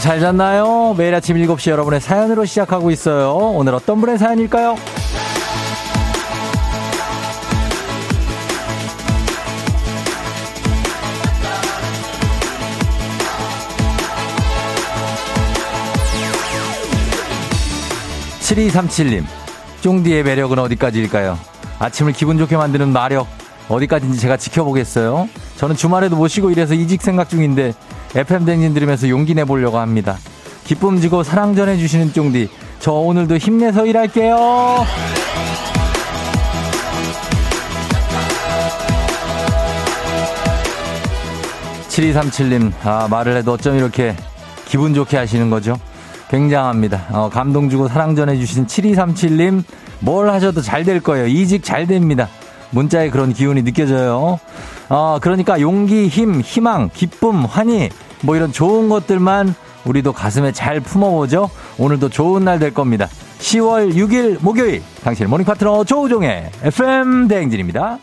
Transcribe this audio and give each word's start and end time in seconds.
여러분 0.00 0.08
잘 0.08 0.18
잤나요? 0.18 0.94
매일 0.96 1.14
아침 1.14 1.36
7시 1.36 1.70
여러분의 1.70 2.00
사연으로 2.00 2.46
시작하고 2.46 2.90
있어요. 2.90 3.34
오늘 3.36 3.74
어떤 3.74 4.00
분의 4.00 4.16
사연일까요? 4.18 4.76
7237님, 18.40 19.24
쫑디의 19.82 20.22
매력은 20.24 20.58
어디까지일까요? 20.58 21.38
아침을 21.78 22.12
기분 22.14 22.38
좋게 22.38 22.56
만드는 22.56 22.88
마력, 22.88 23.28
어디까지인지 23.68 24.18
제가 24.18 24.38
지켜보겠어요. 24.38 25.28
저는 25.58 25.76
주말에도 25.76 26.16
못 26.16 26.28
쉬고 26.28 26.50
이래서 26.50 26.74
이직 26.74 27.02
생각 27.02 27.28
중인데, 27.28 27.74
FM 28.14 28.44
댕진 28.44 28.74
들으면서 28.74 29.08
용기 29.08 29.34
내보려고 29.34 29.78
합니다. 29.78 30.18
기쁨 30.64 31.00
주고 31.00 31.22
사랑 31.22 31.54
전해주시는 31.54 32.12
쫑디, 32.12 32.48
저 32.80 32.92
오늘도 32.92 33.36
힘내서 33.38 33.86
일할게요. 33.86 34.84
7237님, 41.88 42.72
아, 42.84 43.08
말을 43.10 43.36
해도 43.36 43.52
어쩜 43.52 43.76
이렇게 43.76 44.14
기분 44.66 44.94
좋게 44.94 45.16
하시는 45.16 45.50
거죠? 45.50 45.76
굉장합니다. 46.28 47.06
어, 47.10 47.28
감동 47.28 47.68
주고 47.68 47.88
사랑 47.88 48.14
전해주신 48.14 48.66
7237님, 48.66 49.64
뭘 49.98 50.30
하셔도 50.30 50.62
잘 50.62 50.84
될 50.84 51.00
거예요. 51.00 51.26
이직 51.26 51.64
잘 51.64 51.86
됩니다. 51.86 52.28
문자에 52.70 53.10
그런 53.10 53.32
기운이 53.32 53.64
느껴져요. 53.64 54.38
어, 54.90 55.18
그러니까 55.20 55.60
용기, 55.60 56.08
힘, 56.08 56.40
희망, 56.40 56.90
기쁨, 56.92 57.44
환희, 57.44 57.88
뭐 58.22 58.36
이런 58.36 58.52
좋은 58.52 58.88
것들만 58.88 59.54
우리도 59.84 60.12
가슴에 60.12 60.52
잘 60.52 60.80
품어보죠. 60.80 61.48
오늘도 61.78 62.10
좋은 62.10 62.44
날 62.44 62.58
될 62.58 62.74
겁니다. 62.74 63.06
10월 63.38 63.94
6일 63.94 64.38
목요일, 64.42 64.82
당신의 65.02 65.30
morning 65.30 65.46
파트너 65.46 65.84
조우종의 65.84 66.50
FM 66.64 67.28
대행진입니다. 67.28 67.98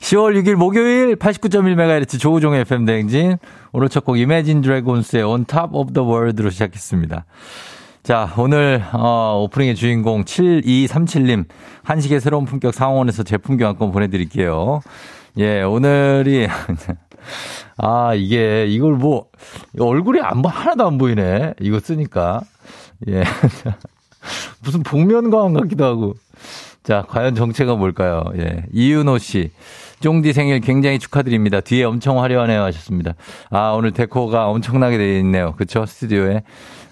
10월 0.00 0.34
6일 0.42 0.56
목요일 0.56 1.14
89.1MHz 1.16 2.18
조우종의 2.18 2.62
FM 2.62 2.84
대행진. 2.84 3.38
오늘 3.72 3.88
첫 3.88 4.04
곡 4.04 4.18
이매진 4.18 4.60
드래곤스의 4.60 5.22
On 5.22 5.44
Top 5.44 5.70
of 5.72 5.92
the 5.94 6.06
World로 6.06 6.50
시작했습니다. 6.50 7.24
자, 8.10 8.28
오늘, 8.36 8.82
어, 8.92 9.40
오프닝의 9.44 9.76
주인공 9.76 10.24
7237님, 10.24 11.44
한식의 11.84 12.20
새로운 12.20 12.44
품격 12.44 12.74
상원에서 12.74 13.22
제품 13.22 13.56
교환권 13.56 13.92
보내드릴게요. 13.92 14.80
예, 15.38 15.62
오늘이, 15.62 16.48
아, 17.78 18.12
이게, 18.14 18.66
이걸 18.66 18.94
뭐, 18.94 19.26
얼굴이 19.78 20.18
안, 20.22 20.44
하나도 20.44 20.88
안 20.88 20.98
보이네. 20.98 21.54
이거 21.60 21.78
쓰니까. 21.78 22.40
예. 23.06 23.22
무슨 24.64 24.82
복면가왕 24.82 25.52
같기도 25.52 25.84
하고. 25.84 26.14
자, 26.82 27.04
과연 27.08 27.36
정체가 27.36 27.76
뭘까요? 27.76 28.24
예. 28.38 28.64
이윤호 28.72 29.18
씨. 29.18 29.52
쫑디 30.00 30.32
생일 30.32 30.60
굉장히 30.60 30.98
축하드립니다. 30.98 31.60
뒤에 31.60 31.84
엄청 31.84 32.20
화려하네요 32.20 32.60
하셨습니다. 32.64 33.14
아, 33.50 33.70
오늘 33.70 33.92
데코가 33.92 34.48
엄청나게 34.48 34.98
되어 34.98 35.18
있네요. 35.18 35.54
그쵸? 35.56 35.86
스튜디오에. 35.86 36.42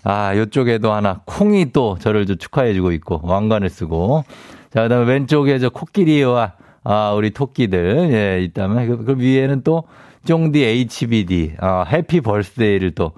아, 0.05 0.37
요쪽에도 0.37 0.93
하나, 0.93 1.21
콩이 1.25 1.73
또 1.73 1.97
저를 1.99 2.27
좀 2.27 2.39
축하해주고 2.39 2.93
있고, 2.93 3.21
왕관을 3.23 3.69
쓰고. 3.69 4.25
자, 4.73 4.83
그 4.83 4.89
다음에 4.89 5.13
왼쪽에 5.13 5.59
저 5.59 5.69
코끼리와, 5.71 6.53
아, 6.85 7.13
우리 7.13 7.31
토끼들, 7.31 8.11
예, 8.13 8.43
있다면, 8.45 8.89
그, 8.89 9.05
그 9.05 9.21
위에는 9.21 9.63
또, 9.63 9.85
쫑디 10.25 10.65
HBD, 10.65 11.55
아, 11.59 11.85
해피 11.85 12.21
벌스데이를 12.21 12.93
또, 12.93 13.13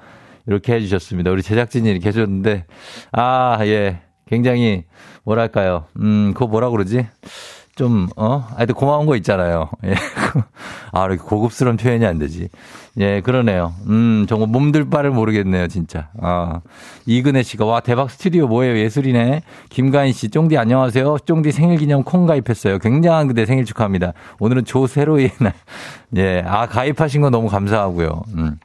이렇게 0.47 0.75
해주셨습니다. 0.75 1.31
우리 1.31 1.43
제작진이 1.43 1.91
이렇게 1.91 2.09
해줬는데, 2.09 2.65
아, 3.13 3.59
예, 3.63 4.01
굉장히, 4.27 4.85
뭐랄까요, 5.25 5.85
음, 6.01 6.33
그거 6.35 6.47
뭐라 6.47 6.71
그러지? 6.71 7.07
좀, 7.81 8.09
어? 8.15 8.47
하여튼 8.57 8.75
고마운 8.75 9.07
거 9.07 9.17
있잖아요. 9.17 9.71
예. 9.87 9.95
아, 10.93 11.07
이렇게 11.07 11.23
고급스러운 11.23 11.79
표현이 11.79 12.05
안 12.05 12.19
되지. 12.19 12.51
예, 12.99 13.23
그러네요. 13.23 13.73
음, 13.89 14.27
정말 14.29 14.51
몸들 14.51 14.91
바를 14.91 15.11
모르겠네요, 15.11 15.67
진짜. 15.69 16.09
아, 16.21 16.61
이근혜 17.07 17.43
씨가, 17.43 17.65
와, 17.65 17.81
대박 17.81 18.11
스튜디오 18.11 18.49
뭐예요? 18.49 18.77
예술이네. 18.77 19.45
김가인 19.71 20.13
씨, 20.13 20.29
쫑디 20.29 20.59
안녕하세요. 20.59 21.21
쫑디 21.25 21.53
생일 21.53 21.79
기념 21.79 22.03
콩 22.03 22.27
가입했어요. 22.27 22.81
굉장한 22.81 23.29
그대 23.29 23.47
생일 23.47 23.65
축하합니다. 23.65 24.13
오늘은 24.41 24.67
조세로의 24.67 25.31
날. 25.41 25.55
예, 26.19 26.43
아, 26.47 26.67
가입하신 26.67 27.23
거 27.23 27.31
너무 27.31 27.49
감사하고요. 27.49 28.25
음. 28.37 28.59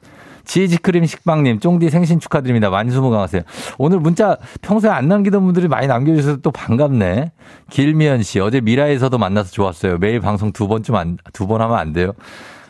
치즈크림 0.46 1.04
식빵님, 1.04 1.60
쫑디 1.60 1.90
생신 1.90 2.18
축하드립니다. 2.20 2.70
만수무강하세요. 2.70 3.42
오늘 3.78 4.00
문자 4.00 4.38
평소에 4.62 4.90
안 4.90 5.08
남기던 5.08 5.44
분들이 5.44 5.68
많이 5.68 5.86
남겨주셔서 5.86 6.38
또 6.38 6.50
반갑네. 6.50 7.32
길미연 7.68 8.22
씨, 8.22 8.40
어제 8.40 8.60
미라에서도 8.60 9.18
만나서 9.18 9.50
좋았어요. 9.50 9.98
매일 9.98 10.20
방송 10.20 10.52
두 10.52 10.68
번쯤 10.68 10.94
안, 10.94 11.18
두 11.32 11.46
번 11.46 11.60
하면 11.60 11.76
안 11.76 11.92
돼요? 11.92 12.12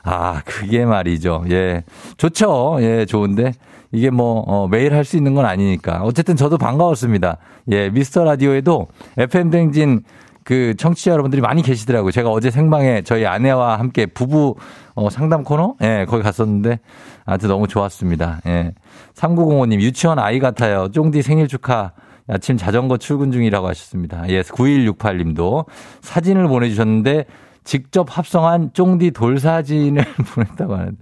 아, 0.03 0.41
그게 0.45 0.85
말이죠. 0.85 1.45
예. 1.51 1.85
좋죠. 2.17 2.79
예, 2.81 3.05
좋은데. 3.07 3.53
이게 3.93 4.11
뭐, 4.11 4.41
어, 4.47 4.69
매일 4.69 4.95
할 4.95 5.05
수 5.05 5.17
있는 5.17 5.35
건 5.35 5.45
아니니까. 5.47 6.01
어쨌든 6.03 6.35
저도 6.37 6.59
반가웠습니다. 6.59 7.39
예, 7.73 7.89
미스터 7.91 8.25
라디오에도 8.25 8.89
FM댕진 9.17 10.03
그 10.47 10.75
청취자 10.77 11.11
여러분들이 11.11 11.43
많이 11.43 11.61
계시더라고요. 11.61 12.12
제가 12.12 12.31
어제 12.31 12.53
생방에 12.53 13.03
저희 13.03 13.27
아내와 13.27 13.81
함께 13.81 14.07
부부 14.07 14.55
어, 14.95 15.11
상담 15.11 15.43
코너? 15.43 15.75
예, 15.83 16.07
거기 16.09 16.23
갔었는데 16.23 16.79
아주 17.25 17.49
너무 17.49 17.67
좋았습니다. 17.67 18.43
예. 18.47 18.73
3905님, 19.15 19.81
유치원 19.81 20.21
아이 20.21 20.39
같아요. 20.39 20.89
쫑디 20.93 21.23
생일 21.23 21.49
축하. 21.49 21.91
아침 22.29 22.57
자전거 22.57 22.97
출근 22.97 23.33
중이라고 23.33 23.67
하셨습니다. 23.67 24.29
예, 24.29 24.43
9168님도 24.43 25.67
사진을 26.03 26.47
보내주셨는데 26.47 27.25
직접 27.65 28.07
합성한 28.17 28.71
쫑디 28.73 29.11
돌사진을 29.11 30.05
보냈다고 30.33 30.75
하는데. 30.75 30.97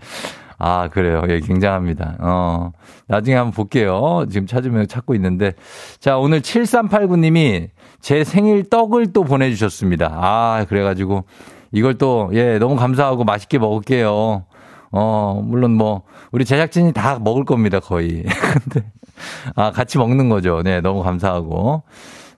아, 0.57 0.89
그래요. 0.89 1.21
예, 1.29 1.41
굉장합니다. 1.41 2.17
어, 2.21 2.73
나중에 3.09 3.37
한번 3.37 3.53
볼게요. 3.53 4.25
지금 4.31 4.47
찾으면 4.47 4.89
찾고 4.89 5.15
있는데. 5.17 5.53
자, 5.99 6.17
오늘 6.17 6.41
7389님이 6.41 7.69
제 8.05 8.23
생일 8.23 8.69
떡을 8.69 9.15
또 9.15 9.25
보내주셨습니다. 9.25 10.11
아, 10.13 10.67
그래가지고 10.69 11.25
이걸 11.73 11.97
또, 11.97 12.29
예, 12.35 12.59
너무 12.59 12.77
감사하고 12.77 13.25
맛있게 13.25 13.57
먹을게요. 13.57 14.45
어, 14.93 15.43
물론 15.43 15.71
뭐, 15.71 16.03
우리 16.31 16.45
제작진이 16.45 16.93
다 16.93 17.19
먹을 17.19 17.47
겁니다, 17.47 17.81
거의. 17.81 18.23
근데, 18.63 18.93
아, 19.57 19.71
같이 19.71 19.97
먹는 19.97 20.29
거죠. 20.29 20.61
네, 20.63 20.83
너무 20.83 21.03
감사하고. 21.03 21.83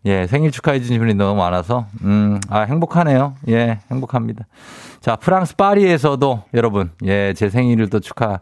예, 0.05 0.29
생일 0.29 0.53
축하해주신 0.53 1.01
분이 1.01 1.15
너무 1.15 1.35
많아서, 1.41 1.87
음, 2.05 2.39
아, 2.49 2.61
행복하네요. 2.61 3.35
예, 3.49 3.81
행복합니다. 3.91 4.47
자, 5.01 5.17
프랑스 5.17 5.57
파리에서도 5.57 6.45
여러분, 6.55 6.93
예, 7.05 7.35
제 7.37 7.51
생일을 7.51 7.91
또 7.91 7.99
축하, 7.99 8.39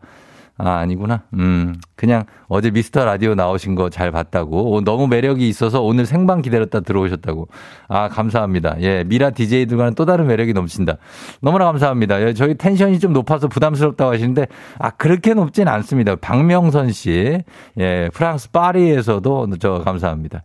아, 0.56 0.76
아니구나. 0.76 1.22
음, 1.34 1.74
그냥 1.96 2.26
어제 2.46 2.70
미스터 2.70 3.04
라디오 3.04 3.34
나오신 3.34 3.74
거 3.74 3.90
잘 3.90 4.12
봤다고. 4.12 4.82
너무 4.84 5.08
매력이 5.08 5.48
있어서 5.48 5.82
오늘 5.82 6.06
생방 6.06 6.42
기다렸다 6.42 6.80
들어오셨다고. 6.80 7.48
아, 7.88 8.08
감사합니다. 8.08 8.76
예, 8.80 9.02
미라 9.04 9.30
DJ들과는 9.30 9.94
또 9.94 10.04
다른 10.06 10.26
매력이 10.28 10.52
넘친다. 10.52 10.98
너무나 11.40 11.64
감사합니다. 11.64 12.22
예, 12.22 12.34
저희 12.34 12.54
텐션이 12.54 13.00
좀 13.00 13.12
높아서 13.12 13.48
부담스럽다고 13.48 14.12
하시는데, 14.12 14.46
아, 14.78 14.90
그렇게 14.90 15.34
높진 15.34 15.66
않습니다. 15.66 16.14
박명선 16.16 16.92
씨. 16.92 17.38
예, 17.80 18.10
프랑스 18.14 18.50
파리에서도 18.52 19.48
저 19.58 19.80
감사합니다. 19.80 20.42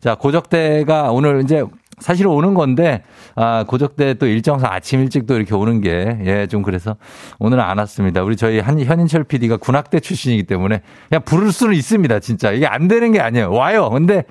자, 0.00 0.14
고적대가 0.14 1.10
오늘 1.10 1.42
이제 1.42 1.64
사실 2.00 2.26
오는 2.26 2.54
건데, 2.54 3.02
아, 3.34 3.64
고적대 3.66 4.14
또 4.14 4.26
일정상 4.26 4.72
아침 4.72 5.00
일찍 5.00 5.26
또 5.26 5.36
이렇게 5.36 5.54
오는 5.54 5.80
게, 5.80 6.18
예, 6.24 6.46
좀 6.46 6.62
그래서 6.62 6.96
오늘은 7.38 7.62
안 7.62 7.78
왔습니다. 7.78 8.22
우리 8.22 8.36
저희 8.36 8.60
한, 8.60 8.80
현인철 8.80 9.24
PD가 9.24 9.56
군악대 9.56 10.00
출신이기 10.00 10.44
때문에 10.44 10.82
그냥 11.08 11.22
부를 11.24 11.52
수는 11.52 11.74
있습니다, 11.74 12.20
진짜. 12.20 12.52
이게 12.52 12.66
안 12.66 12.88
되는 12.88 13.12
게 13.12 13.20
아니에요. 13.20 13.52
와요. 13.52 13.90
근데, 13.90 14.24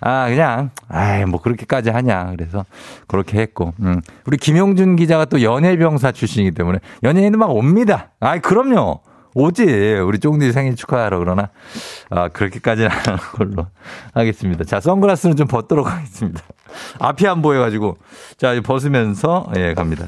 아, 0.00 0.28
그냥, 0.28 0.70
아이, 0.88 1.24
뭐 1.24 1.40
그렇게까지 1.40 1.90
하냐. 1.90 2.32
그래서 2.36 2.64
그렇게 3.06 3.40
했고, 3.40 3.72
음. 3.80 4.00
우리 4.26 4.36
김용준 4.36 4.96
기자가 4.96 5.24
또 5.26 5.42
연예병사 5.42 6.12
출신이기 6.12 6.54
때문에 6.54 6.78
연예인은 7.02 7.38
막 7.38 7.50
옵니다. 7.50 8.10
아이, 8.20 8.40
그럼요. 8.40 9.00
오지. 9.34 9.64
우리 10.04 10.18
쫑디 10.18 10.52
생일 10.52 10.76
축하하러 10.76 11.18
그러나, 11.18 11.50
아, 12.10 12.28
그렇게까지는 12.28 12.90
안 12.90 12.98
하는 12.98 13.18
걸로 13.18 13.66
하겠습니다. 14.12 14.64
자, 14.64 14.80
선글라스는 14.80 15.36
좀 15.36 15.46
벗도록 15.46 15.90
하겠습니다. 15.90 16.42
앞이 16.98 17.26
안 17.26 17.42
보여가지고. 17.42 17.96
자, 18.36 18.58
벗으면서, 18.60 19.46
예, 19.56 19.74
갑니다. 19.74 20.06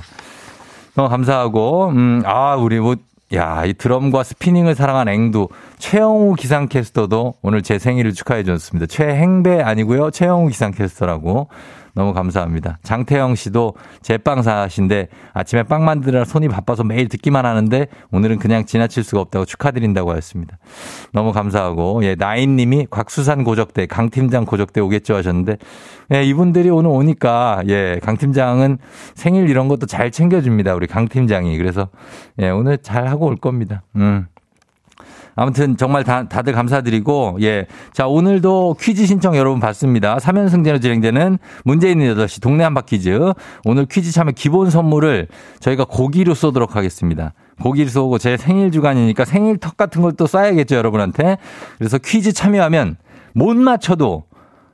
어, 0.96 1.08
감사하고, 1.08 1.88
음, 1.90 2.22
아, 2.24 2.56
우리 2.56 2.78
뭐, 2.80 2.96
야, 3.34 3.64
이 3.64 3.72
드럼과 3.72 4.24
스피닝을 4.24 4.74
사랑한 4.74 5.08
앵두. 5.08 5.48
최영우 5.78 6.34
기상캐스터도 6.34 7.34
오늘 7.40 7.62
제 7.62 7.78
생일을 7.78 8.12
축하해 8.12 8.44
줬습니다. 8.44 8.86
최행배 8.86 9.62
아니고요. 9.62 10.10
최영우 10.10 10.48
기상캐스터라고. 10.48 11.48
너무 11.94 12.14
감사합니다. 12.14 12.78
장태영 12.82 13.34
씨도 13.34 13.74
제빵 14.00 14.42
사신데 14.42 15.08
아침에 15.34 15.62
빵 15.62 15.84
만드느라 15.84 16.24
손이 16.24 16.48
바빠서 16.48 16.84
매일 16.84 17.08
듣기만 17.08 17.44
하는데 17.44 17.86
오늘은 18.10 18.38
그냥 18.38 18.64
지나칠 18.64 19.04
수가 19.04 19.20
없다고 19.20 19.44
축하드린다고 19.44 20.10
하였습니다. 20.10 20.58
너무 21.12 21.32
감사하고 21.32 22.04
예 22.04 22.14
나인 22.14 22.56
님이 22.56 22.86
곽수산 22.90 23.44
고적대 23.44 23.86
강 23.86 24.10
팀장 24.10 24.44
고적대 24.46 24.80
오겠죠 24.80 25.14
하셨는데 25.16 25.58
예 26.14 26.24
이분들이 26.24 26.70
오늘 26.70 26.90
오니까 26.90 27.62
예강 27.66 28.16
팀장은 28.16 28.78
생일 29.14 29.48
이런 29.48 29.68
것도 29.68 29.86
잘 29.86 30.10
챙겨줍니다 30.10 30.74
우리 30.74 30.86
강 30.86 31.08
팀장이 31.08 31.56
그래서 31.58 31.88
예 32.38 32.48
오늘 32.48 32.78
잘 32.78 33.08
하고 33.08 33.26
올 33.26 33.36
겁니다. 33.36 33.82
음. 33.96 34.26
아무튼 35.34 35.76
정말 35.76 36.04
다, 36.04 36.28
다들 36.28 36.52
감사드리고, 36.52 37.38
예. 37.40 37.66
자, 37.92 38.06
오늘도 38.06 38.76
퀴즈 38.80 39.06
신청 39.06 39.36
여러분 39.36 39.60
받습니다. 39.60 40.16
3연승제로 40.18 40.80
진행되는 40.80 41.38
문제 41.64 41.90
있는 41.90 42.14
8시 42.14 42.42
동네 42.42 42.64
한바 42.64 42.82
퀴즈. 42.82 43.32
오늘 43.64 43.86
퀴즈 43.86 44.12
참여 44.12 44.32
기본 44.34 44.70
선물을 44.70 45.28
저희가 45.60 45.84
고기로 45.86 46.34
쏘도록 46.34 46.76
하겠습니다. 46.76 47.32
고기를 47.62 47.90
쏘고 47.90 48.18
제 48.18 48.36
생일 48.36 48.70
주간이니까 48.70 49.24
생일 49.24 49.56
턱 49.58 49.76
같은 49.76 50.02
걸 50.02 50.12
또 50.12 50.26
쏴야겠죠, 50.26 50.74
여러분한테. 50.74 51.38
그래서 51.78 51.98
퀴즈 51.98 52.32
참여하면 52.32 52.96
못 53.34 53.56
맞춰도 53.56 54.24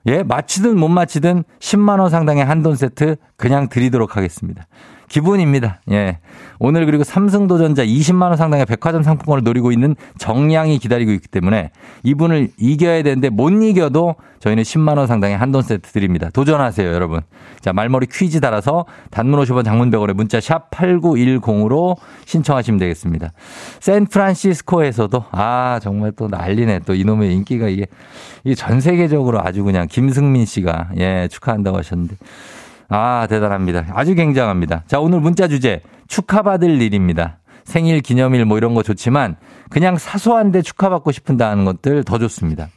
예, 0.06 0.22
맞히든 0.22 0.78
못 0.78 0.88
맞히든 0.88 1.44
10만원 1.60 2.08
상당의 2.10 2.44
한돈 2.44 2.76
세트 2.76 3.16
그냥 3.37 3.69
드리도록 3.69 4.16
하겠습니다. 4.16 4.66
기분입니다. 5.08 5.81
예. 5.90 6.19
오늘 6.60 6.87
그리고 6.87 7.05
삼성도전자 7.05 7.84
20만 7.84 8.22
원 8.22 8.37
상당의 8.37 8.66
백화점 8.66 9.02
상품권을 9.02 9.43
노리고 9.43 9.72
있는 9.72 9.96
정량이 10.19 10.78
기다리고 10.78 11.12
있기 11.12 11.28
때문에 11.28 11.70
이분을 12.02 12.50
이겨야 12.58 13.02
되는데 13.02 13.31
못 13.31 13.50
이겨도 13.50 14.16
저희는 14.40 14.62
10만 14.62 14.99
원 14.99 15.06
상당의 15.06 15.37
한돈 15.37 15.62
세트 15.62 15.93
드립니다. 15.93 16.31
도전하세요, 16.32 16.93
여러분. 16.93 17.20
자, 17.60 17.72
말머리 17.72 18.06
퀴즈 18.06 18.40
달아서 18.40 18.87
단문 19.10 19.40
50원 19.40 19.64
장문 19.64 19.90
100원에 19.90 20.12
문자 20.14 20.40
샵 20.40 20.70
8910으로 20.70 21.96
신청하시면 22.25 22.78
되겠습니다. 22.78 23.32
샌프란시스코에서도 23.81 25.25
아, 25.32 25.81
정말 25.82 26.12
또 26.12 26.28
난리네. 26.28 26.81
또 26.81 26.94
이놈의 26.94 27.34
인기가 27.34 27.69
이게 27.69 27.87
이게 28.44 28.55
전 28.55 28.81
세계적으로 28.81 29.40
아주 29.40 29.64
그냥 29.64 29.87
김승민 29.88 30.44
씨가 30.44 30.90
예, 30.99 31.28
축하한다고 31.31 31.78
하셨는데 31.78 32.16
아, 32.88 33.26
대단합니다. 33.29 33.87
아주 33.93 34.14
굉장합니다. 34.14 34.82
자, 34.87 34.99
오늘 34.99 35.20
문자 35.20 35.46
주제 35.46 35.82
축하받을 36.08 36.81
일입니다. 36.81 37.38
생일 37.64 38.00
기념일 38.00 38.46
뭐 38.46 38.56
이런 38.56 38.75
거 38.75 38.82
좋지만 38.82 39.37
그냥 39.69 39.99
사소한데 39.99 40.62
축하받고 40.62 41.12
싶은다는 41.12 41.67
것들 41.67 42.02
더 42.05 42.19
좋습니다. 42.19 42.69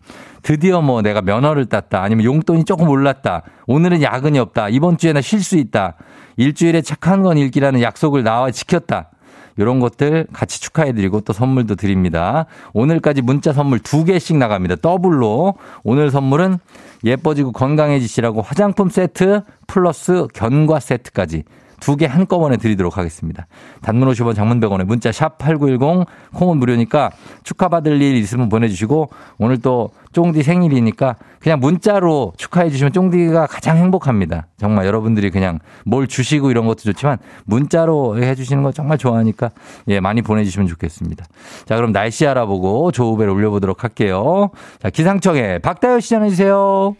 드디어 0.41 0.81
뭐 0.81 1.01
내가 1.01 1.21
면허를 1.21 1.67
땄다 1.67 2.01
아니면 2.01 2.25
용돈이 2.25 2.65
조금 2.65 2.89
올랐다 2.89 3.43
오늘은 3.67 4.01
야근이 4.01 4.39
없다 4.39 4.69
이번 4.69 4.97
주에는 4.97 5.21
쉴수 5.21 5.57
있다 5.57 5.95
일주일에 6.35 6.81
책 6.81 7.04
한 7.04 7.21
권 7.21 7.37
읽기라는 7.37 7.81
약속을 7.81 8.23
나와 8.23 8.49
지켰다 8.51 9.11
이런 9.57 9.79
것들 9.79 10.27
같이 10.33 10.59
축하해드리고 10.61 11.21
또 11.21 11.33
선물도 11.33 11.75
드립니다. 11.75 12.45
오늘까지 12.73 13.21
문자 13.21 13.53
선물 13.53 13.79
두 13.79 14.05
개씩 14.05 14.37
나갑니다. 14.37 14.77
더블로 14.77 15.55
오늘 15.83 16.09
선물은 16.09 16.57
예뻐지고 17.03 17.51
건강해지시라고 17.51 18.41
화장품 18.41 18.89
세트 18.89 19.41
플러스 19.67 20.27
견과 20.33 20.79
세트까지 20.79 21.43
두 21.81 21.97
개 21.97 22.05
한꺼번에 22.05 22.55
드리도록 22.57 22.97
하겠습니다. 22.97 23.47
단문 23.81 24.07
50원 24.09 24.33
장문 24.33 24.61
100원에 24.61 24.85
문자 24.85 25.11
샵 25.11 25.37
8910 25.37 26.05
콩은 26.33 26.57
무료니까 26.57 27.11
축하받을 27.43 28.01
일 28.01 28.15
있으면 28.15 28.47
보내주시고 28.47 29.09
오늘 29.39 29.57
또 29.57 29.89
쫑디 30.13 30.43
생일이니까 30.43 31.15
그냥 31.39 31.59
문자로 31.59 32.33
축하해 32.37 32.69
주시면 32.69 32.93
쫑디가 32.93 33.47
가장 33.47 33.77
행복합니다. 33.77 34.47
정말 34.57 34.85
여러분들이 34.85 35.31
그냥 35.31 35.59
뭘 35.85 36.07
주시고 36.07 36.51
이런 36.51 36.65
것도 36.65 36.81
좋지만 36.81 37.17
문자로 37.45 38.21
해 38.23 38.35
주시는 38.35 38.63
거 38.63 38.71
정말 38.71 38.97
좋아하니까 38.97 39.49
예, 39.87 39.99
많이 39.99 40.21
보내주시면 40.21 40.67
좋겠습니다. 40.67 41.25
자, 41.65 41.75
그럼 41.75 41.91
날씨 41.91 42.27
알아보고 42.27 42.91
조우배를 42.91 43.33
올려보도록 43.33 43.83
할게요. 43.83 44.51
자, 44.81 44.89
기상청에 44.89 45.59
박다효 45.59 45.99
씨 45.99 46.09
전해주세요. 46.11 46.95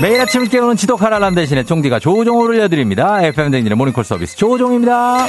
매일 0.00 0.20
아침 0.20 0.44
깨우는 0.44 0.76
지독한 0.76 1.12
알람 1.14 1.34
대신에 1.34 1.64
쫑디가 1.64 2.00
조종을 2.00 2.50
올려드립니다. 2.50 3.22
FM댕진의 3.22 3.76
모닝콜 3.76 4.04
서비스 4.04 4.36
조종입니다. 4.36 5.26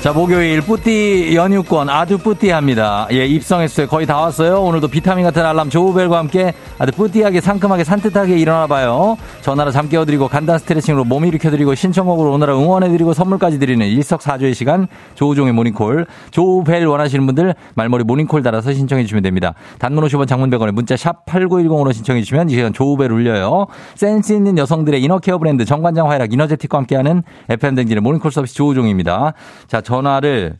자, 0.00 0.14
목요일 0.14 0.62
뿌띠 0.62 1.36
연휴권 1.36 1.90
아주 1.90 2.16
뿌띠합니다. 2.16 3.08
예, 3.12 3.26
입성했어요. 3.26 3.86
거의 3.86 4.06
다 4.06 4.18
왔어요. 4.18 4.62
오늘도 4.62 4.88
비타민 4.88 5.26
같은 5.26 5.44
알람 5.44 5.68
조우벨과 5.68 6.16
함께 6.16 6.54
아주 6.78 6.90
뿌띠하게 6.92 7.42
상큼하게 7.42 7.84
산뜻하게 7.84 8.38
일어나 8.38 8.66
봐요. 8.66 9.18
전화로 9.42 9.70
잠 9.72 9.90
깨워드리고 9.90 10.28
간단 10.28 10.58
스트레칭으로 10.58 11.04
몸 11.04 11.26
일으켜드리고 11.26 11.74
신청곡으로 11.74 12.32
오늘은 12.32 12.54
응원해드리고 12.54 13.12
선물까지 13.12 13.58
드리는 13.58 13.86
일석사조의 13.86 14.54
시간 14.54 14.88
조우종의 15.16 15.52
모닝콜. 15.52 16.06
조우벨 16.30 16.86
원하시는 16.86 17.26
분들 17.26 17.54
말머리 17.74 18.04
모닝콜 18.04 18.42
달아서 18.42 18.72
신청해 18.72 19.02
주시면 19.02 19.22
됩니다. 19.22 19.52
단문 19.78 20.02
50원 20.06 20.26
장문 20.26 20.48
100원에 20.48 20.72
문자 20.72 20.96
샵 20.96 21.26
8910으로 21.26 21.92
신청해 21.92 22.22
주시면 22.22 22.48
이 22.48 22.54
시간 22.54 22.72
조우벨 22.72 23.12
울려요. 23.12 23.66
센스 23.96 24.32
있는 24.32 24.56
여성들의 24.56 25.02
inner 25.02 25.21
care 25.21 25.36
브랜드 25.36 25.66
정관장 25.66 26.08
화애락 26.08 26.32
이너제틱과 26.32 26.78
함께하는 26.78 27.22
FM대행진의 27.50 28.00
모닝콜 28.00 28.32
서비스 28.32 28.54
조우종입니다. 28.54 29.34
자, 29.66 29.82
전화를 29.90 30.56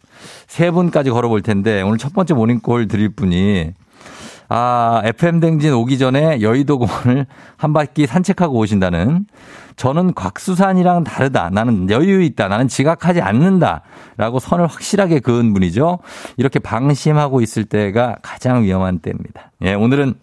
세 0.49 0.73
분까지 0.73 1.11
걸어볼 1.11 1.43
텐데 1.43 1.83
오늘 1.83 1.99
첫 1.99 2.13
번째 2.13 2.35
모닝콜 2.35 2.89
드릴 2.89 3.11
분이 3.11 3.73
아, 4.53 5.01
FM대행진 5.05 5.73
오기 5.73 5.97
전에 5.99 6.41
여의도 6.41 6.79
공원을 6.81 7.27
한 7.57 7.73
바퀴 7.73 8.09
산책하고 8.09 8.59
오신다는 8.59 9.27
저는 9.77 10.15
곽수산이랑 10.15 11.05
다르다. 11.05 11.51
나는 11.51 11.89
여유 11.89 12.21
있다. 12.23 12.49
나는 12.49 12.67
지각하지 12.67 13.21
않는다. 13.21 13.83
라고 14.17 14.41
선을 14.41 14.67
확실하게 14.67 15.21
그은 15.21 15.55
분이죠. 15.55 16.01
이렇게 16.37 16.59
방심하고 16.59 17.41
있을 17.41 17.65
때가 17.65 18.17
가장 18.23 18.65
위험한 18.65 18.99
때입니다. 18.99 19.53
예, 19.63 19.75
오늘은 19.75 20.15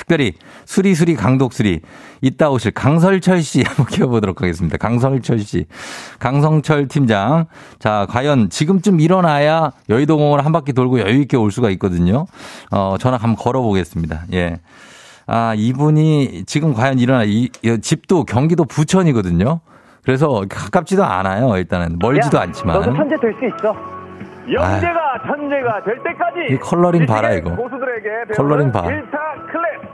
특별히 0.00 0.32
수리수리 0.64 1.14
강독수리 1.14 1.80
이따 2.22 2.48
오실 2.50 2.72
강설철 2.72 3.42
씨 3.42 3.62
한번 3.66 3.86
키워보도록 3.86 4.40
하겠습니다. 4.40 4.78
강설철 4.78 5.40
씨. 5.40 5.66
강성철 6.18 6.88
팀장. 6.88 7.46
자, 7.78 8.06
과연 8.08 8.48
지금쯤 8.48 9.00
일어나야 9.00 9.72
여의도 9.90 10.16
공원 10.16 10.40
한 10.40 10.52
바퀴 10.52 10.72
돌고 10.72 11.00
여유있게 11.00 11.36
올 11.36 11.50
수가 11.50 11.68
있거든요. 11.70 12.26
어, 12.70 12.96
전화 12.98 13.18
한번 13.18 13.36
걸어보겠습니다. 13.36 14.22
예. 14.32 14.60
아, 15.26 15.54
이분이 15.56 16.44
지금 16.46 16.72
과연 16.74 16.98
일어나, 16.98 17.22
이, 17.24 17.48
이 17.62 17.78
집도 17.82 18.24
경기도 18.24 18.64
부천이거든요. 18.64 19.60
그래서 20.02 20.44
가깝지도 20.48 21.04
않아요. 21.04 21.56
일단은 21.58 21.98
멀지도 22.00 22.38
야, 22.38 22.42
않지만. 22.42 22.76
너도 22.80 22.96
천재 22.96 23.14
될 23.20 23.34
수 23.38 23.44
있어. 23.46 23.76
영재가 24.50 25.22
천재가 25.26 25.84
될 25.84 26.02
때까지 26.02 26.54
이 26.54 26.56
컬러링 26.58 27.06
봐라, 27.06 27.32
이거. 27.34 27.54
고수들에게 27.54 28.34
컬러링 28.34 28.72
봐. 28.72 28.82
1차 28.82 29.12
클랩. 29.52 29.89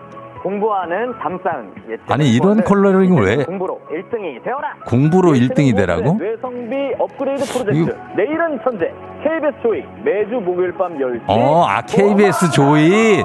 공부하는 0.46 1.12
담상 1.18 1.72
아니, 2.08 2.30
이런 2.32 2.62
컬러링은 2.62 3.20
왜? 3.20 3.36
공부로 3.44 3.80
1등이 3.90 4.44
되어라. 4.44 4.74
공부로 4.86 5.34
예체능 5.36 5.54
1등이 5.54 5.76
되라고? 5.76 6.16
뇌성비 6.20 6.94
업그레이드 7.00 7.44
프로젝트. 7.52 7.76
이거- 7.76 7.92
내일은 8.16 8.60
천재. 8.62 8.92
KBS 9.24 9.56
조이 9.60 9.82
매주 10.04 10.36
목요일 10.36 10.72
밤 10.78 10.96
10시. 10.96 11.20
어, 11.26 11.64
아, 11.66 11.82
KBS 11.82 12.52
조이. 12.52 13.24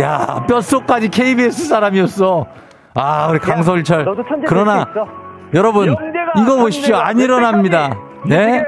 야, 0.00 0.46
뼛속까지 0.48 1.10
KBS 1.10 1.68
사람이었어. 1.68 2.46
아, 2.94 3.28
우리 3.30 3.38
강설철. 3.38 4.06
그러나. 4.46 4.86
여러분, 5.52 5.94
이거 6.38 6.56
보십시오. 6.56 6.96
안될 6.96 7.24
일어납니다. 7.26 7.90
네? 8.24 8.62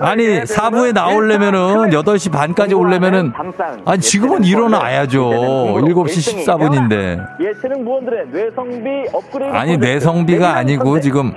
아니, 0.00 0.24
4부에 0.42 0.92
나오려면은 0.92 1.90
8시 1.90 2.30
반까지 2.32 2.74
오려면은, 2.74 3.32
아니, 3.84 4.00
지금은 4.00 4.44
일어나야죠. 4.44 5.30
공부로 5.30 6.04
7시 6.04 6.44
1등이 6.44 6.44
14분인데. 6.46 7.26
예체능 7.40 7.84
부원들의 7.84 8.26
뇌성비 8.28 8.88
업그레이드 9.12 9.56
아니. 9.56 9.76
뇌성비가 9.76 10.38
내일은 10.46 10.58
아니고. 10.58 11.00
지금 11.00 11.32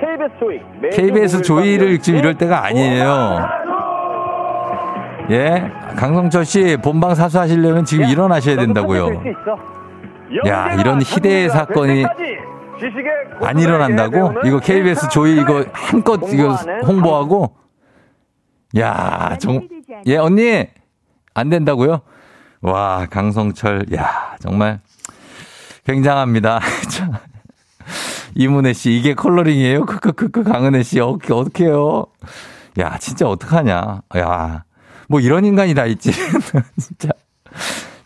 KBS 0.92 1.42
조이 1.42 1.64
조이를 1.64 1.88
밤 1.96 2.02
지금 2.02 2.20
이럴 2.20 2.36
때가 2.36 2.66
아니에요. 2.66 3.40
예? 5.32 5.72
강성철 5.96 6.46
씨, 6.46 6.78
본방 6.84 7.16
사수하시려면 7.16 7.86
지금 7.86 8.06
일어나셔야 8.06 8.58
된다고요. 8.58 9.22
야, 10.48 10.74
이런 10.74 11.02
희대의 11.02 11.50
사건이 11.50 12.06
안 13.42 13.58
일어난다고? 13.58 14.34
이거 14.46 14.60
KBS 14.60 15.10
조이 15.10 15.38
이거 15.38 15.64
한껏 15.72 16.20
이거 16.32 16.56
홍보하고? 16.86 17.63
야, 18.78 19.38
정, 19.40 19.68
예, 20.08 20.18
언니! 20.18 20.66
안 21.34 21.50
된다고요? 21.50 22.02
와, 22.62 23.08
강성철, 23.10 23.86
야, 23.94 24.36
정말. 24.40 24.80
굉장합니다. 25.86 26.60
이문혜 28.36 28.74
씨, 28.74 28.98
이게 28.98 29.14
컬러링이에요? 29.14 29.86
크크크크, 29.86 30.44
강은혜 30.44 30.82
씨, 30.82 31.00
어떻게, 31.00 31.34
어떡해요? 31.34 32.06
야, 32.80 32.98
진짜 32.98 33.28
어떡하냐. 33.28 34.02
야, 34.18 34.64
뭐 35.08 35.20
이런 35.20 35.46
인간이 35.46 35.76
다 35.76 35.86
있지. 35.86 36.12
진짜. 36.80 37.10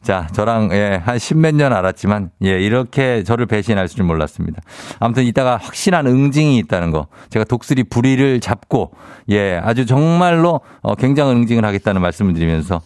자, 0.08 0.26
저랑, 0.32 0.70
예, 0.72 1.02
한 1.04 1.20
십몇 1.20 1.54
년 1.56 1.74
알았지만, 1.74 2.30
예, 2.46 2.62
이렇게 2.62 3.26
저를 3.26 3.46
배신할 3.46 3.90
줄 3.90 4.06
몰랐습니다. 4.06 4.62
아무튼 5.02 5.26
이따가 5.26 5.58
확실한 5.58 6.08
응징이 6.08 6.58
있다는 6.60 6.92
거. 6.92 7.08
제가 7.30 7.44
독수리 7.44 7.84
부리를 7.84 8.40
잡고, 8.40 8.92
예, 9.32 9.60
아주 9.62 9.86
정말로, 9.86 10.62
어, 10.82 10.96
굉장한 10.96 11.36
응징을 11.36 11.66
하겠다는 11.66 12.00
말씀을 12.02 12.34
드리면서, 12.36 12.80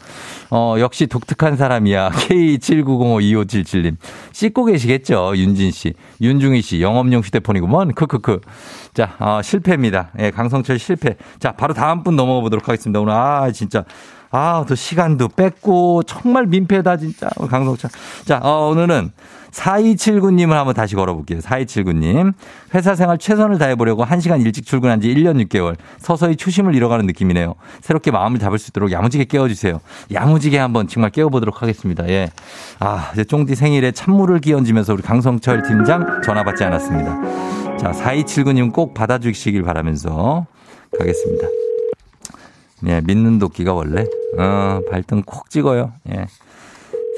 어, 0.50 0.78
역시 0.80 1.06
독특한 1.06 1.58
사람이야. 1.58 2.10
K79052577님. 2.28 3.98
씻고 4.32 4.66
계시겠죠? 4.66 5.34
윤진 5.36 5.70
씨. 5.70 5.94
윤중희 6.22 6.64
씨. 6.64 6.82
영업용 6.82 7.22
휴대폰이구먼. 7.22 7.94
크크크. 7.94 8.42
자, 8.96 9.16
어, 9.20 9.44
실패입니다. 9.44 10.10
예, 10.18 10.32
강성철 10.32 10.80
실패. 10.80 11.18
자, 11.40 11.52
바로 11.52 11.76
다음 11.76 12.02
분 12.02 12.16
넘어가 12.16 12.42
보도록 12.42 12.68
하겠습니다. 12.68 13.00
오늘, 13.00 13.14
아, 13.14 13.52
진짜. 13.52 13.86
아, 14.32 14.66
또 14.68 14.76
시간도 14.76 15.28
뺏고 15.30 16.04
정말 16.04 16.46
민폐다 16.46 16.98
진짜 16.98 17.30
강성철. 17.50 17.92
자, 18.26 18.40
어, 18.42 18.70
오늘은 18.70 19.12
4279님을 19.52 20.52
한번 20.52 20.74
다시 20.74 20.96
걸어볼게요. 20.96 21.40
4279님. 21.40 22.34
회사 22.74 22.96
생활 22.96 23.18
최선을 23.18 23.58
다해보려고 23.58 24.06
1시간 24.06 24.42
일찍 24.46 24.66
출근한 24.66 25.02
지 25.02 25.14
1년 25.14 25.46
6개월. 25.48 25.76
서서히 26.00 26.38
초심을 26.38 26.74
잃어가는 26.74 27.06
느낌이네요. 27.06 27.56
새롭게 27.82 28.12
마음을 28.12 28.40
잡을 28.40 28.58
수 28.58 28.70
있도록 28.70 28.92
야무지게 28.92 29.26
깨워주세요. 29.26 29.82
야무지게 30.14 30.58
한번 30.58 30.88
정말 30.88 31.12
깨워보도록 31.12 31.62
하겠습니다. 31.62 32.08
예. 32.08 32.32
아, 32.80 33.12
이제 33.14 33.26
쫑디 33.26 33.56
생일에 33.56 33.92
찬물을 33.92 34.40
끼얹으면서 34.40 34.94
우리 34.94 35.02
강성철 35.02 35.64
팀장 35.64 36.22
전화 36.24 36.44
받지 36.44 36.64
않았습니다. 36.64 37.78
자, 37.78 37.92
4279님 37.92 38.72
꼭 38.72 38.94
받아주시길 38.94 39.64
바라면서 39.64 40.46
가겠습니다. 40.98 41.61
예, 42.88 43.02
믿는 43.02 43.40
도끼가 43.40 43.74
원래, 43.74 44.06
어, 44.38 44.80
발등 44.90 45.22
콕 45.26 45.50
찍어요. 45.50 45.92
예. 46.10 46.26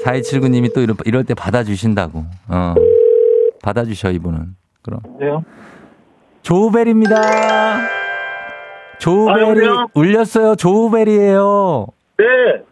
4279님이 0.04 0.74
또 0.74 0.80
이럴, 0.80 0.96
이럴 1.04 1.24
때 1.24 1.34
받아주신다고. 1.34 2.24
어, 2.48 2.74
받아주셔, 3.62 4.10
이분은. 4.10 4.56
그럼. 4.82 5.00
네요. 5.18 5.42
조우벨입니다. 6.42 7.80
조우벨이 8.98 9.66
아? 9.66 9.86
울렸어요. 9.94 10.56
조우벨이에요. 10.56 11.86
네. 12.18 12.24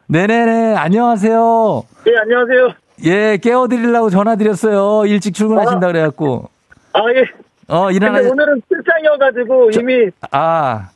네네네. 0.08 0.76
안녕하세요. 0.76 1.82
네, 2.04 2.12
안녕하세요. 2.18 2.74
예, 3.04 3.38
깨워드리려고 3.38 4.10
전화드렸어요. 4.10 5.06
일찍 5.06 5.34
출근하신다 5.34 5.86
그래갖고. 5.86 6.48
아, 6.92 7.00
예. 7.16 7.24
어, 7.68 7.90
일어나, 7.90 8.18
오늘은 8.18 8.62
출장이어가지고 8.68 9.70
이미 9.80 10.10
아, 10.30 10.90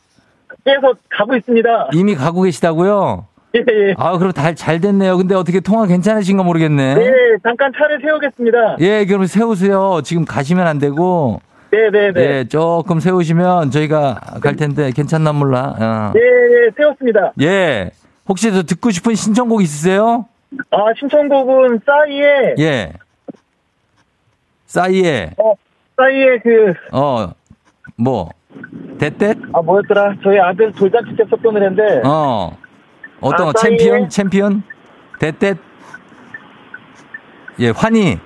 계속 0.66 0.98
가고 1.08 1.36
있습니다. 1.36 1.90
이미 1.92 2.14
가고 2.16 2.42
계시다고요? 2.42 3.26
예, 3.54 3.60
예. 3.60 3.94
아, 3.96 4.18
그럼 4.18 4.32
다, 4.32 4.52
잘 4.52 4.80
됐네요. 4.80 5.16
근데 5.16 5.34
어떻게 5.34 5.60
통화 5.60 5.86
괜찮으신가 5.86 6.42
모르겠네. 6.42 6.96
네, 6.96 7.10
잠깐 7.42 7.72
차를 7.72 8.00
세우겠습니다. 8.02 8.76
예, 8.80 9.06
그럼 9.06 9.26
세우세요. 9.26 10.00
지금 10.04 10.24
가시면 10.24 10.66
안 10.66 10.78
되고. 10.78 11.40
네, 11.70 11.90
네, 11.90 12.12
네. 12.12 12.20
예, 12.20 12.44
조금 12.44 13.00
세우시면 13.00 13.70
저희가 13.70 14.20
갈 14.42 14.56
텐데 14.56 14.90
괜찮나 14.90 15.32
몰라. 15.32 15.74
어. 15.78 16.12
네, 16.14 16.20
네, 16.20 16.70
세웠습니다. 16.76 17.32
예. 17.40 17.90
혹시 18.28 18.50
더 18.50 18.62
듣고 18.62 18.90
싶은 18.90 19.14
신청곡 19.14 19.62
있으세요? 19.62 20.26
아, 20.70 20.78
신청곡은 20.98 21.80
싸이의, 21.86 22.54
예. 22.58 22.92
싸이에, 24.66 25.30
어, 25.38 25.54
싸이의 25.96 26.40
그, 26.42 26.74
어, 26.92 27.30
뭐, 27.96 28.30
대댓? 28.98 29.36
아, 29.52 29.62
뭐였더라. 29.62 30.14
저희 30.22 30.38
아들 30.38 30.72
돌잔치 30.72 31.14
때 31.16 31.24
썼던 31.30 31.52
노래인데, 31.54 32.02
어. 32.04 32.56
어떤 33.20 33.48
아, 33.48 33.52
거, 33.52 33.58
싸이에. 33.58 33.76
챔피언? 33.76 34.08
챔피언? 34.08 34.62
대댓? 35.18 35.56
예, 37.58 37.70
환희. 37.70 38.18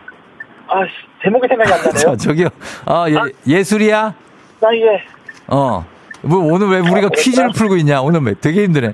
아, 0.69 0.85
씨, 0.87 0.91
제목이 1.23 1.47
생각이 1.49 1.73
안 1.73 1.79
저, 1.95 2.09
나네요. 2.09 2.17
저기요. 2.17 2.49
아, 2.87 3.07
예, 3.09 3.17
아. 3.17 3.25
예술이야? 3.47 4.15
싸이의. 4.61 5.01
어. 5.49 5.85
뭐, 6.23 6.39
오늘 6.53 6.69
왜 6.69 6.79
우리가 6.81 7.09
퀴즈를 7.17 7.51
풀고 7.57 7.77
있냐? 7.79 8.03
오늘 8.03 8.21
왜 8.23 8.35
되게 8.35 8.65
힘드네. 8.65 8.93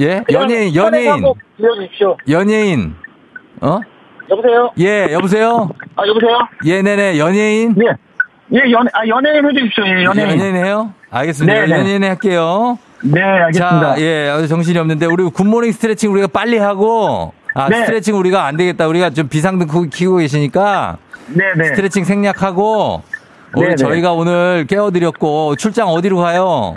예? 0.00 0.22
연예인, 0.30 0.74
연예인. 0.74 1.22
연예인. 2.28 2.94
어? 3.60 3.80
여보세요? 4.30 4.70
예, 4.78 5.08
여보세요? 5.12 5.70
아, 5.96 6.06
여보세요? 6.06 6.38
예, 6.66 6.82
네네, 6.82 7.18
연예인? 7.18 7.74
예. 7.82 7.96
예, 8.54 8.70
연, 8.72 8.86
아, 8.92 9.06
연예인 9.06 9.44
해주십시오. 9.46 9.84
예, 9.86 10.04
연예인. 10.04 10.38
연예인이에요? 10.40 10.92
알겠습니다. 11.10 11.60
네, 11.60 11.66
네. 11.66 11.78
연예인 11.78 12.04
할게요. 12.04 12.78
네, 13.02 13.22
알겠습니다. 13.22 13.94
자, 13.94 14.00
예, 14.00 14.28
아주 14.28 14.48
정신이 14.48 14.78
없는데, 14.78 15.06
우리 15.06 15.24
굿모닝 15.24 15.72
스트레칭 15.72 16.12
우리가 16.12 16.26
빨리 16.28 16.58
하고, 16.58 17.32
아, 17.54 17.68
네. 17.68 17.76
스트레칭 17.80 18.16
우리가 18.18 18.44
안 18.44 18.56
되겠다. 18.56 18.86
우리가 18.88 19.10
좀 19.10 19.28
비상등 19.28 19.66
키- 19.66 19.90
키고 19.90 20.16
계시니까, 20.16 20.98
네, 21.28 21.44
네. 21.56 21.64
스트레칭 21.64 22.04
생략하고, 22.04 23.02
우리 23.54 23.62
네, 23.62 23.68
네. 23.70 23.76
저희가 23.76 24.12
오늘 24.12 24.66
깨워드렸고, 24.68 25.56
출장 25.56 25.88
어디로 25.88 26.18
가요? 26.18 26.74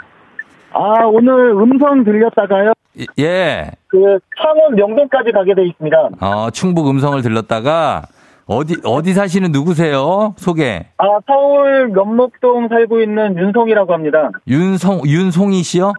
아, 0.74 0.80
오늘 1.06 1.52
음성 1.52 2.04
들렸다가요. 2.06 2.72
예, 3.20 3.72
그 3.88 3.98
창원 4.42 4.76
명동까지 4.76 5.32
가게 5.32 5.54
돼 5.56 5.66
있습니다. 5.66 5.98
어, 6.22 6.50
충북 6.52 6.90
음성을 6.90 7.22
들렀다가, 7.22 8.04
어디, 8.52 8.76
어디 8.84 9.14
사시는 9.14 9.54
누구세요? 9.54 10.36
소개. 10.38 10.86
아, 10.98 11.06
서울 11.26 11.88
면목동 11.88 12.68
살고 12.68 13.00
있는 13.02 13.38
윤송이라고 13.38 13.94
합니다. 13.94 14.30
윤성, 14.46 15.04
윤송이 15.06 15.64
씨요? 15.64 15.94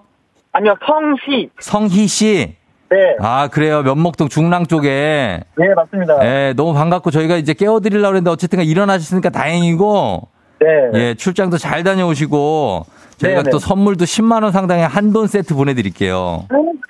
아니요, 0.53 0.75
성시. 0.87 1.49
성희 1.59 2.07
씨? 2.07 2.55
네, 2.91 3.17
아, 3.21 3.49
그래요. 3.49 3.83
면목동 3.83 4.29
중랑 4.29 4.67
쪽에. 4.67 5.41
네, 5.57 5.75
맞습니다. 5.75 6.23
예, 6.27 6.53
너무 6.55 6.75
반갑고 6.75 7.11
저희가 7.11 7.37
이제 7.37 7.55
깨워드리려고 7.55 8.17
했는데 8.17 8.31
어쨌든 8.31 8.61
일어나셨으니까 8.61 9.31
다행이고, 9.31 10.29
네. 10.61 10.67
예, 11.01 11.15
출장도 11.15 11.57
잘 11.57 11.83
다녀오시고, 11.85 12.85
저희가 13.23 13.43
네, 13.45 13.51
또 13.51 13.59
네. 13.59 13.67
선물도 13.67 14.05
10만 14.05 14.43
원 14.43 14.53
상당의 14.53 14.87
한돈 14.87 15.27
세트 15.29 15.55
보내드릴게요. 15.55 16.45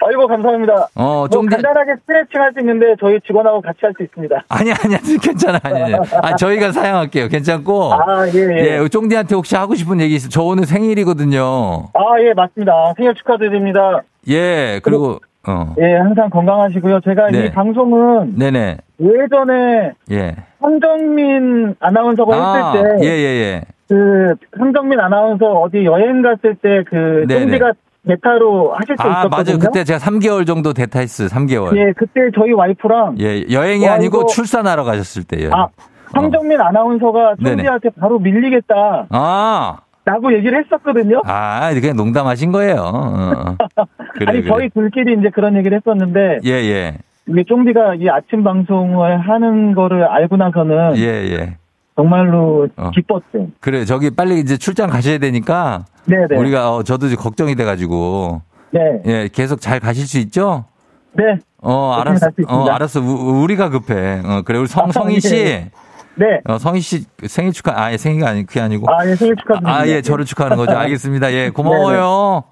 아이고, 0.05 0.27
감사합니다. 0.27 0.89
어, 0.97 1.05
뭐 1.05 1.29
쫑디, 1.29 1.49
간단하게 1.55 1.93
스트레칭 2.01 2.41
할 2.41 2.53
수 2.53 2.61
있는데 2.61 2.95
저희 3.01 3.21
직원하고 3.27 3.61
같이 3.61 3.79
할 3.83 3.93
수 3.97 4.03
있습니다. 4.03 4.45
아니, 4.49 4.73
아니, 4.73 4.97
아니, 4.97 5.19
괜찮아, 5.19 5.61
아니, 5.62 5.83
아니. 5.83 5.95
아, 6.23 6.35
저희가 6.37 6.73
사양할게요. 6.73 7.29
괜찮고. 7.29 7.93
아, 7.95 8.27
예, 8.35 8.39
예. 8.79 8.83
예, 8.83 8.89
쫑디한테 8.89 9.35
혹시 9.35 9.55
하고 9.57 9.75
싶은 9.75 10.01
얘기 10.01 10.15
있어요? 10.17 10.31
저 10.31 10.43
오늘 10.43 10.65
생일이거든요. 10.67 11.89
아, 11.95 12.01
예, 12.21 12.33
맞습니다. 12.35 12.73
생일 12.97 13.15
축하드립니다. 13.15 14.03
예, 14.29 14.81
그리고, 14.83 15.19
어. 15.47 15.75
예, 15.81 15.95
항상 15.97 16.31
건강하시고요. 16.31 17.01
제가 17.01 17.31
네. 17.31 17.47
이 17.47 17.51
방송은 17.53 18.37
네네. 18.39 18.79
예전에 19.01 19.93
예. 20.11 20.37
황정민 20.61 21.75
아나운서가 21.81 22.37
아, 22.37 22.73
했을 22.73 22.99
때 23.01 23.05
예, 23.07 23.11
예, 23.11 23.25
예. 23.25 23.62
그 23.93 24.35
황정민 24.59 24.99
아나운서 24.99 25.45
어디 25.45 25.85
여행 25.85 26.23
갔을 26.23 26.55
때그 26.55 27.27
네네. 27.29 27.41
쫑디가 27.41 27.73
대타로 28.09 28.73
하실 28.73 28.97
때 28.97 29.03
아, 29.07 29.21
있었거든요. 29.21 29.59
맞아요. 29.59 29.59
그때 29.59 29.85
제가 29.85 29.99
3개월 29.99 30.47
정도 30.47 30.73
대타했어요. 30.73 31.29
3개월. 31.29 31.77
예, 31.77 31.93
그때 31.95 32.23
저희 32.35 32.53
와이프랑 32.53 33.17
예, 33.21 33.45
여행이 33.53 33.87
와, 33.87 33.95
아니고 33.95 34.21
이거- 34.21 34.27
출산하러 34.29 34.85
가셨을 34.85 35.25
때예요. 35.25 35.51
아 35.53 35.69
황정민 36.15 36.59
아나운서가 36.61 37.35
네네. 37.43 37.57
쫑디한테 37.57 37.91
바로 38.01 38.19
밀리겠다. 38.19 39.07
아, 39.11 39.77
라고 40.07 40.33
얘기를 40.33 40.59
했었거든요. 40.65 41.21
아, 41.27 41.71
그냥 41.75 41.95
농담하신 41.97 42.51
거예요. 42.51 42.77
어. 42.79 43.57
그래, 44.15 44.27
아니 44.27 44.41
그래. 44.41 44.49
저희 44.49 44.69
둘끼리 44.71 45.19
이제 45.21 45.29
그런 45.31 45.55
얘기를 45.57 45.77
했었는데 45.77 46.39
예, 46.47 46.51
예. 46.51 46.99
이게 47.29 47.45
쫑디가 47.45 47.97
이 47.97 48.09
아침 48.09 48.43
방송을 48.43 49.21
하는 49.21 49.75
거를 49.75 50.05
알고 50.05 50.37
나서는 50.39 50.97
예, 50.97 51.03
예. 51.31 51.57
정말로 51.97 52.69
어. 52.77 52.91
기뻤어요. 52.91 53.49
그래, 53.61 53.85
저기 53.85 54.11
빨리 54.11 54.41
이제 54.41 54.57
출장 54.57 54.89
가셔야 54.91 55.19
되니까 55.19 55.85
네네. 56.07 56.37
우리가 56.37 56.75
어, 56.75 56.83
저도 56.83 57.07
이제 57.07 57.17
걱정이 57.17 57.55
돼가지고 57.55 58.43
네. 58.71 58.81
예, 59.07 59.29
계속 59.33 59.61
잘 59.61 59.79
가실 59.81 60.07
수 60.07 60.19
있죠? 60.19 60.65
네. 61.13 61.25
어, 61.59 61.93
알았어. 62.01 62.29
어, 62.49 62.67
알았어. 62.71 63.01
우, 63.01 63.43
우리가 63.43 63.69
급해. 63.69 64.21
어, 64.25 64.43
그래, 64.45 64.59
우리 64.59 64.67
성, 64.67 64.89
아, 64.89 64.93
성희 64.93 65.21
씨. 65.21 65.45
네. 65.45 65.71
네. 66.15 66.27
어, 66.47 66.59
성희 66.59 66.81
씨 66.81 67.05
생일 67.27 67.53
축하, 67.53 67.73
아, 67.75 67.93
예, 67.93 67.97
생일가 67.97 68.29
아니, 68.31 68.45
그게 68.45 68.61
아니고. 68.61 68.87
아, 68.91 69.07
예, 69.07 69.15
생일 69.15 69.37
축하드립니다. 69.37 69.79
아, 69.79 69.87
예, 69.87 70.03
저를 70.03 70.25
축하하는 70.25 70.57
거죠. 70.57 70.73
알겠습니다. 70.77 71.33
예, 71.33 71.51
고마워요. 71.51 72.45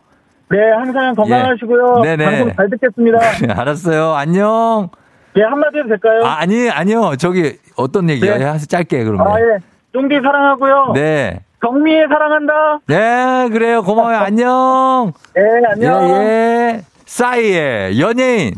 네, 0.50 0.58
항상 0.76 1.14
건강하시고요. 1.14 2.02
네네. 2.02 2.24
방송 2.24 2.52
잘 2.56 2.70
듣겠습니다. 2.70 3.18
예, 3.48 3.52
알았어요. 3.52 4.12
안녕. 4.14 4.90
예, 5.36 5.42
한마디 5.42 5.78
해도 5.78 5.88
될까요? 5.88 6.24
아, 6.24 6.40
아니, 6.40 6.68
아니요. 6.68 7.16
저기, 7.16 7.56
어떤 7.76 8.10
얘기요? 8.10 8.36
네. 8.36 8.40
예, 8.40 8.44
하세요. 8.46 8.66
짧게, 8.66 9.04
그러면. 9.04 9.26
아, 9.26 9.40
예. 9.40 9.58
쫑디 9.92 10.20
사랑하고요. 10.22 10.92
네. 10.94 11.40
경미애 11.60 12.06
사랑한다. 12.08 12.80
네, 12.86 13.48
그래요. 13.50 13.82
고마워요. 13.82 14.16
안녕. 14.24 15.12
네, 15.34 15.42
안녕. 15.72 16.08
예, 16.08 16.14
예. 16.14 16.80
싸이의 17.04 18.00
연예인. 18.00 18.54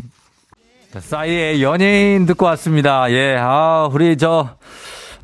자, 0.93 1.01
싸이의 1.01 1.63
연예인 1.63 2.27
듣고 2.27 2.47
왔습니다. 2.47 3.11
예, 3.11 3.37
아, 3.39 3.89
우리 3.93 4.17
저, 4.17 4.51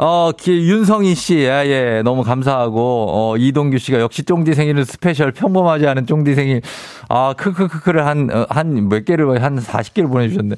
어, 0.00 0.31
기, 0.31 0.52
윤성희 0.52 1.17
씨, 1.17 1.38
예, 1.38 1.64
예, 1.67 2.02
너무 2.05 2.23
감사하고, 2.23 3.07
어, 3.11 3.37
이동규 3.37 3.78
씨가 3.78 3.99
역시 3.99 4.23
쫑디 4.23 4.55
생일은 4.55 4.85
special, 4.85 5.33
평범하지 5.33 5.88
않은 5.88 6.07
쫑디 6.07 6.37
생일. 6.37 6.62
아, 7.09 7.35
크크크크를 7.37 8.07
한, 8.07 8.31
어, 8.33 8.47
한몇 8.49 9.05
개를, 9.05 9.43
한 9.43 9.59
40개를 9.59 10.09
보내주셨네. 10.09 10.55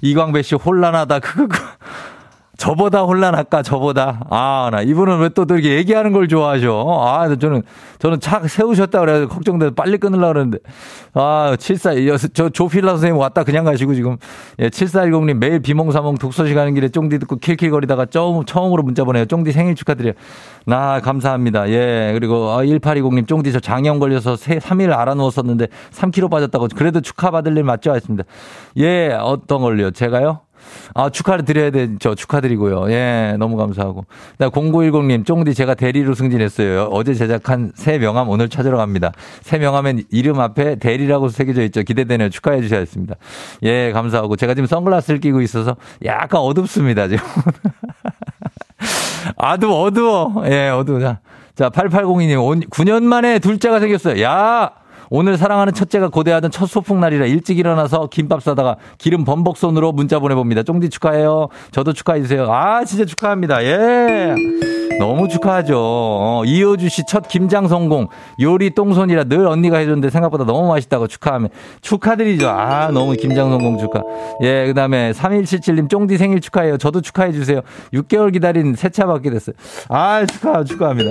이광배 0.00 0.42
씨, 0.42 0.54
혼란하다, 0.54 1.18
크크크. 1.18 1.58
저보다 2.56 3.02
혼란할까, 3.02 3.62
저보다. 3.62 4.20
아, 4.30 4.68
나 4.72 4.80
이분은 4.80 5.18
왜 5.20 5.28
또 5.34 5.42
이렇게 5.50 5.74
얘기하는 5.76 6.12
걸 6.12 6.28
좋아하죠? 6.28 6.86
아, 7.02 7.28
저는, 7.36 7.62
저는 7.98 8.20
차 8.20 8.40
세우셨다 8.46 9.00
그래서 9.00 9.26
걱정돼서 9.28 9.72
빨리 9.74 9.98
끊으려고 9.98 10.32
그러는데. 10.32 10.58
아, 11.14 11.56
74, 11.58 11.94
저 12.32 12.48
조필라 12.48 12.92
선생님 12.92 13.18
왔다 13.18 13.42
그냥 13.42 13.64
가시고 13.64 13.94
지금. 13.94 14.16
예, 14.60 14.68
7410님 14.68 15.34
매일 15.38 15.58
비몽사몽 15.60 16.16
독서실 16.18 16.54
가는 16.54 16.72
길에 16.74 16.88
쫑디 16.88 17.18
듣고 17.18 17.36
킬킬거리다가 17.36 18.06
처음, 18.06 18.44
처음으로 18.44 18.84
문자 18.84 19.02
보내요. 19.04 19.24
쫑디 19.26 19.50
생일 19.50 19.74
축하드려요. 19.74 20.12
나, 20.66 21.00
감사합니다. 21.00 21.68
예, 21.70 22.12
그리고 22.14 22.50
아, 22.50 22.62
1820님 22.62 23.26
쫑디 23.26 23.52
저 23.52 23.58
장염 23.58 23.98
걸려서 23.98 24.34
3일 24.34 24.96
알아누웠었는데 24.96 25.66
3kg 25.92 26.30
빠졌다고. 26.30 26.68
그래도 26.76 27.00
축하받을 27.00 27.56
일 27.56 27.64
맞죠? 27.64 27.90
하셨습니다. 27.90 28.24
예, 28.78 29.10
어떤 29.20 29.60
걸요? 29.62 29.90
제가요? 29.90 30.40
아, 30.94 31.10
축하를 31.10 31.44
드려야 31.44 31.70
돼. 31.70 31.88
저 31.98 32.14
축하드리고요. 32.14 32.90
예, 32.90 33.36
너무 33.38 33.56
감사하고. 33.56 34.04
0910님, 34.38 35.26
쫑디 35.26 35.54
제가 35.54 35.74
대리로 35.74 36.14
승진했어요. 36.14 36.88
어제 36.92 37.14
제작한 37.14 37.72
새 37.74 37.98
명함 37.98 38.28
오늘 38.28 38.48
찾으러 38.48 38.76
갑니다. 38.76 39.12
새 39.42 39.58
명함엔 39.58 40.04
이름 40.10 40.40
앞에 40.40 40.76
대리라고 40.76 41.28
새겨져 41.28 41.62
있죠. 41.64 41.82
기대되네요. 41.82 42.30
축하해 42.30 42.62
주셔야겠습니다. 42.62 43.16
예, 43.64 43.92
감사하고. 43.92 44.36
제가 44.36 44.54
지금 44.54 44.66
선글라스를 44.66 45.20
끼고 45.20 45.40
있어서 45.42 45.76
약간 46.04 46.40
어둡습니다. 46.40 47.08
지금. 47.08 47.24
아두 49.36 49.72
어두워. 49.72 50.42
예, 50.46 50.68
어두워. 50.68 51.00
자, 51.00 51.20
자 51.56 51.70
8802님, 51.70 52.68
9년 52.68 53.04
만에 53.04 53.38
둘째가 53.38 53.80
생겼어요. 53.80 54.22
야! 54.22 54.83
오늘 55.10 55.36
사랑하는 55.36 55.72
첫째가 55.74 56.08
고대하던 56.08 56.50
첫 56.50 56.66
소풍 56.66 57.00
날이라 57.00 57.26
일찍 57.26 57.58
일어나서 57.58 58.08
김밥 58.10 58.42
싸다가 58.42 58.76
기름 58.98 59.24
범벅 59.24 59.56
손으로 59.56 59.92
문자 59.92 60.18
보내봅니다. 60.18 60.62
쫑디 60.62 60.90
축하해요. 60.90 61.48
저도 61.72 61.92
축하해주세요. 61.92 62.50
아, 62.50 62.84
진짜 62.84 63.04
축하합니다. 63.04 63.62
예. 63.64 64.34
너무 64.98 65.28
축하하죠. 65.28 65.76
어, 65.76 66.42
이효주 66.46 66.88
씨 66.88 67.02
첫 67.06 67.28
김장 67.28 67.68
성공. 67.68 68.08
요리 68.40 68.70
똥손이라 68.74 69.24
늘 69.24 69.46
언니가 69.46 69.78
해줬는데 69.78 70.10
생각보다 70.10 70.44
너무 70.44 70.68
맛있다고 70.68 71.06
축하하면 71.08 71.50
축하드리죠. 71.82 72.48
아, 72.48 72.90
너무 72.92 73.12
김장 73.14 73.50
성공 73.50 73.76
축하. 73.78 74.02
예, 74.42 74.66
그 74.66 74.74
다음에 74.74 75.12
3177님 75.12 75.90
쫑디 75.90 76.16
생일 76.16 76.40
축하해요. 76.40 76.78
저도 76.78 77.00
축하해주세요. 77.00 77.60
6개월 77.92 78.32
기다린 78.32 78.74
새차 78.74 79.06
받게 79.06 79.30
됐어요. 79.30 79.54
아, 79.88 80.24
축하, 80.26 80.64
축하합니다. 80.64 81.10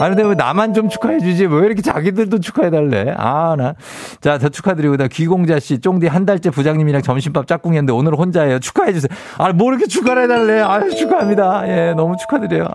아니, 0.00 0.16
근데 0.16 0.28
왜 0.28 0.34
나만 0.34 0.74
좀 0.74 0.88
축하해주지? 0.88 1.46
왜 1.46 1.66
이렇게 1.66 1.80
자기들도 1.82 2.40
축하해달래? 2.40 3.14
아, 3.16 3.33
나. 3.58 3.74
자, 4.20 4.38
더 4.38 4.48
축하드리고, 4.48 4.96
나 4.96 5.08
귀공자 5.08 5.58
씨, 5.58 5.80
쫑디 5.80 6.06
한 6.06 6.26
달째 6.26 6.50
부장님이랑 6.50 7.02
점심밥 7.02 7.46
짝꿍 7.46 7.72
했는데 7.72 7.92
오늘 7.92 8.14
혼자예요. 8.14 8.58
축하해주세요. 8.58 9.08
아, 9.38 9.52
뭐 9.52 9.70
이렇게 9.70 9.86
축하를 9.86 10.24
해달래? 10.24 10.60
아유, 10.60 10.94
축하합니다. 10.94 11.68
예, 11.68 11.94
너무 11.94 12.16
축하드려요. 12.16 12.68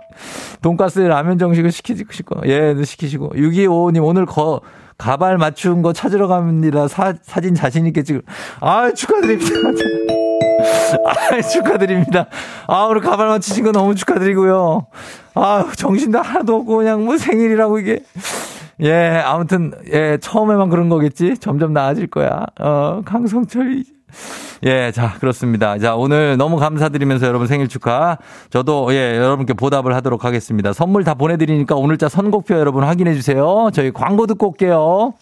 돈가스 0.62 1.00
라면 1.00 1.38
정식을 1.38 1.72
시키시고, 1.72 2.42
예, 2.46 2.76
시키시고. 2.84 3.30
6255님, 3.36 4.04
오늘 4.04 4.26
거, 4.26 4.62
가발 5.00 5.38
맞춘 5.38 5.82
거 5.82 5.94
찾으러 5.94 6.28
갑니다. 6.28 6.88
사, 6.90 7.14
사진 7.24 7.56
자신있게 7.56 8.04
찍을. 8.04 8.22
아, 8.60 8.92
축하드립니다. 8.92 9.52
아, 11.32 11.42
축하드립니다. 11.42 12.28
아, 12.68 12.84
오늘 12.84 13.00
가발 13.00 13.28
맞추신 13.30 13.64
거 13.64 13.72
너무 13.72 13.96
축하드리고요. 13.96 14.88
아, 15.36 15.66
정신도 15.76 16.20
하나도 16.20 16.58
없고 16.58 16.78
그냥 16.78 17.06
뭐 17.06 17.18
생일이라고 17.18 17.80
이게. 17.80 18.02
예, 18.82 19.22
아무튼 19.26 19.74
예, 19.92 20.18
처음에만 20.22 20.70
그런 20.70 20.90
거겠지. 20.90 21.38
점점 21.38 21.74
나아질 21.74 22.08
거야. 22.08 22.46
어, 22.60 23.02
강성철이 23.06 23.84
예, 24.64 24.92
자, 24.92 25.14
그렇습니다. 25.20 25.78
자, 25.78 25.96
오늘 25.96 26.36
너무 26.38 26.58
감사드리면서 26.58 27.28
여러분 27.28 27.48
생일 27.48 27.68
축하. 27.68 28.18
저도, 28.50 28.94
예, 28.94 29.18
여러분께 29.18 29.54
보답을 29.54 29.96
하도록 29.96 30.26
하겠습니다. 30.26 30.74
선물 30.74 31.04
다 31.04 31.14
보내드리니까 31.14 31.76
오늘자 31.76 32.10
선곡표 32.10 32.56
여러분 32.56 32.84
확인해 32.84 33.14
주세요. 33.14 33.70
저희 33.74 33.92
광고 33.92 34.26
듣고 34.28 34.50
올게요. 34.50 35.14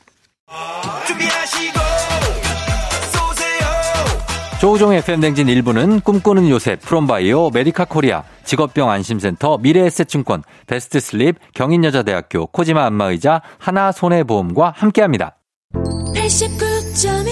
조우종의 4.60 4.98
FM대행진 5.00 5.48
1부는 5.48 6.04
꿈꾸는 6.04 6.50
요새 6.50 6.76
프롬바이오 6.78 7.52
메디카 7.52 7.86
코리아 7.86 8.24
직업병 8.44 8.90
안심센터 8.90 9.60
미래에셋증권 9.60 10.42
베스트 10.66 11.00
슬립 11.00 11.36
경인여자대학교 11.54 12.48
코지마 12.48 12.84
안마의자 12.86 13.42
하나손해보험과 13.60 14.74
함께합니다. 14.76 15.36
89.1 15.74 17.28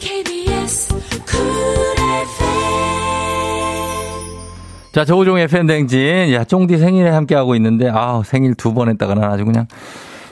KBS 0.00 0.94
자, 4.94 5.04
조우종의 5.04 5.44
FM대행진. 5.44 6.32
야, 6.32 6.42
쫑디 6.44 6.78
생일에 6.78 7.10
함께하고 7.10 7.54
있는데, 7.54 7.88
아 7.92 8.22
생일 8.24 8.54
두 8.54 8.72
번 8.72 8.88
했다가는 8.88 9.22
아주 9.22 9.44
그냥 9.44 9.66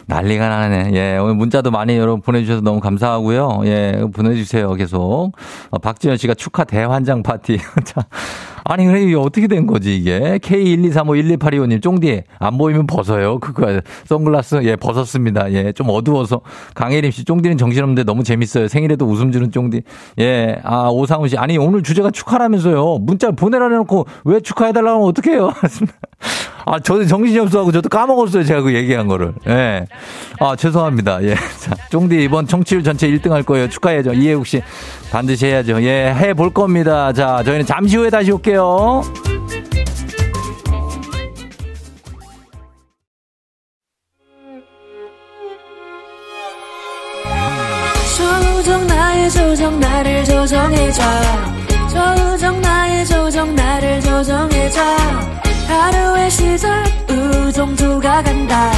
난리가 0.07 0.49
나네. 0.49 0.91
예, 0.95 1.19
오늘 1.19 1.35
문자도 1.35 1.71
많이 1.71 1.97
여러분 1.97 2.21
보내주셔서 2.21 2.61
너무 2.63 2.81
감사하고요. 2.81 3.63
예, 3.65 4.05
보내주세요. 4.13 4.73
계속. 4.75 5.33
어, 5.71 5.79
박지현 5.79 6.17
씨가 6.17 6.35
축하 6.35 6.65
대환장 6.65 7.23
파티. 7.23 7.59
자, 7.85 8.07
아니, 8.69 8.85
그래, 8.85 9.03
이게 9.03 9.15
어떻게 9.15 9.47
된 9.47 9.67
거지, 9.67 9.97
이게? 9.97 10.39
K123512825님, 10.43 11.81
쫑디, 11.81 12.23
안 12.39 12.59
보이면 12.59 12.87
벗어요. 12.87 13.39
그거, 13.39 13.81
선글라스, 14.07 14.61
예, 14.65 14.75
벗었습니다. 14.77 15.53
예, 15.53 15.73
좀 15.73 15.89
어두워서. 15.89 16.41
강혜림 16.75 17.11
씨, 17.13 17.25
쫑디는 17.25 17.59
정신없는데 17.59 18.03
너무 18.05 18.25
재밌어요. 18.25 18.67
생일에도 18.67 19.07
웃음 19.07 19.31
주는 19.31 19.53
쫑디. 19.53 19.83
예, 20.19 20.57
아, 20.65 20.89
오상훈 20.89 21.29
씨, 21.29 21.39
아니, 21.39 21.57
오늘 21.59 21.83
주제가 21.83 22.11
축하라면서요. 22.11 22.99
문자 23.03 23.31
보내라 23.31 23.69
해놓고 23.69 24.07
왜 24.25 24.41
축하해달라고 24.41 24.97
하면 24.97 25.09
어떡해요? 25.09 25.53
아, 26.69 26.81
저도 26.81 27.07
정신이 27.07 27.39
없어가고 27.39 27.71
저도 27.71 27.89
까먹었어요. 27.89 28.43
제가 28.43 28.63
그 28.63 28.75
얘기한 28.75 29.07
거를. 29.07 29.35
예. 29.47 29.87
아, 30.41 30.57
죄송합니다. 30.57 31.23
예. 31.23 31.35
자, 31.35 31.77
쫑디 31.91 32.25
이번 32.25 32.49
청취율 32.49 32.83
전체 32.83 33.09
1등 33.09 33.31
할 33.31 33.45
거예요. 33.45 33.69
축하해야죠. 33.69 34.15
이해욱 34.15 34.47
씨. 34.47 34.61
반드시 35.11 35.47
해야죠. 35.47 35.83
예, 35.83 36.13
해 36.15 36.35
볼 36.35 36.51
겁니다. 36.53 37.13
자, 37.13 37.43
저희는 37.45 37.65
잠시 37.65 37.97
후에 37.97 38.11
다시 38.11 38.31
올게요. 38.31 39.03
조정 48.17 48.87
나의 48.87 49.31
조정 49.31 49.81
나를 49.81 50.25
조정해줘 50.25 51.03
조정 51.91 52.61
나의 52.61 53.07
조정 53.07 53.55
나를 53.55 54.01
조정해줘 54.01 54.81
하루의 55.69 56.31
시절 56.31 56.85
우정조가 57.11 58.23
간다 58.23 58.71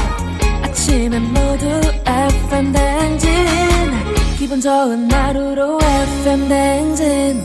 아침엔 0.62 1.22
모두 1.32 1.66
FM 2.06 2.72
댕진 2.72 3.28
기분 4.48 4.62
좋은 4.62 5.12
하루로 5.12 5.78
FM 6.22 6.48
댕진 6.48 7.44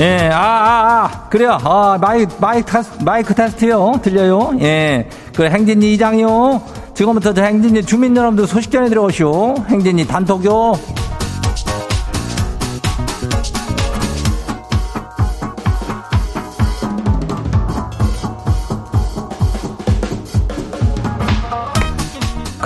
예, 0.00 0.30
아, 0.32 0.38
아, 0.38 1.04
아, 1.04 1.28
그래요. 1.28 1.58
아, 1.62 1.98
마이크, 2.00 2.34
마이크 2.40 2.72
테스트, 2.72 3.02
마이크 3.04 3.34
테스트요. 3.34 4.00
들려요? 4.02 4.52
예. 4.62 5.10
그 5.36 5.44
행진이 5.44 5.92
이장요. 5.92 6.62
지금부터 6.94 7.34
저 7.34 7.42
행진이 7.42 7.84
주민 7.84 8.16
여러분들 8.16 8.46
소식 8.46 8.70
전해 8.70 8.88
들어오시오. 8.88 9.56
행진이 9.68 10.06
단톡요. 10.06 11.07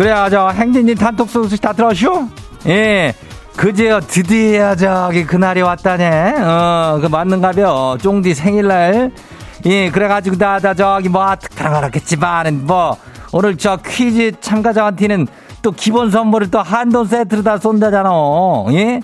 그래야 0.03 0.29
저 0.29 0.49
행진이 0.49 0.97
단톡 0.97 1.31
소식 1.31 1.61
다 1.61 1.73
들었슈? 1.73 2.27
예. 2.67 3.15
그제요 3.57 4.01
드디어 4.01 4.75
저기 4.75 5.25
그날이 5.25 5.63
왔다네. 5.63 6.35
어, 6.43 6.99
그 7.01 7.07
맞는가벼. 7.07 7.99
쫑디 8.03 8.35
생일날. 8.35 9.13
예, 9.67 9.91
그래가지고 9.91 10.35
나다 10.37 10.75
저기 10.75 11.09
뭐 11.09 11.37
특별한 11.37 11.83
거겠지만 11.83 12.67
뭐 12.67 12.97
오늘 13.31 13.57
저 13.57 13.77
퀴즈 13.77 14.33
참가자한테는 14.41 15.29
또 15.63 15.71
기본 15.71 16.11
선물을 16.11 16.51
또 16.51 16.61
한돈 16.61 17.07
세트로 17.07 17.45
다 17.45 17.59
쏜다잖아. 17.59 18.11
예? 18.73 19.01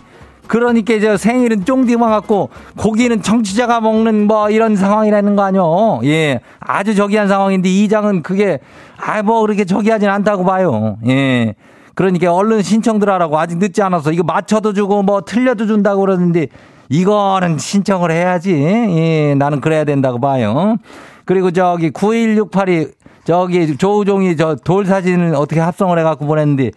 그러니까 0.49 0.95
이제 0.95 1.17
생일은 1.17 1.65
쫑디만 1.65 2.11
갖고 2.11 2.49
고기는 2.77 3.23
정치자가 3.23 3.81
먹는 3.81 4.27
뭐 4.27 4.51
이런 4.51 4.75
상황이라는 4.77 5.37
거 5.37 5.43
아니요. 5.43 6.01
예. 6.05 6.41
아주 6.59 6.95
저기한 6.95 7.29
상황인데 7.29 7.69
이장은 7.69 8.23
그게 8.23 8.59
아 8.97 9.23
뭐 9.23 9.43
그렇게 9.43 9.65
저기하진 9.65 10.09
않다고 10.09 10.45
봐요. 10.45 10.97
예. 11.07 11.55
그러니까 11.95 12.33
얼른 12.33 12.63
신청들 12.63 13.09
하라고 13.11 13.39
아직 13.39 13.59
늦지 13.59 13.83
않아서 13.83 14.11
이거 14.13 14.23
맞춰도 14.23 14.73
주고 14.73 15.03
뭐 15.03 15.21
틀려도 15.21 15.67
준다고 15.67 16.01
그러는데 16.01 16.47
이거는 16.89 17.59
신청을 17.59 18.11
해야지. 18.11 18.53
예. 18.55 19.35
나는 19.37 19.61
그래야 19.61 19.85
된다고 19.85 20.19
봐요. 20.19 20.77
그리고 21.25 21.51
저기 21.51 21.91
91682 21.91 22.93
저기 23.25 23.77
조우종이 23.77 24.37
저 24.39 24.57
돌 24.65 24.87
사진을 24.87 25.35
어떻게 25.35 25.61
합성을 25.61 25.99
해갖고 25.99 26.25
보냈는데 26.27 26.71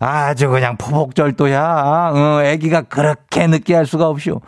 아주 0.00 0.48
그냥 0.48 0.76
포복절도야. 0.76 2.12
어, 2.14 2.42
애기가 2.44 2.82
그렇게 2.82 3.46
느끼할 3.46 3.86
수가 3.86 4.08
없쇼. 4.08 4.40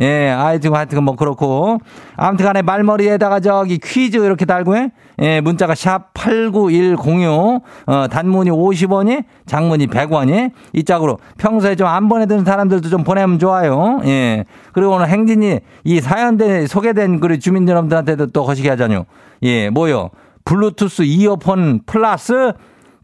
예, 0.00 0.30
아이고, 0.30 0.76
하여튼 0.76 1.02
뭐 1.02 1.16
그렇고. 1.16 1.78
아무튼 2.16 2.46
간에 2.46 2.62
말머리에다가 2.62 3.40
저기 3.40 3.78
퀴즈 3.78 4.18
이렇게 4.18 4.44
달고 4.44 4.76
해. 4.76 4.92
예, 5.20 5.40
문자가 5.40 5.74
샵 5.74 6.14
89106. 6.14 7.62
어, 7.86 8.06
단문이 8.08 8.50
50원이, 8.50 9.24
장문이 9.46 9.88
100원이. 9.88 10.52
이 10.72 10.84
짝으로 10.84 11.18
평소에 11.38 11.74
좀 11.74 11.88
안 11.88 12.08
보내드는 12.08 12.44
사람들도 12.44 12.90
좀 12.90 13.02
보내면 13.02 13.40
좋아요. 13.40 14.00
예. 14.04 14.44
그리고 14.72 14.92
오늘 14.92 15.08
행진이 15.08 15.60
이 15.84 16.00
사연대 16.00 16.66
소개된 16.68 17.18
그 17.18 17.38
주민 17.40 17.68
여러분들한테도 17.68 18.28
또 18.28 18.44
거시기 18.44 18.68
하자뇨. 18.68 19.06
예, 19.42 19.70
뭐요? 19.70 20.10
블루투스 20.44 21.02
이어폰 21.02 21.80
플러스 21.86 22.52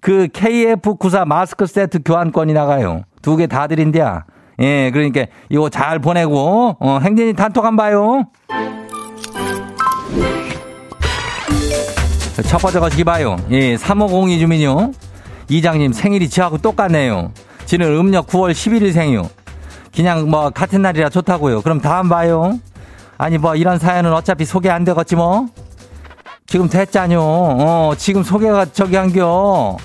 그 0.05 0.29
KF94 0.29 1.25
마스크 1.25 1.67
세트 1.67 2.01
교환권이 2.05 2.53
나가요. 2.53 3.05
두 3.23 3.39
개 3.39 3.47
다 3.47 3.67
드린대야. 3.67 4.25
예, 4.61 4.91
그러니까 4.91 5.25
이거 5.49 5.71
잘 5.71 5.99
보내고, 5.99 6.77
어, 6.79 6.99
행진이 7.03 7.33
단톡 7.33 7.65
한 7.65 7.75
봐요. 7.75 8.27
첫 12.47 12.59
번째 12.59 12.81
거시기 12.81 13.03
봐요. 13.03 13.37
예, 13.51 13.79
3502 13.79 14.39
주민요. 14.41 14.93
이장님 15.49 15.95
생일이 15.95 16.29
지하고 16.29 16.59
똑같네요. 16.59 17.33
지는 17.65 17.87
음력 17.97 18.27
9월 18.27 18.53
11일 18.53 18.93
생이요. 18.93 19.31
그냥 19.97 20.29
뭐 20.29 20.51
같은 20.51 20.83
날이라 20.83 21.09
좋다고요. 21.09 21.63
그럼 21.63 21.81
다음 21.81 22.11
봐요. 22.11 22.59
아니 23.17 23.39
뭐 23.39 23.57
이런 23.57 23.79
사연은 23.79 24.13
어차피 24.13 24.45
소개 24.45 24.69
안 24.69 24.85
되겠지 24.85 25.17
뭐. 25.17 25.47
지금 26.47 26.69
됐자뇨. 26.69 27.21
어, 27.23 27.95
지금 27.97 28.23
소개가 28.23 28.67
저기 28.67 28.97
한겨. 28.97 29.79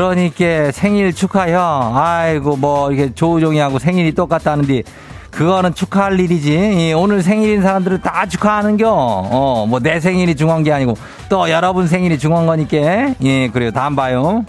그러니까 0.00 0.72
생일 0.72 1.14
축하혀. 1.14 1.58
아이고 1.94 2.56
뭐 2.56 2.92
이게 2.92 3.14
조우종이하고 3.14 3.78
생일이 3.78 4.12
똑같다는데 4.12 4.82
그거는 5.30 5.72
축하할 5.72 6.20
일이지. 6.20 6.52
예, 6.52 6.92
오늘 6.92 7.22
생일인 7.22 7.62
사람들은 7.62 8.02
다 8.02 8.26
축하하는겨. 8.26 8.86
어, 8.90 9.64
뭐 9.66 9.80
내 9.80 9.98
생일이 9.98 10.36
중요한 10.36 10.62
게 10.64 10.70
아니고 10.70 10.96
또 11.30 11.48
여러분 11.48 11.86
생일이 11.86 12.18
중요한 12.18 12.44
거니까. 12.44 12.76
예, 13.22 13.48
그래요. 13.50 13.70
다음 13.70 13.96
봐요. 13.96 14.44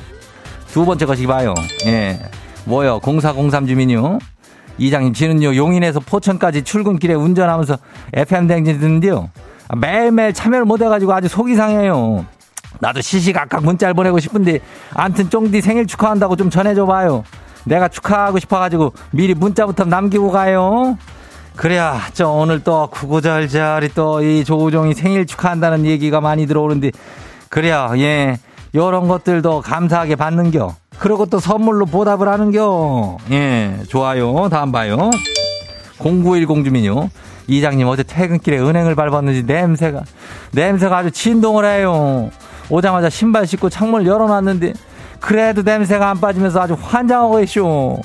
두 0.67 0.85
번째 0.85 1.05
것이 1.05 1.25
봐요. 1.25 1.53
예. 1.85 2.19
뭐요? 2.65 2.99
0403 3.01 3.67
주민요. 3.67 4.19
이장님, 4.77 5.13
지는요, 5.13 5.55
용인에서 5.55 6.01
포천까지 6.01 6.63
출근길에 6.63 7.13
운전하면서 7.13 7.77
FM 8.13 8.47
댕진 8.47 8.79
듣는데요. 8.81 9.29
매일매일 9.77 10.33
참여를 10.33 10.65
못해가지고 10.65 11.13
아주 11.13 11.29
속이 11.29 11.55
상해요. 11.55 12.25
나도 12.79 13.01
시시각각 13.01 13.63
문자를 13.63 13.93
보내고 13.93 14.19
싶은데, 14.19 14.59
암튼 14.93 15.29
쫑디 15.29 15.61
생일 15.61 15.87
축하한다고 15.87 16.35
좀 16.35 16.49
전해줘봐요. 16.49 17.23
내가 17.65 17.87
축하하고 17.87 18.39
싶어가지고 18.39 18.93
미리 19.11 19.33
문자부터 19.33 19.85
남기고 19.85 20.31
가요. 20.31 20.97
그래야, 21.55 21.99
저 22.13 22.29
오늘 22.29 22.63
또 22.63 22.87
구구절절이 22.91 23.89
또 23.95 24.21
이 24.21 24.43
조우종이 24.45 24.93
생일 24.93 25.25
축하한다는 25.25 25.85
얘기가 25.85 26.21
많이 26.21 26.45
들어오는데, 26.45 26.91
그래야, 27.49 27.91
예. 27.97 28.37
요런 28.75 29.07
것들도 29.07 29.61
감사하게 29.61 30.15
받는겨. 30.17 30.75
그리고 30.99 31.25
또 31.25 31.39
선물로 31.39 31.85
보답을 31.87 32.27
하는겨. 32.27 33.17
예, 33.31 33.77
좋아요. 33.87 34.49
다음 34.49 34.71
봐요. 34.71 35.09
0910 35.99 36.63
주민요. 36.63 37.09
이장님 37.47 37.87
어제 37.87 38.03
퇴근길에 38.03 38.59
은행을 38.59 38.93
밟았는지 38.95 39.43
냄새가, 39.43 40.01
냄새가 40.51 40.97
아주 40.97 41.11
진동을 41.11 41.65
해요. 41.65 42.29
오자마자 42.69 43.09
신발 43.09 43.47
신고 43.47 43.69
창문을 43.69 44.05
열어놨는데, 44.05 44.73
그래도 45.19 45.61
냄새가 45.61 46.09
안 46.09 46.19
빠지면서 46.19 46.61
아주 46.61 46.77
환장하고 46.79 47.39
있쇼. 47.41 48.01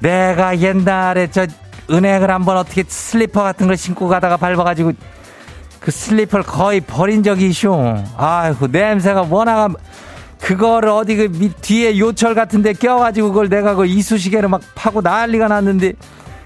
내가 0.00 0.58
옛날에 0.58 1.28
저 1.30 1.46
은행을 1.90 2.30
한번 2.30 2.56
어떻게 2.56 2.84
슬리퍼 2.86 3.42
같은 3.42 3.66
걸 3.66 3.76
신고 3.76 4.08
가다가 4.08 4.36
밟아가지고 4.36 4.92
그 5.80 5.90
슬리퍼를 5.90 6.44
거의 6.44 6.80
버린 6.80 7.22
적이 7.22 7.48
있쇼. 7.48 7.96
아이고, 8.16 8.68
냄새가 8.68 9.26
워낙, 9.28 9.72
그거를 10.40 10.90
어디 10.90 11.16
그 11.16 11.28
밑, 11.30 11.60
뒤에 11.60 11.98
요철 11.98 12.34
같은데 12.34 12.72
껴가지고 12.72 13.28
그걸 13.28 13.48
내가 13.48 13.74
그 13.74 13.86
이쑤시개로 13.86 14.48
막 14.48 14.60
파고 14.74 15.00
난리가 15.00 15.48
났는데, 15.48 15.94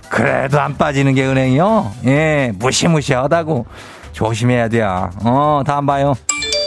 그래도 0.09 0.61
안 0.61 0.77
빠지는 0.77 1.15
게 1.15 1.27
은행이요? 1.27 1.93
예, 2.07 2.53
무시무시하다고. 2.57 3.67
조심해야 4.13 4.69
돼요. 4.69 5.11
어, 5.25 5.63
다음 5.67 5.85
봐요. 5.85 6.15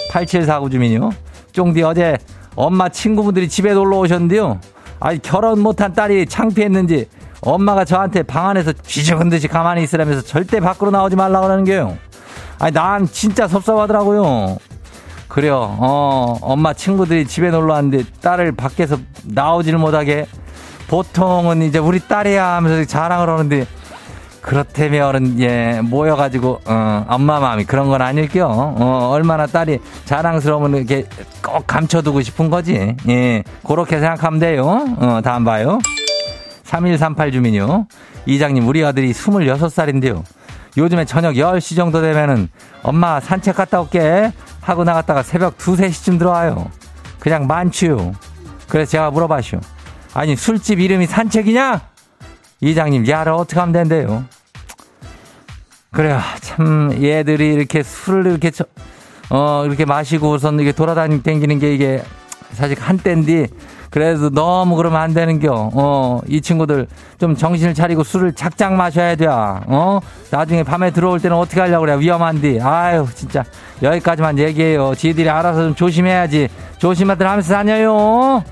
8749 0.09 0.69
주민요. 0.69 1.11
쫑디 1.53 1.83
어제 1.83 2.17
엄마 2.55 2.89
친구분들이 2.89 3.47
집에 3.47 3.73
놀러 3.73 3.99
오셨는데요. 3.99 4.59
아니, 4.99 5.21
결혼 5.21 5.59
못한 5.59 5.93
딸이 5.93 6.25
창피했는지 6.25 7.07
엄마가 7.41 7.85
저한테 7.85 8.23
방 8.23 8.49
안에서 8.49 8.73
쥐죽은 8.73 9.29
듯이 9.29 9.47
가만히 9.47 9.83
있으라면서 9.83 10.21
절대 10.23 10.59
밖으로 10.59 10.91
나오지 10.91 11.15
말라 11.15 11.39
그러는 11.39 11.63
게요. 11.63 11.97
아니, 12.59 12.73
난 12.73 13.05
진짜 13.05 13.47
섭섭하더라고요. 13.47 14.57
그래요. 15.29 15.77
어, 15.79 16.37
엄마 16.41 16.73
친구들이 16.73 17.25
집에 17.25 17.51
놀러 17.51 17.75
왔는데 17.75 18.03
딸을 18.21 18.53
밖에서 18.53 18.97
나오지를 19.23 19.79
못하게 19.79 20.25
보통은 20.89 21.61
이제 21.61 21.77
우리 21.77 21.99
딸이야 21.99 22.55
하면서 22.55 22.83
자랑을 22.83 23.29
하는데 23.29 23.65
그렇다면은 24.41 25.39
예 25.41 25.81
모여가지고 25.81 26.61
어 26.65 27.05
엄마 27.07 27.39
마음이 27.39 27.65
그런 27.65 27.89
건 27.89 28.01
아닐게요. 28.01 28.47
어 28.47 29.09
얼마나 29.11 29.45
딸이 29.45 29.79
자랑스러우면 30.05 30.75
이렇게 30.75 31.05
꼭 31.45 31.67
감춰두고 31.67 32.21
싶은 32.21 32.49
거지. 32.49 32.95
예 33.07 33.43
그렇게 33.65 33.99
생각하면 33.99 34.39
돼요. 34.39 34.95
어 34.97 35.21
다음 35.23 35.43
봐요. 35.43 35.79
3138 36.63 37.31
주민요. 37.31 37.87
이장님 38.25 38.67
우리 38.67 38.83
아들이 38.83 39.11
26살인데요. 39.11 40.23
요즘에 40.77 41.05
저녁 41.05 41.33
10시 41.33 41.75
정도 41.75 42.01
되면은 42.01 42.47
엄마 42.83 43.19
산책 43.19 43.55
갔다 43.55 43.81
올게 43.81 44.31
하고 44.61 44.83
나갔다가 44.83 45.23
새벽 45.23 45.55
2, 45.55 45.75
3시쯤 45.75 46.19
들어와요. 46.19 46.69
그냥 47.19 47.47
많지요. 47.47 48.13
그래서 48.67 48.91
제가 48.91 49.11
물어봐쇼. 49.11 49.59
아니 50.13 50.35
술집 50.35 50.79
이름이 50.79 51.07
산책이냐? 51.07 51.81
이장님 52.61 53.07
야를 53.07 53.31
어떻게 53.33 53.59
하면 53.59 53.73
된대요. 53.73 54.23
그래요. 55.91 56.19
참 56.41 56.91
얘들이 57.01 57.53
이렇게 57.53 57.83
술을 57.83 58.27
이렇게 58.27 58.51
저, 58.51 58.65
어 59.29 59.63
이렇게 59.65 59.85
마시고선 59.85 60.55
이렇게 60.55 60.71
돌아다니 60.71 61.23
댕기는 61.23 61.59
게 61.59 61.73
이게 61.73 62.03
사실 62.53 62.79
한때인데 62.79 63.47
그래도 63.89 64.29
너무 64.29 64.75
그러면 64.75 65.01
안 65.01 65.13
되는겨. 65.13 65.71
어, 65.73 66.21
이 66.27 66.41
친구들 66.41 66.87
좀 67.19 67.35
정신을 67.35 67.73
차리고 67.73 68.03
술을 68.03 68.33
작작 68.33 68.73
마셔야 68.73 69.15
돼. 69.15 69.25
어? 69.27 69.99
나중에 70.29 70.63
밤에 70.63 70.91
들어올 70.91 71.19
때는 71.19 71.35
어떻게 71.35 71.59
하려고 71.59 71.85
그래. 71.85 71.97
위험한데. 71.97 72.61
아유, 72.61 73.07
진짜. 73.15 73.43
여기까지만 73.81 74.37
얘기해요. 74.37 74.93
지들이 74.95 75.29
알아서 75.29 75.63
좀 75.63 75.75
조심해야지. 75.75 76.49
조심하들 76.77 77.27
하면서 77.27 77.53
다녀요. 77.53 78.43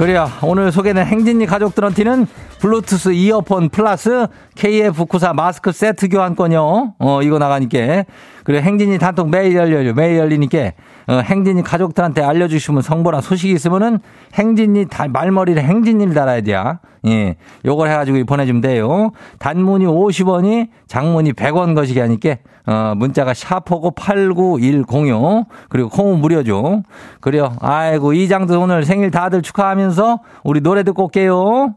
그래요. 0.00 0.30
오늘 0.40 0.72
소개된 0.72 1.04
행진이 1.04 1.44
가족들한테는 1.44 2.26
블루투스 2.60 3.12
이어폰 3.12 3.70
플러스 3.70 4.26
KF94 4.54 5.34
마스크 5.34 5.72
세트 5.72 6.08
교환권이요. 6.08 6.94
어, 6.98 7.22
이거 7.22 7.38
나가니까. 7.38 8.04
그리고 8.44 8.62
행진이 8.62 8.98
단톡 8.98 9.30
매일 9.30 9.54
열려요. 9.56 9.94
매일 9.94 10.18
열리니까. 10.18 10.72
어, 11.08 11.20
행진이 11.24 11.62
가족들한테 11.62 12.22
알려주시면 12.22 12.82
성보나 12.82 13.22
소식이 13.22 13.52
있으면은 13.54 13.98
행진이 14.34 14.86
다, 14.90 15.08
말머리를 15.08 15.62
행진이를 15.62 16.12
달아야 16.12 16.42
돼요. 16.42 16.78
예. 17.06 17.36
요걸 17.64 17.88
해가지고 17.88 18.24
보내주면 18.26 18.60
돼요. 18.60 19.12
단문이 19.38 19.86
50원이 19.86 20.68
장문이 20.86 21.32
100원 21.32 21.74
것이기 21.74 21.98
하니까 21.98 22.36
어, 22.66 22.92
문자가 22.94 23.32
샤프고 23.32 23.92
89106 23.92 25.46
그리고 25.70 25.88
콩은 25.88 26.20
무료죠. 26.20 26.82
그래요. 27.20 27.54
아이고 27.60 28.12
이장도 28.12 28.60
오늘 28.60 28.84
생일 28.84 29.10
다들 29.10 29.40
축하하면서 29.40 30.18
우리 30.44 30.60
노래 30.60 30.82
듣고 30.82 31.04
올게요. 31.04 31.74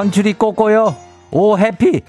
컨츄리 0.00 0.32
꼬꼬요. 0.32 0.96
오 1.30 1.58
해피. 1.58 2.00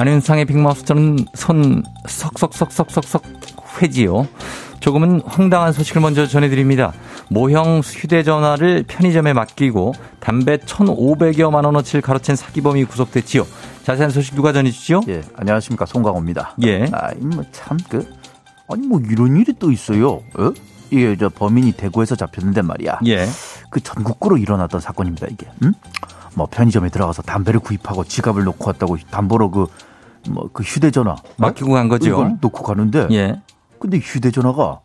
안윤상의 0.00 0.46
빅마우스처럼 0.46 1.18
손 1.34 1.82
석석석석석석 2.06 3.22
회지요. 3.82 4.26
조금은 4.80 5.20
황당한 5.26 5.74
소식을 5.74 6.00
먼저 6.00 6.26
전해드립니다. 6.26 6.94
모형 7.28 7.80
휴대전화를 7.84 8.84
편의점에 8.88 9.34
맡기고 9.34 9.92
담배 10.18 10.56
1,500여만 10.56 11.66
원어치를 11.66 12.00
가로챈 12.00 12.34
사기범이 12.34 12.84
구속됐지요. 12.84 13.46
자세한 13.82 14.10
소식 14.10 14.34
누가 14.34 14.54
전해주시죠? 14.54 15.02
예, 15.08 15.20
안녕하십니까 15.36 15.84
송강호입니다. 15.84 16.56
예. 16.62 16.86
아, 16.92 17.10
뭐참그 17.18 18.10
아니 18.70 18.86
뭐 18.86 19.00
이런 19.00 19.36
일이 19.36 19.52
또 19.58 19.70
있어요. 19.70 20.22
어? 20.34 20.52
이게 20.90 21.14
저 21.18 21.28
범인이 21.28 21.72
대구에서 21.72 22.16
잡혔는데 22.16 22.62
말이야. 22.62 23.00
예. 23.06 23.28
그 23.68 23.80
전국구로 23.80 24.38
일어났던 24.38 24.80
사건입니다 24.80 25.26
이게. 25.30 25.46
응? 25.62 25.74
뭐 26.34 26.46
편의점에 26.50 26.88
들어가서 26.88 27.20
담배를 27.20 27.60
구입하고 27.60 28.04
지갑을 28.04 28.44
놓고 28.44 28.66
왔다고 28.66 28.96
담보로 29.10 29.50
그 29.50 29.66
뭐 30.28 30.48
그 30.52 30.62
휴대전화 30.62 31.12
어? 31.12 31.16
맡기고 31.38 31.72
간 31.72 31.88
거죠. 31.88 32.08
이걸 32.08 32.36
놓고 32.40 32.62
가는데. 32.62 33.08
예. 33.12 33.40
근데 33.78 33.98
휴대전화가 33.98 34.80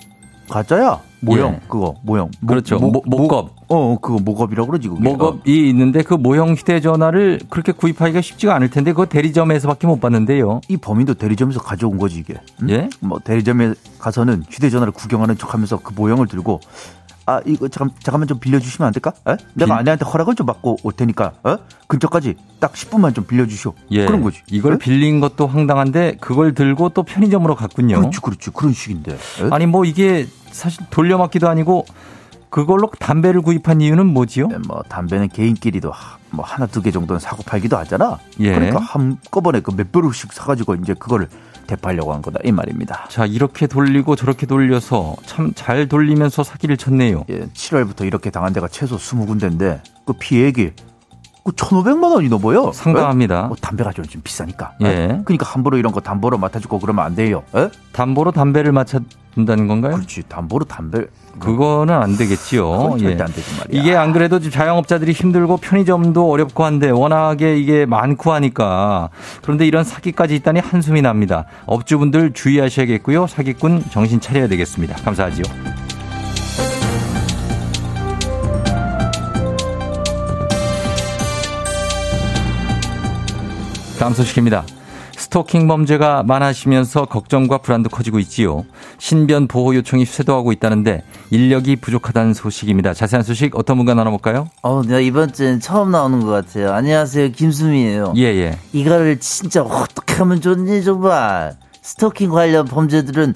가짜야. 0.50 1.00
모형 1.22 1.54
예. 1.56 1.60
그거 1.68 1.96
모형. 2.04 2.30
모- 2.40 2.48
그렇죠. 2.48 2.78
모- 2.78 2.92
모- 2.92 3.02
목겁. 3.06 3.50
어, 3.68 3.98
그거 4.00 4.20
목겁이라고 4.20 4.68
그러지 4.70 4.88
그게. 4.90 5.10
어. 5.10 5.12
목업이 5.12 5.70
있는데 5.70 6.04
그 6.04 6.14
모형 6.14 6.54
휴대전화를 6.54 7.40
그렇게 7.50 7.72
구입하기가 7.72 8.22
쉽지가 8.22 8.54
않을 8.56 8.70
텐데 8.70 8.92
그거 8.92 9.08
대리점에서밖에 9.08 9.88
못 9.88 10.00
봤는데요. 10.00 10.62
이 10.70 10.78
범인도 10.78 11.16
대리점에서 11.16 11.62
가져온 11.62 11.98
거지 11.98 12.20
이게. 12.20 12.36
응? 12.62 12.70
예? 12.70 12.90
뭐 13.00 13.18
대리점에 13.20 13.74
가서는 13.98 14.44
휴대전화를 14.50 14.94
구경하는 14.94 15.36
척하면서 15.38 15.80
그 15.80 15.94
모형을 15.96 16.28
들고 16.28 16.60
아 17.28 17.42
이거 17.46 17.68
잠깐 17.68 17.96
잠깐만 18.04 18.28
좀 18.28 18.40
빌려주시면 18.40 18.88
안 18.88 18.94
될까? 18.94 19.12
에? 19.28 19.36
내가 19.56 19.74
빌- 19.76 19.80
아내한테 19.80 20.06
허락을 20.06 20.36
좀 20.36 20.46
받고 20.46 20.78
올 20.84 20.94
테니까 20.94 21.34
어? 21.44 21.58
근처까지 21.88 22.36
딱 22.60 22.74
10분만 22.74 23.16
좀 23.16 23.26
빌려주시오. 23.26 23.74
예. 23.92 24.06
그런 24.06 24.22
거지. 24.22 24.42
이걸 24.52 24.74
에? 24.74 24.78
빌린 24.78 25.20
것도 25.20 25.48
황당한데 25.48 26.18
그걸 26.22 26.54
들고 26.54 26.90
또 26.90 27.04
편의점으로 27.04 27.56
갔군요. 27.56 27.98
그렇지 28.00 28.20
그렇지 28.22 28.50
그런 28.52 28.74
식인데. 28.74 29.14
에? 29.14 29.18
아니 29.52 29.66
뭐 29.66 29.86
이게 29.86 30.28
사실 30.52 30.84
돌려막기도 30.92 31.50
아니고 31.50 31.86
그걸로 32.50 32.90
담배를 33.00 33.42
구입한 33.42 33.82
이유는 33.82 34.06
뭐지요? 34.08 34.48
예, 34.52 34.58
뭐 34.68 34.82
담배는 34.88 35.30
개인끼리도 35.30 35.92
하- 35.92 36.18
뭐 36.32 36.46
하나 36.46 36.66
두 36.68 36.82
개 36.82 36.92
정도는 36.92 37.20
사고 37.20 37.44
팔기도 37.44 37.78
하잖아. 37.78 38.18
예. 38.40 38.54
그러니까 38.54 38.80
한꺼번에 38.80 39.60
그몇 39.62 39.92
배로씩 39.92 40.32
사가지고 40.34 40.76
이제 40.76 40.94
그거를 40.94 41.28
대팔려고 41.68 42.14
한 42.14 42.22
거다 42.22 42.40
이 42.46 42.52
말입니다. 42.52 43.08
자 43.10 43.26
이렇게 43.26 43.66
돌리고 43.68 44.16
저렇게 44.16 44.46
돌려서 44.46 45.16
참 45.26 45.52
잘 45.56 45.88
돌리면서 45.88 46.44
사기를 46.44 46.78
쳤네요. 46.78 47.26
예, 47.30 47.46
7월부터 47.48 48.06
이렇게 48.06 48.30
당한 48.30 48.54
데가 48.54 48.68
최소 48.68 48.98
20군데인데 48.98 49.82
그 50.06 50.14
피해액이 50.14 50.72
그 51.44 51.52
1,500만 51.52 52.12
원이 52.12 52.28
넘어요. 52.30 52.72
상당합니다. 52.72 53.44
뭐 53.44 53.56
담배가 53.60 53.92
좀, 53.92 54.04
좀 54.06 54.22
비싸니까. 54.24 54.74
예. 54.82 55.22
그러니까 55.26 55.46
함부로 55.48 55.78
이런 55.78 55.92
거 55.92 56.00
담보로 56.02 56.38
맡아주고 56.40 56.80
그러면 56.80 57.06
안 57.06 57.16
돼요. 57.16 57.44
에? 57.56 57.70
담보로 57.92 58.32
담배를 58.32 58.72
맞춰준다는 58.72 59.68
건가요? 59.68 59.94
그렇지. 59.96 60.24
담보로 60.28 60.66
담배. 60.66 61.06
그거는 61.40 61.94
안 61.94 62.18
되겠지요. 62.18 62.70
그건 62.70 63.00
절대 63.00 63.18
예. 63.20 63.22
안 63.24 63.28
되지 63.28 63.58
말이야. 63.58 63.82
이게 63.82 63.96
안 63.96 64.14
그래도 64.14 64.40
자영업자들이 64.40 65.12
힘들고 65.12 65.58
편의점도 65.58 66.30
어렵고 66.30 66.64
한데 66.64 66.90
워낙에 66.90 67.58
이게 67.58 67.86
많고 67.86 68.32
하니까 68.34 69.10
그런데 69.42 69.66
이런 69.68 69.84
사기까지 69.84 70.36
있다니 70.36 70.60
한숨이 70.60 71.02
납니다. 71.02 71.46
업주분들 71.66 72.34
주의하셔야겠고요. 72.34 73.28
사기꾼 73.28 73.84
정신 73.92 74.20
차려야 74.20 74.48
되겠습니다. 74.48 74.96
감사하지요. 74.98 75.44
다음 84.00 84.14
소식입니다. 84.14 84.64
스토킹 85.30 85.68
범죄가 85.68 86.22
많아지면서 86.22 87.06
걱정과 87.06 87.58
불안도 87.58 87.90
커지고 87.90 88.20
있지요. 88.20 88.64
신변 89.00 89.48
보호 89.48 89.74
요청이 89.74 90.06
쇄도하고 90.06 90.52
있다는데 90.52 91.02
인력이 91.32 91.78
부족하다는 91.78 92.36
소식입니다. 92.36 92.94
자세한 92.94 93.24
소식 93.24 93.58
어떤 93.58 93.78
분과 93.78 93.96
나눠볼까요? 93.96 94.50
어, 94.62 94.84
내가 94.84 95.00
이번 95.00 95.34
주엔 95.34 95.60
처음 95.60 95.90
나오는 95.90 96.20
것 96.20 96.30
같아요. 96.30 96.74
안녕하세요, 96.74 97.32
김수미예요. 97.32 98.14
예, 98.18 98.22
예. 98.22 98.60
이거를 98.72 99.20
진짜 99.20 99.64
어떻게 99.64 100.14
하면 100.14 100.42
좋니 100.42 100.84
정말. 100.84 101.56
스토킹 101.82 102.30
관련 102.30 102.66
범죄들은 102.66 103.34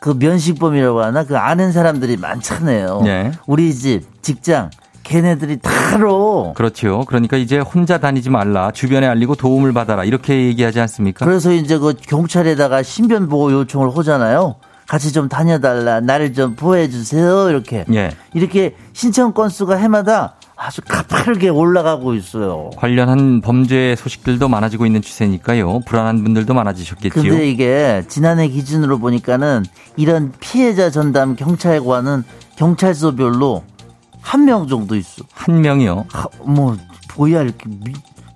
그 0.00 0.16
면식범이라고 0.18 1.00
하나 1.00 1.22
그 1.24 1.38
아는 1.38 1.70
사람들이 1.70 2.16
많잖아요. 2.16 3.02
네. 3.04 3.30
우리 3.46 3.72
집, 3.72 4.02
직장, 4.22 4.70
걔네들이 5.10 5.58
다 5.58 5.70
알아. 5.94 6.52
그렇지요. 6.54 7.04
그러니까 7.04 7.36
이제 7.36 7.58
혼자 7.58 7.98
다니지 7.98 8.30
말라. 8.30 8.70
주변에 8.70 9.08
알리고 9.08 9.34
도움을 9.34 9.72
받아라. 9.72 10.04
이렇게 10.04 10.46
얘기하지 10.46 10.78
않습니까? 10.80 11.26
그래서 11.26 11.52
이제 11.52 11.78
그 11.78 11.94
경찰에다가 11.94 12.84
신변 12.84 13.28
보호 13.28 13.50
요청을 13.50 13.96
하잖아요. 13.96 14.54
같이 14.86 15.12
좀 15.12 15.28
다녀달라. 15.28 16.00
나를 16.00 16.32
좀 16.32 16.54
보호해 16.54 16.88
주세요. 16.90 17.50
이렇게. 17.50 17.84
예. 17.92 18.12
이렇게 18.34 18.76
신청 18.92 19.32
건수가 19.32 19.74
해마다 19.76 20.34
아주 20.56 20.80
가파르게 20.82 21.48
올라가고 21.48 22.14
있어요. 22.14 22.70
관련한 22.76 23.40
범죄 23.40 23.96
소식들도 23.96 24.48
많아지고 24.48 24.86
있는 24.86 25.02
추세니까요. 25.02 25.80
불안한 25.86 26.22
분들도 26.22 26.54
많아지셨겠지요. 26.54 27.22
근데 27.22 27.50
이게 27.50 28.04
지난해 28.06 28.46
기준으로 28.46 28.98
보니까는 28.98 29.64
이런 29.96 30.32
피해자 30.38 30.90
전담 30.90 31.34
경찰관은 31.34 32.22
경찰서별로 32.56 33.64
한 34.20 34.44
명 34.44 34.66
정도 34.68 34.96
있어. 34.96 35.22
한 35.32 35.60
명이요. 35.60 36.06
하, 36.12 36.26
뭐 36.42 36.76
뭐야 37.16 37.42
이렇게 37.42 37.64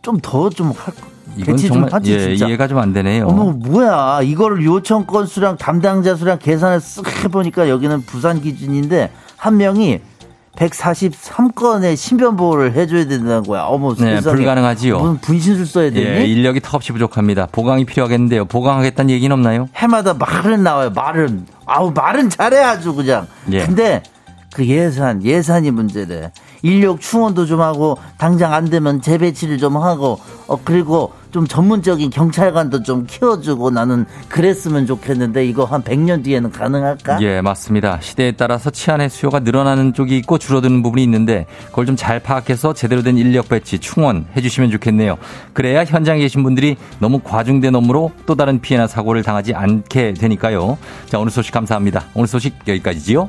좀더좀 0.03 0.73
할. 0.77 0.95
이건 1.37 1.57
정말 1.57 1.93
하지 1.93 2.13
예, 2.13 2.21
진짜. 2.37 2.47
이해가 2.47 2.69
좀 2.69 2.79
안 2.79 2.93
되네요. 2.93 3.27
어머 3.27 3.53
뭐야 3.53 4.21
이거를 4.23 4.65
요청 4.65 5.05
건수랑 5.07 5.57
담당자 5.57 6.15
수랑 6.15 6.39
계산을 6.39 6.79
쓱 6.79 7.25
해보니까 7.25 7.69
여기는 7.69 8.03
부산 8.03 8.41
기준인데 8.41 9.11
한 9.37 9.57
명이 9.57 10.01
143건의 10.57 11.97
신변 11.97 12.37
보호를 12.37 12.75
해줘야 12.75 13.07
된다는 13.07 13.43
거야. 13.43 13.63
어머 13.63 13.95
네. 13.95 14.21
불가능하지요. 14.21 14.99
무슨 14.99 15.19
분신술 15.19 15.67
써야 15.67 15.91
되니? 15.91 16.05
예, 16.07 16.25
인력이 16.27 16.61
턱없이 16.61 16.93
부족합니다. 16.93 17.47
보강이 17.51 17.85
필요하겠는데요. 17.85 18.45
보강하겠다는 18.45 19.11
얘기는 19.11 19.33
없나요? 19.33 19.69
해마다 19.75 20.15
말은 20.15 20.63
나와요. 20.63 20.91
말은 20.95 21.47
아우 21.67 21.91
말은 21.93 22.31
잘해 22.31 22.59
아주 22.59 22.95
그냥. 22.95 23.27
예. 23.51 23.65
근데 23.67 24.03
그 24.55 24.65
예산 24.67 25.23
예산이 25.23 25.71
문제래. 25.73 26.31
인력 26.63 27.01
충원도 27.01 27.45
좀 27.45 27.61
하고 27.61 27.99
당장 28.17 28.55
안 28.55 28.65
되면 28.71 29.03
재배치를 29.03 29.59
좀 29.59 29.77
하고 29.77 30.19
어 30.47 30.57
그리고 30.65 31.13
좀 31.31 31.47
전문적인 31.47 32.11
경찰관도 32.11 32.85
좀 32.85 33.07
키워주고 33.07 33.71
나는 33.71 34.07
그랬으면 34.29 34.87
좋겠는데 34.87 35.45
이거 35.47 35.65
한 35.65 35.83
100년 35.83 36.23
뒤에는 36.23 36.53
가능할까? 36.53 37.21
예, 37.23 37.41
맞습니다. 37.41 37.99
시대에 38.01 38.33
따라서 38.33 38.71
치안의 38.71 39.11
수요가 39.11 39.41
늘어나는 39.41 39.93
쪽이 39.93 40.17
있고 40.19 40.39
줄어드는 40.39 40.83
부분이 40.83 41.03
있는데 41.03 41.47
그걸 41.67 41.87
좀 41.87 41.95
잘 41.97 42.21
파악해서 42.21 42.75
제대로 42.75 43.03
된 43.03 43.17
인력 43.19 43.49
배치, 43.49 43.79
충원 43.79 44.27
해 44.37 44.41
주시면 44.43 44.71
좋겠네요. 44.73 45.17
그래야 45.53 45.85
현장에 45.85 46.21
계신 46.21 46.43
분들이 46.43 46.77
너무 46.99 47.21
과중된 47.21 47.75
업무로 47.75 48.13
또 48.27 48.35
다른 48.35 48.61
피해나 48.61 48.87
사고를 48.87 49.23
당하지 49.23 49.55
않게 49.55 50.15
되니까요. 50.15 50.77
자, 51.07 51.19
오늘 51.19 51.31
소식 51.31 51.53
감사합니다. 51.53 52.05
오늘 52.15 52.27
소식 52.29 52.55
여기까지지요. 52.69 53.29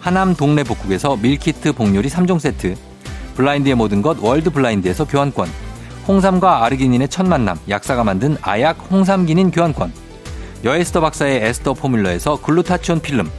하남 0.00 0.34
동네 0.34 0.64
북국에서 0.64 1.16
밀키트 1.16 1.74
복요리 1.74 2.08
3종 2.08 2.40
세트, 2.40 2.74
블라인드의 3.34 3.74
모든 3.74 4.00
것 4.00 4.18
월드 4.20 4.50
블라인드에서 4.50 5.06
교환권, 5.06 5.48
홍삼과 6.08 6.64
아르기닌의 6.64 7.08
첫 7.08 7.26
만남 7.26 7.58
약사가 7.68 8.02
만든 8.02 8.36
아약 8.40 8.78
홍삼기닌 8.90 9.50
교환권, 9.50 9.92
여에스더 10.64 11.02
박사의 11.02 11.44
에스더 11.44 11.74
포뮬러에서 11.74 12.40
글루타치온 12.40 13.00
필름, 13.00 13.30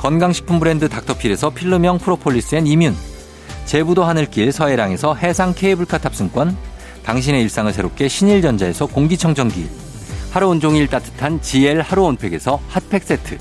건강식품 0.00 0.60
브랜드 0.60 0.90
닥터필에서 0.90 1.50
필름형 1.50 1.98
프로폴리스 1.98 2.56
앤 2.56 2.66
이뮨, 2.66 2.94
제부도 3.64 4.04
하늘길 4.04 4.52
서해랑에서 4.52 5.14
해상 5.14 5.54
케이블카 5.54 5.98
탑승권, 5.98 6.54
당신의 7.02 7.42
일상을 7.42 7.72
새롭게 7.72 8.08
신일전자에서 8.08 8.86
공기청정기, 8.86 9.68
하루 10.32 10.48
온종일 10.48 10.88
따뜻한 10.88 11.40
GL 11.40 11.80
하루 11.80 12.04
온팩에서 12.04 12.60
핫팩 12.68 13.04
세트, 13.04 13.38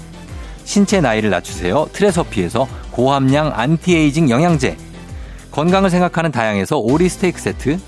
신체 0.65 1.01
나이를 1.01 1.29
낮추세요. 1.29 1.87
트레서피에서 1.93 2.67
고함량 2.91 3.51
안티에이징 3.55 4.29
영양제, 4.29 4.77
건강을 5.51 5.89
생각하는 5.89 6.31
다양에서 6.31 6.77
오리 6.77 7.09
스테이크 7.09 7.39
세트, 7.39 7.79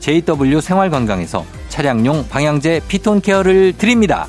JW 0.00 0.60
생활건강에서 0.60 1.44
차량용 1.68 2.28
방향제 2.28 2.82
피톤 2.88 3.20
케어를 3.20 3.72
드립니다. 3.76 4.26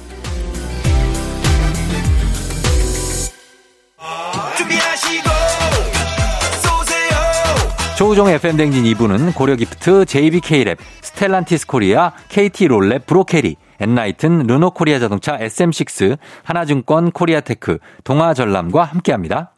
조우종 7.99 8.29
FM 8.29 8.55
댕진 8.55 8.85
2부는 8.85 9.35
고려기프트, 9.35 10.05
JBK랩, 10.05 10.77
스텔란티스 11.01 11.67
코리아, 11.67 12.13
KT 12.29 12.69
롤랩, 12.69 13.05
브로케리, 13.05 13.57
엔라이튼, 13.79 14.47
르노 14.47 14.71
코리아 14.71 14.99
자동차, 14.99 15.37
SM6, 15.37 16.17
하나증권, 16.43 17.11
코리아테크, 17.11 17.79
동아전람과 18.03 18.83
함께합니다. 18.83 19.55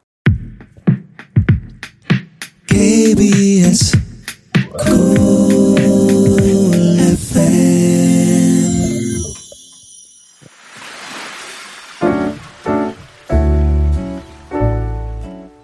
KBS 2.68 3.98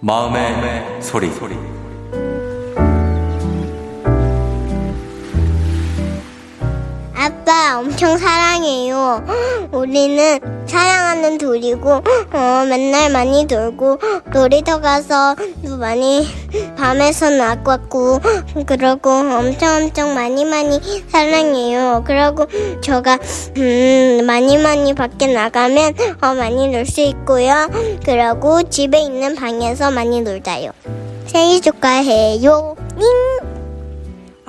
마음의 0.02 1.02
소리. 1.02 1.28
아빠 1.28 1.87
엄청 7.78 8.18
사랑해요. 8.18 9.24
우리는 9.72 10.40
사랑하는 10.66 11.38
둘이고 11.38 11.90
어, 11.92 12.66
맨날 12.68 13.12
많이 13.12 13.46
놀고 13.46 14.00
놀이터 14.34 14.82
가서 14.82 15.36
많이 15.80 16.28
밤에서 16.76 17.30
나왔고 17.30 18.20
그러고 18.66 19.12
엄청 19.12 19.84
엄청 19.84 20.16
많이 20.16 20.44
많이 20.44 20.80
사랑해요. 21.10 22.04
그러고 22.06 22.48
저가 22.82 23.20
음, 23.58 24.24
많이 24.26 24.58
많이 24.58 24.94
밖에 24.94 25.28
나가면 25.28 25.94
어, 26.22 26.34
많이 26.34 26.68
놀 26.70 26.86
수 26.88 27.02
있고요. 27.02 27.70
그러고 28.06 28.64
집에 28.64 29.00
있는 29.02 29.36
방에서 29.36 29.92
많이 29.92 30.22
놀자요. 30.22 30.72
생일 31.28 31.62
축하해요. 31.62 32.76
잉! 32.98 33.47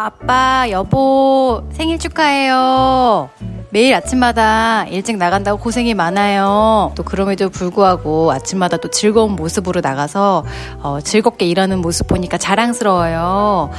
아빠, 0.01 0.69
여보, 0.71 1.65
생일 1.73 1.99
축하해요. 1.99 3.31
매일 3.71 3.93
아침마다 3.95 4.85
일찍 4.85 5.17
나간다고 5.17 5.59
고생이 5.59 5.93
많아요. 5.95 6.93
또 6.95 7.03
그럼에도 7.03 7.51
불구하고 7.51 8.31
아침마다 8.31 8.77
또 8.77 8.91
즐거운 8.91 9.33
모습으로 9.33 9.81
나가서 9.81 10.45
어, 10.83 11.01
즐겁게 11.01 11.47
일하는 11.47 11.81
모습 11.81 12.07
보니까 12.07 12.39
자랑스러워요. 12.39 13.73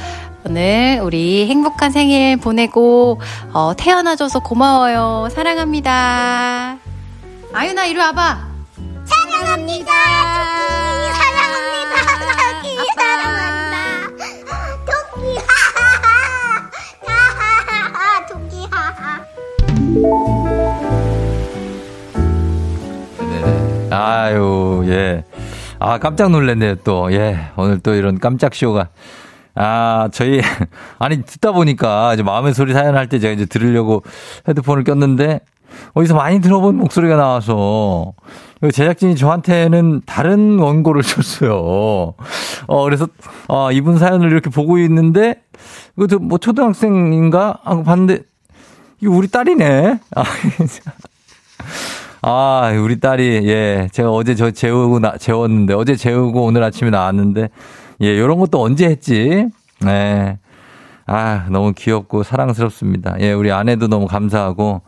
오늘 0.44 1.00
우리 1.02 1.48
행복한 1.48 1.90
생일 1.90 2.36
보내고 2.36 3.18
어, 3.54 3.72
태어나줘서 3.74 4.40
고마워요. 4.40 5.28
사랑합니다. 5.32 6.76
아유나 7.54 7.86
이리 7.86 7.98
와봐. 7.98 8.46
사랑합니다. 9.06 9.92
사랑합니다. 9.92 11.29
네네. 23.18 23.88
아유, 23.90 24.82
예. 24.86 25.24
아, 25.78 25.98
깜짝 25.98 26.30
놀랐네요, 26.30 26.76
또. 26.76 27.12
예. 27.12 27.38
오늘 27.56 27.78
또 27.80 27.94
이런 27.94 28.18
깜짝 28.18 28.54
쇼가. 28.54 28.88
아, 29.54 30.08
저희, 30.12 30.40
아니, 30.98 31.22
듣다 31.22 31.52
보니까 31.52 32.14
이제 32.14 32.22
마음의 32.22 32.54
소리 32.54 32.72
사연 32.72 32.96
할 32.96 33.08
때 33.08 33.18
제가 33.18 33.34
이제 33.34 33.44
들으려고 33.46 34.02
헤드폰을 34.48 34.84
꼈는데, 34.84 35.40
어디서 35.94 36.14
많이 36.14 36.40
들어본 36.40 36.76
목소리가 36.76 37.16
나와서, 37.16 38.12
그 38.60 38.70
제작진이 38.72 39.16
저한테는 39.16 40.02
다른 40.06 40.58
원고를 40.58 41.02
줬어요. 41.04 42.14
어, 42.66 42.84
그래서, 42.84 43.06
어, 43.48 43.70
이분 43.72 43.98
사연을 43.98 44.30
이렇게 44.30 44.50
보고 44.50 44.78
있는데, 44.78 45.42
이것도 45.96 46.20
뭐 46.20 46.38
초등학생인가? 46.38 47.58
하고 47.64 47.82
봤는데, 47.82 48.20
이거 49.00 49.12
우리 49.12 49.28
딸이네? 49.28 49.98
아, 50.14 50.24
아, 52.22 52.70
우리 52.82 53.00
딸이, 53.00 53.48
예, 53.48 53.88
제가 53.92 54.10
어제 54.10 54.34
저 54.34 54.50
재우고, 54.50 54.98
나, 54.98 55.16
재웠는데, 55.16 55.72
어제 55.74 55.96
재우고 55.96 56.44
오늘 56.44 56.62
아침에 56.62 56.90
나왔는데, 56.90 57.48
예, 58.02 58.18
요런 58.18 58.38
것도 58.38 58.62
언제 58.62 58.86
했지? 58.86 59.46
네. 59.80 60.38
아, 61.06 61.46
너무 61.50 61.72
귀엽고 61.72 62.22
사랑스럽습니다. 62.22 63.16
예, 63.20 63.32
우리 63.32 63.50
아내도 63.50 63.88
너무 63.88 64.06
감사하고, 64.06 64.82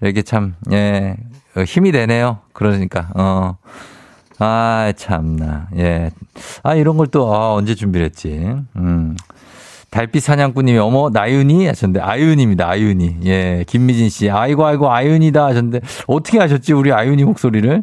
이렇게 0.00 0.22
참, 0.22 0.54
예, 0.72 1.16
어, 1.54 1.62
힘이 1.62 1.92
되네요. 1.92 2.38
그러니까, 2.54 3.10
어. 3.14 3.56
아, 4.38 4.92
참나. 4.96 5.68
예. 5.76 6.10
아, 6.62 6.74
이런 6.74 6.96
걸 6.96 7.08
또, 7.08 7.34
아, 7.34 7.52
언제 7.54 7.74
준비를 7.74 8.06
했지? 8.06 8.54
음. 8.76 9.16
달빛 9.90 10.22
사냥꾼님이 10.22 10.78
어머 10.78 11.08
나윤이? 11.10 11.66
하셨는데 11.66 12.00
아윤입니다 12.00 12.68
아윤이. 12.68 13.16
예 13.24 13.64
김미진 13.66 14.08
씨. 14.10 14.30
아이고 14.30 14.66
아이고 14.66 14.90
아윤이다. 14.90 15.44
하셨는데 15.46 15.80
어떻게 16.06 16.38
하셨지 16.38 16.72
우리 16.74 16.92
아윤이 16.92 17.24
목소리를? 17.24 17.82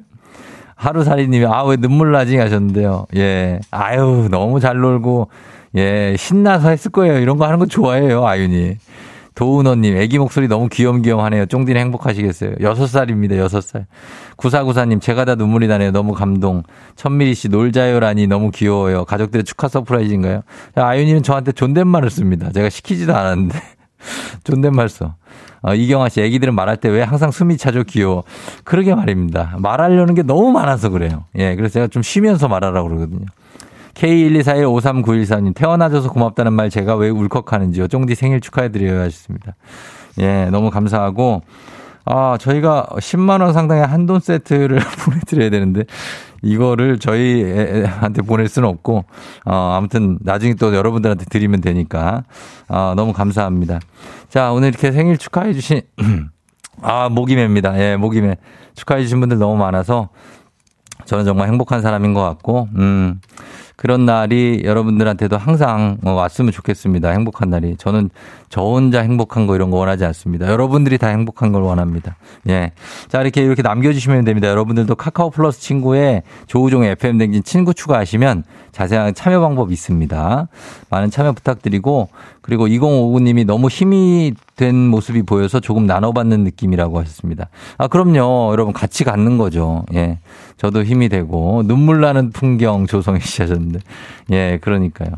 하루살이님이 0.75 1.45
아 1.45 1.63
왜 1.63 1.77
눈물 1.77 2.11
나지? 2.11 2.37
하셨는데요. 2.37 3.07
예. 3.15 3.59
아유 3.71 4.27
너무 4.29 4.59
잘 4.59 4.77
놀고 4.77 5.29
예 5.75 6.15
신나서 6.17 6.69
했을 6.69 6.91
거예요. 6.91 7.19
이런 7.19 7.37
거 7.37 7.45
하는 7.45 7.57
거 7.59 7.65
좋아해요 7.65 8.25
아윤이 8.25 8.75
도은호님, 9.35 9.97
애기 9.97 10.17
목소리 10.17 10.47
너무 10.47 10.69
귀염귀염하네요. 10.69 11.45
쫑디는 11.47 11.79
행복하시겠어요. 11.81 12.55
여섯 12.61 12.87
살입니다, 12.87 13.37
여섯 13.37 13.61
살. 13.61 13.85
구사구사님, 14.37 15.01
제가 15.01 15.25
다 15.25 15.35
눈물이 15.35 15.67
나네요. 15.67 15.91
너무 15.91 16.13
감동. 16.13 16.63
천미리 16.95 17.35
씨, 17.35 17.49
놀자요라니 17.49 18.27
너무 18.27 18.51
귀여워요. 18.51 19.03
가족들의 19.05 19.43
축하 19.43 19.67
surprise인가요? 19.67 20.41
아윤이는 20.75 21.21
저한테 21.23 21.51
존댓말을 21.51 22.09
씁니다. 22.09 22.51
제가 22.53 22.69
시키지도 22.69 23.13
않았는데. 23.15 23.59
존댓말 24.45 24.87
써. 24.87 25.15
어, 25.61 25.73
이경아 25.73 26.09
씨, 26.09 26.21
애기들은 26.21 26.53
말할 26.55 26.77
때 26.77 26.89
왜 26.89 27.01
항상 27.01 27.31
숨이 27.31 27.57
차죠? 27.57 27.83
귀여워. 27.83 28.23
그러게 28.63 28.95
말입니다. 28.95 29.55
말하려는 29.59 30.13
게 30.13 30.21
너무 30.21 30.51
많아서 30.51 30.89
그래요. 30.89 31.25
예, 31.37 31.55
그래서 31.55 31.73
제가 31.73 31.87
좀 31.87 32.03
쉬면서 32.03 32.47
말하라고 32.47 32.87
그러거든요. 32.87 33.25
K124153914님, 33.95 35.55
태어나줘서 35.55 36.09
고맙다는 36.09 36.53
말 36.53 36.69
제가 36.69 36.95
왜 36.95 37.09
울컥하는지요. 37.09 37.87
쫑디 37.87 38.15
생일 38.15 38.41
축하해드려요. 38.41 38.99
하셨습니다. 39.01 39.55
예, 40.19 40.45
너무 40.51 40.69
감사하고, 40.69 41.41
아, 42.05 42.37
저희가 42.39 42.87
10만원 42.97 43.53
상당의 43.53 43.85
한돈 43.87 44.19
세트를 44.19 44.79
보내드려야 45.03 45.49
되는데, 45.49 45.83
이거를 46.41 46.99
저희한테 46.99 48.21
보낼 48.21 48.47
수는 48.47 48.69
없고, 48.69 49.05
어, 49.45 49.73
아무튼 49.77 50.19
나중에 50.21 50.53
또 50.55 50.75
여러분들한테 50.75 51.25
드리면 51.25 51.61
되니까, 51.61 52.23
어, 52.67 52.93
너무 52.95 53.13
감사합니다. 53.13 53.79
자, 54.29 54.51
오늘 54.51 54.69
이렇게 54.69 54.91
생일 54.91 55.17
축하해주신, 55.17 55.81
아, 56.81 57.09
모기매입니다. 57.09 57.79
예, 57.79 57.95
모기매. 57.95 58.35
축하해주신 58.75 59.21
분들 59.21 59.39
너무 59.39 59.55
많아서, 59.55 60.09
저는 61.05 61.25
정말 61.25 61.47
행복한 61.47 61.81
사람인 61.81 62.13
것 62.13 62.21
같고, 62.21 62.67
음, 62.75 63.19
그런 63.75 64.05
날이 64.05 64.61
여러분들한테도 64.63 65.37
항상 65.37 65.97
어, 66.03 66.11
왔으면 66.11 66.51
좋겠습니다. 66.51 67.09
행복한 67.09 67.49
날이. 67.49 67.75
저는 67.77 68.09
저 68.49 68.61
혼자 68.61 69.01
행복한 69.01 69.47
거 69.47 69.55
이런 69.55 69.69
거 69.69 69.77
원하지 69.77 70.05
않습니다. 70.05 70.47
여러분들이 70.47 70.97
다 70.97 71.07
행복한 71.07 71.51
걸 71.51 71.61
원합니다. 71.61 72.15
예. 72.47 72.71
자, 73.09 73.21
이렇게 73.21 73.43
이렇게 73.43 73.61
남겨주시면 73.61 74.23
됩니다. 74.23 74.47
여러분들도 74.47 74.95
카카오 74.95 75.29
플러스 75.29 75.59
친구에 75.59 76.23
조우종의 76.47 76.91
FM 76.91 77.17
댕진 77.17 77.43
친구 77.43 77.73
추가하시면 77.73 78.43
자세한 78.71 79.13
참여 79.13 79.41
방법 79.41 79.71
있습니다. 79.71 80.47
많은 80.89 81.11
참여 81.11 81.33
부탁드리고, 81.33 82.09
그리고 82.41 82.67
2059님이 82.67 83.45
너무 83.45 83.67
힘이 83.67 84.33
된 84.55 84.75
모습이 84.75 85.23
보여서 85.23 85.59
조금 85.59 85.85
나눠받는 85.85 86.43
느낌이라고 86.45 86.99
하셨습니다. 86.99 87.49
아, 87.77 87.87
그럼요. 87.87 88.51
여러분 88.51 88.73
같이 88.73 89.03
갖는 89.03 89.37
거죠. 89.37 89.85
예. 89.93 90.19
저도 90.57 90.83
힘이 90.83 91.09
되고 91.09 91.63
눈물 91.65 91.99
나는 91.99 92.31
풍경 92.31 92.87
조성희 92.87 93.19
씨 93.19 93.41
하셨는데. 93.41 93.79
예, 94.31 94.57
그러니까요. 94.61 95.09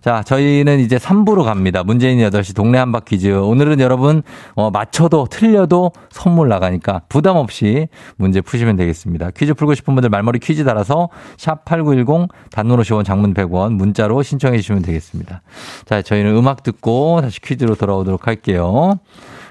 자, 0.00 0.22
저희는 0.24 0.80
이제 0.80 0.96
3부로 0.96 1.44
갑니다. 1.44 1.84
문재인 1.84 2.18
8시 2.18 2.56
동네 2.56 2.78
한바 2.78 3.00
퀴즈. 3.00 3.28
오늘은 3.28 3.78
여러분 3.78 4.22
어, 4.54 4.70
맞춰도 4.70 5.26
틀려도 5.30 5.92
선물 6.10 6.48
나가니까 6.48 7.02
부담 7.08 7.36
없이 7.36 7.86
문제 8.16 8.40
푸시면 8.40 8.76
되겠습니다. 8.76 9.30
퀴즈 9.30 9.54
풀고 9.54 9.74
싶은 9.74 9.94
분들 9.94 10.10
말머리 10.10 10.40
퀴즈 10.40 10.64
달아서 10.64 11.08
샵 11.36 11.64
8910 11.64 12.28
단문 12.50 12.80
50원 12.80 13.04
장문 13.04 13.34
100원 13.34 13.74
문자로 13.74 14.22
신청해 14.24 14.58
주시면 14.58 14.82
되겠습니다. 14.82 15.42
자, 15.84 16.02
저희는 16.02 16.34
음악 16.36 16.64
듣고 16.64 17.20
다시 17.22 17.40
퀴즈로 17.40 17.76
돌아오도록 17.76 18.26
할게요. 18.26 18.79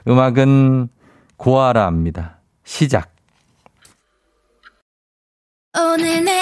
음악은 0.07 0.89
고아라입니다. 1.37 2.39
시작. 2.63 3.13
오늘 5.77 6.23
내 6.23 6.41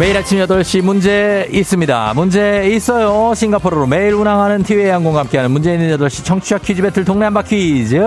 매일 0.00 0.16
아침 0.16 0.38
8시 0.38 0.80
문제 0.80 1.46
있습니다. 1.52 2.14
문제 2.14 2.70
있어요. 2.70 3.34
싱가포르로 3.34 3.86
매일 3.86 4.14
운항하는 4.14 4.62
티웨이 4.62 4.88
항공과 4.88 5.20
함께하는 5.20 5.50
문제 5.50 5.74
있는 5.74 5.94
8시 5.94 6.24
청취자 6.24 6.56
퀴즈 6.56 6.80
배틀 6.80 7.04
동네 7.04 7.26
한바 7.26 7.42
퀴즈. 7.42 8.00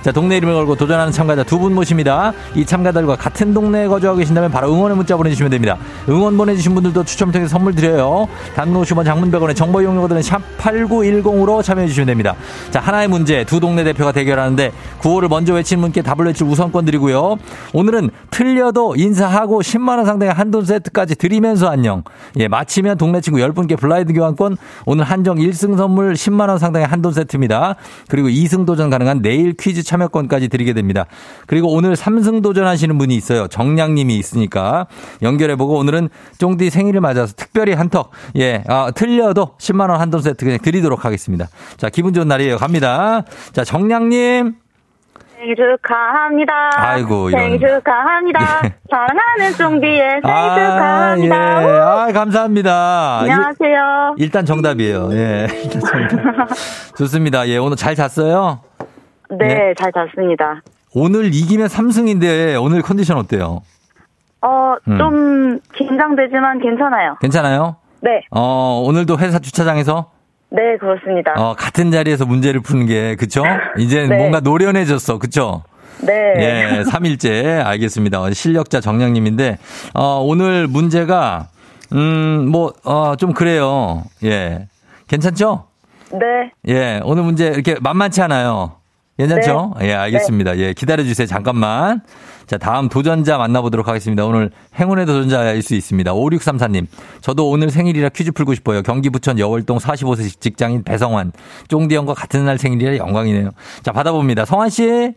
자, 0.00 0.10
동네 0.10 0.38
이름을 0.38 0.54
걸고 0.54 0.74
도전하는 0.76 1.12
참가자 1.12 1.42
두 1.44 1.58
분 1.58 1.74
모십니다. 1.74 2.32
이 2.54 2.64
참가자들과 2.64 3.16
같은 3.16 3.52
동네에 3.52 3.88
거주하고 3.88 4.20
계신다면 4.20 4.52
바로 4.52 4.72
응원의 4.72 4.96
문자 4.96 5.18
보내주시면 5.18 5.50
됩니다. 5.50 5.76
응원 6.08 6.34
보내주신 6.38 6.72
분들도 6.74 7.04
추첨을 7.04 7.32
통해서 7.34 7.50
선물 7.50 7.74
드려요. 7.74 8.26
단문 8.56 8.82
50원 8.82 9.04
장문 9.04 9.30
100원의 9.30 9.54
정보 9.54 9.82
이용료들은 9.82 10.22
샵 10.22 10.40
8910으로 10.56 11.62
참여해주시면 11.62 12.06
됩니다. 12.06 12.34
자, 12.70 12.80
하나의 12.80 13.08
문제 13.08 13.44
두 13.44 13.60
동네 13.60 13.84
대표가 13.84 14.12
대결하는데 14.12 14.72
구호를 14.96 15.28
먼저 15.28 15.52
외친 15.52 15.82
분께 15.82 16.00
답을 16.00 16.24
외칠 16.24 16.46
우선권 16.46 16.86
드리고요. 16.86 17.36
오늘은 17.74 18.08
틀려도 18.30 18.96
인사하고 18.96 19.60
10만원 19.60 20.06
상당의 20.06 20.32
한돈 20.32 20.64
세트까지 20.64 21.16
드리 21.16 21.33
면서 21.40 21.68
안녕. 21.68 22.02
예, 22.38 22.48
마치면 22.48 22.98
동네 22.98 23.20
친구 23.20 23.38
10분께 23.38 23.78
블라이드 23.78 24.12
교환권, 24.12 24.56
오늘 24.86 25.04
한정 25.04 25.36
1승 25.38 25.76
선물 25.76 26.14
10만원 26.14 26.58
상당의 26.58 26.86
한돈 26.86 27.12
세트입니다. 27.12 27.76
그리고 28.08 28.28
2승 28.28 28.66
도전 28.66 28.90
가능한 28.90 29.22
내일 29.22 29.54
퀴즈 29.54 29.82
참여권까지 29.82 30.48
드리게 30.48 30.72
됩니다. 30.72 31.06
그리고 31.46 31.72
오늘 31.72 31.94
3승 31.94 32.42
도전하시는 32.42 32.96
분이 32.98 33.14
있어요. 33.14 33.48
정량님이 33.48 34.16
있으니까 34.18 34.86
연결해보고 35.22 35.76
오늘은 35.78 36.08
쫑디 36.38 36.70
생일을 36.70 37.00
맞아서 37.00 37.34
특별히 37.36 37.72
한턱, 37.72 38.10
예, 38.36 38.64
아, 38.68 38.90
틀려도 38.94 39.56
10만원 39.58 39.98
한돈 39.98 40.22
세트 40.22 40.44
그냥 40.44 40.58
드리도록 40.60 41.04
하겠습니다. 41.04 41.48
자, 41.76 41.88
기분 41.88 42.14
좋은 42.14 42.28
날이에요. 42.28 42.56
갑니다. 42.58 43.22
자, 43.52 43.64
정량님. 43.64 44.63
생일 45.44 45.56
축하합니다. 45.56 46.52
아이고, 46.74 47.28
이런. 47.28 47.42
생일 47.42 47.60
축하합니다. 47.60 48.40
예. 48.64 48.74
사랑하는 48.90 49.52
쫑비의 49.58 50.20
생일 50.22 50.36
아, 50.36 50.54
축하합니다. 50.54 51.62
예. 51.62 51.78
아, 51.80 52.12
감사합니다. 52.12 53.18
안녕하세요. 53.20 54.14
일, 54.16 54.30
단 54.30 54.46
정답이에요. 54.46 55.10
예. 55.12 55.46
일단 55.62 55.80
정답. 55.82 56.48
좋습니다. 56.96 57.46
예, 57.48 57.58
오늘 57.58 57.76
잘 57.76 57.94
잤어요? 57.94 58.60
네, 59.38 59.46
네. 59.46 59.74
잘 59.78 59.92
잤습니다. 59.92 60.62
오늘 60.94 61.26
이기면 61.34 61.66
3승인데 61.66 62.62
오늘 62.62 62.80
컨디션 62.80 63.18
어때요? 63.18 63.60
어, 64.40 64.74
음. 64.88 64.98
좀 64.98 65.60
긴장되지만 65.74 66.60
괜찮아요. 66.60 67.16
괜찮아요? 67.20 67.76
네, 68.00 68.22
어, 68.30 68.82
오늘도 68.86 69.18
회사 69.18 69.38
주차장에서 69.38 70.10
네, 70.50 70.76
그렇습니다. 70.78 71.32
어, 71.36 71.54
같은 71.54 71.90
자리에서 71.90 72.26
문제를 72.26 72.60
푸는 72.60 72.86
게 72.86 73.16
그쵸? 73.16 73.42
이제 73.78 74.06
네. 74.08 74.16
뭔가 74.16 74.40
노련해졌어. 74.40 75.18
그쵸? 75.18 75.62
네. 76.00 76.12
예, 76.38 76.82
3일째 76.82 77.64
알겠습니다. 77.64 78.32
실력자 78.32 78.80
정량님인데 78.80 79.58
어, 79.94 80.20
오늘 80.22 80.66
문제가 80.66 81.48
음, 81.92 82.48
뭐 82.50 82.72
어, 82.84 83.14
좀 83.16 83.32
그래요. 83.32 84.04
예. 84.24 84.68
괜찮죠? 85.08 85.66
네, 86.12 86.50
예, 86.68 87.00
오늘 87.04 87.24
문제 87.24 87.46
이렇게 87.48 87.76
만만치 87.80 88.22
않아요. 88.22 88.76
괜찮죠? 89.18 89.74
예, 89.82 89.92
알겠습니다. 89.94 90.56
예, 90.58 90.72
기다려주세요. 90.72 91.26
잠깐만. 91.26 92.02
자, 92.46 92.58
다음 92.58 92.88
도전자 92.88 93.38
만나보도록 93.38 93.88
하겠습니다. 93.88 94.24
오늘 94.24 94.50
행운의 94.78 95.06
도전자일 95.06 95.62
수 95.62 95.74
있습니다. 95.74 96.12
5634님. 96.12 96.86
저도 97.20 97.48
오늘 97.48 97.70
생일이라 97.70 98.10
퀴즈 98.10 98.32
풀고 98.32 98.54
싶어요. 98.54 98.82
경기 98.82 99.10
부천 99.10 99.38
여월동 99.38 99.78
45세 99.78 100.40
직장인 100.40 100.84
배성환. 100.84 101.32
쫑디 101.68 101.94
형과 101.96 102.14
같은 102.14 102.44
날 102.44 102.58
생일이라 102.58 102.98
영광이네요. 102.98 103.50
자, 103.82 103.92
받아봅니다. 103.92 104.44
성환 104.44 104.68
씨. 104.68 105.12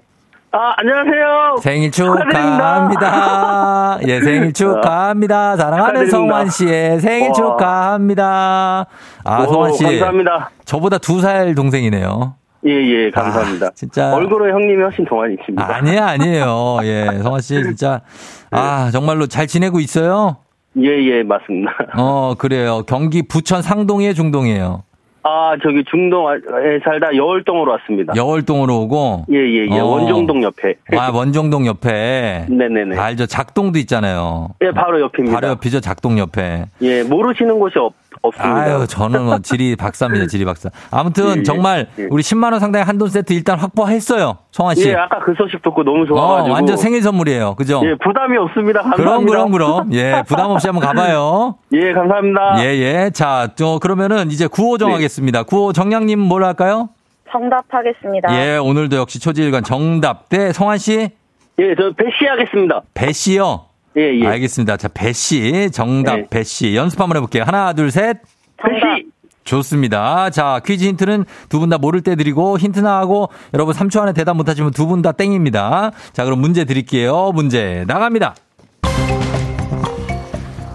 아, 0.53 0.73
안녕하세요. 0.77 1.57
생일. 1.61 1.91
축하합니다. 1.91 3.99
예, 4.07 4.21
생일 4.21 4.53
축하합니다. 4.53 5.57
사랑하는. 5.57 6.09
성환 6.09 6.49
씨의 6.49 7.01
생일 7.01 7.27
와. 7.29 7.33
축하합니다. 7.33 8.85
아, 9.25 9.41
오, 9.43 9.47
성환 9.47 9.73
씨. 9.73 9.83
감사합니다. 9.83 10.49
저보다 10.63 10.97
두 10.99 11.19
살 11.19 11.53
동생이네요. 11.53 12.35
예, 12.65 12.71
예, 12.71 13.11
감사합니다. 13.11 13.67
아, 13.67 13.71
진짜. 13.75 14.13
얼굴은 14.13 14.51
형님이 14.51 14.81
훨씬 14.83 15.05
동안이십니다. 15.05 15.75
아니에요, 15.75 16.03
아니에요. 16.03 16.77
예, 16.83 17.05
성환 17.21 17.41
씨 17.41 17.53
진짜 17.61 18.01
아 18.51 18.89
정말로 18.91 19.27
잘 19.27 19.47
지내고 19.47 19.79
있어요. 19.79 20.37
예, 20.77 20.89
예, 20.89 21.23
맞습니다. 21.23 21.71
어 21.97 22.35
그래요. 22.37 22.83
경기 22.87 23.23
부천 23.27 23.61
상동이에요, 23.61 24.13
중동이에요. 24.13 24.83
아, 25.29 25.57
저기 25.61 25.83
중동에 25.91 26.37
살다 26.85 27.13
여월동으로 27.13 27.71
왔습니다. 27.73 28.13
여월동으로 28.15 28.79
오고. 28.83 29.25
예, 29.29 29.35
예, 29.37 29.67
예. 29.69 29.79
어. 29.79 29.85
원정동 29.85 30.41
옆에. 30.43 30.75
아 30.97 31.11
원정동 31.11 31.65
옆에. 31.65 32.45
네네네. 32.49 32.97
알죠. 32.97 33.25
작동도 33.25 33.77
있잖아요. 33.79 34.49
예, 34.61 34.71
바로 34.71 35.01
옆입니다. 35.01 35.35
바로 35.35 35.49
옆이죠, 35.49 35.81
작동 35.81 36.17
옆에. 36.17 36.65
예, 36.81 37.03
모르시는 37.03 37.59
곳이 37.59 37.77
없, 37.77 37.93
없습니다. 38.21 38.61
아유, 38.61 38.85
저는 38.87 39.23
뭐 39.25 39.39
지리 39.39 39.75
박사입니다, 39.77 40.27
지리 40.27 40.45
박사. 40.45 40.69
아무튼 40.91 41.35
예, 41.35 41.39
예, 41.39 41.43
정말 41.43 41.87
예. 41.99 42.07
우리 42.09 42.23
10만 42.23 42.51
원 42.51 42.59
상당의 42.59 42.85
한돈 42.85 43.09
세트 43.09 43.33
일단 43.33 43.57
확보했어요, 43.59 44.37
성환 44.51 44.75
씨. 44.75 44.89
예, 44.89 44.95
아까 44.95 45.19
그 45.19 45.33
소식 45.37 45.61
듣고 45.61 45.83
너무 45.83 46.03
어, 46.03 46.05
좋아가지고. 46.05 46.53
완전 46.53 46.77
생일 46.77 47.01
선물이에요, 47.01 47.55
그죠? 47.55 47.81
예, 47.85 47.95
부담이 48.03 48.37
없습니다. 48.37 48.81
감사합니다. 48.81 49.03
그럼 49.03 49.25
그럼 49.25 49.51
그럼. 49.51 49.93
예, 49.93 50.23
부담 50.27 50.51
없이 50.51 50.67
한번 50.67 50.85
가봐요. 50.85 51.55
예, 51.73 51.93
감사합니다. 51.93 52.63
예, 52.63 52.65
예. 52.77 53.09
자, 53.13 53.49
저, 53.55 53.79
그러면은 53.81 54.31
이제 54.31 54.47
구호 54.47 54.77
정하겠습니다. 54.77 55.43
구호 55.43 55.73
정량님 55.73 56.19
뭘 56.19 56.43
할까요? 56.43 56.89
정답하겠습니다. 57.31 58.33
예, 58.33 58.57
오늘도 58.57 58.95
역시 58.97 59.19
초지일관 59.19 59.63
정답 59.63 60.29
대 60.29 60.51
성환 60.53 60.77
씨, 60.77 61.09
예, 61.59 61.75
저 61.75 61.91
배시 61.97 62.25
하겠습니다. 62.25 62.81
배 62.93 63.11
씨요. 63.11 63.66
예, 63.97 64.19
예. 64.21 64.27
알겠습니다. 64.27 64.77
자, 64.77 64.87
배 64.93 65.11
씨, 65.13 65.69
정답 65.71 66.17
예. 66.19 66.27
배 66.29 66.43
씨. 66.43 66.75
연습 66.75 66.99
한번 67.01 67.17
해볼게요. 67.17 67.43
하나, 67.43 67.73
둘, 67.73 67.89
셋. 67.91 68.17
배시! 68.57 69.07
좋습니다. 69.43 70.29
자, 70.29 70.59
퀴즈 70.65 70.83
힌트는 70.83 71.23
두 71.49 71.59
분 71.59 71.69
다 71.69 71.77
모를 71.77 72.01
때 72.01 72.15
드리고 72.17 72.57
힌트 72.59 72.79
나하고 72.81 73.29
여러분 73.53 73.73
3초 73.73 74.01
안에 74.01 74.11
대답 74.13 74.35
못하시면 74.35 74.71
두 74.71 74.87
분 74.87 75.01
다 75.01 75.13
땡입니다. 75.13 75.91
자, 76.11 76.25
그럼 76.25 76.39
문제 76.41 76.65
드릴게요. 76.65 77.31
문제 77.33 77.85
나갑니다. 77.87 78.35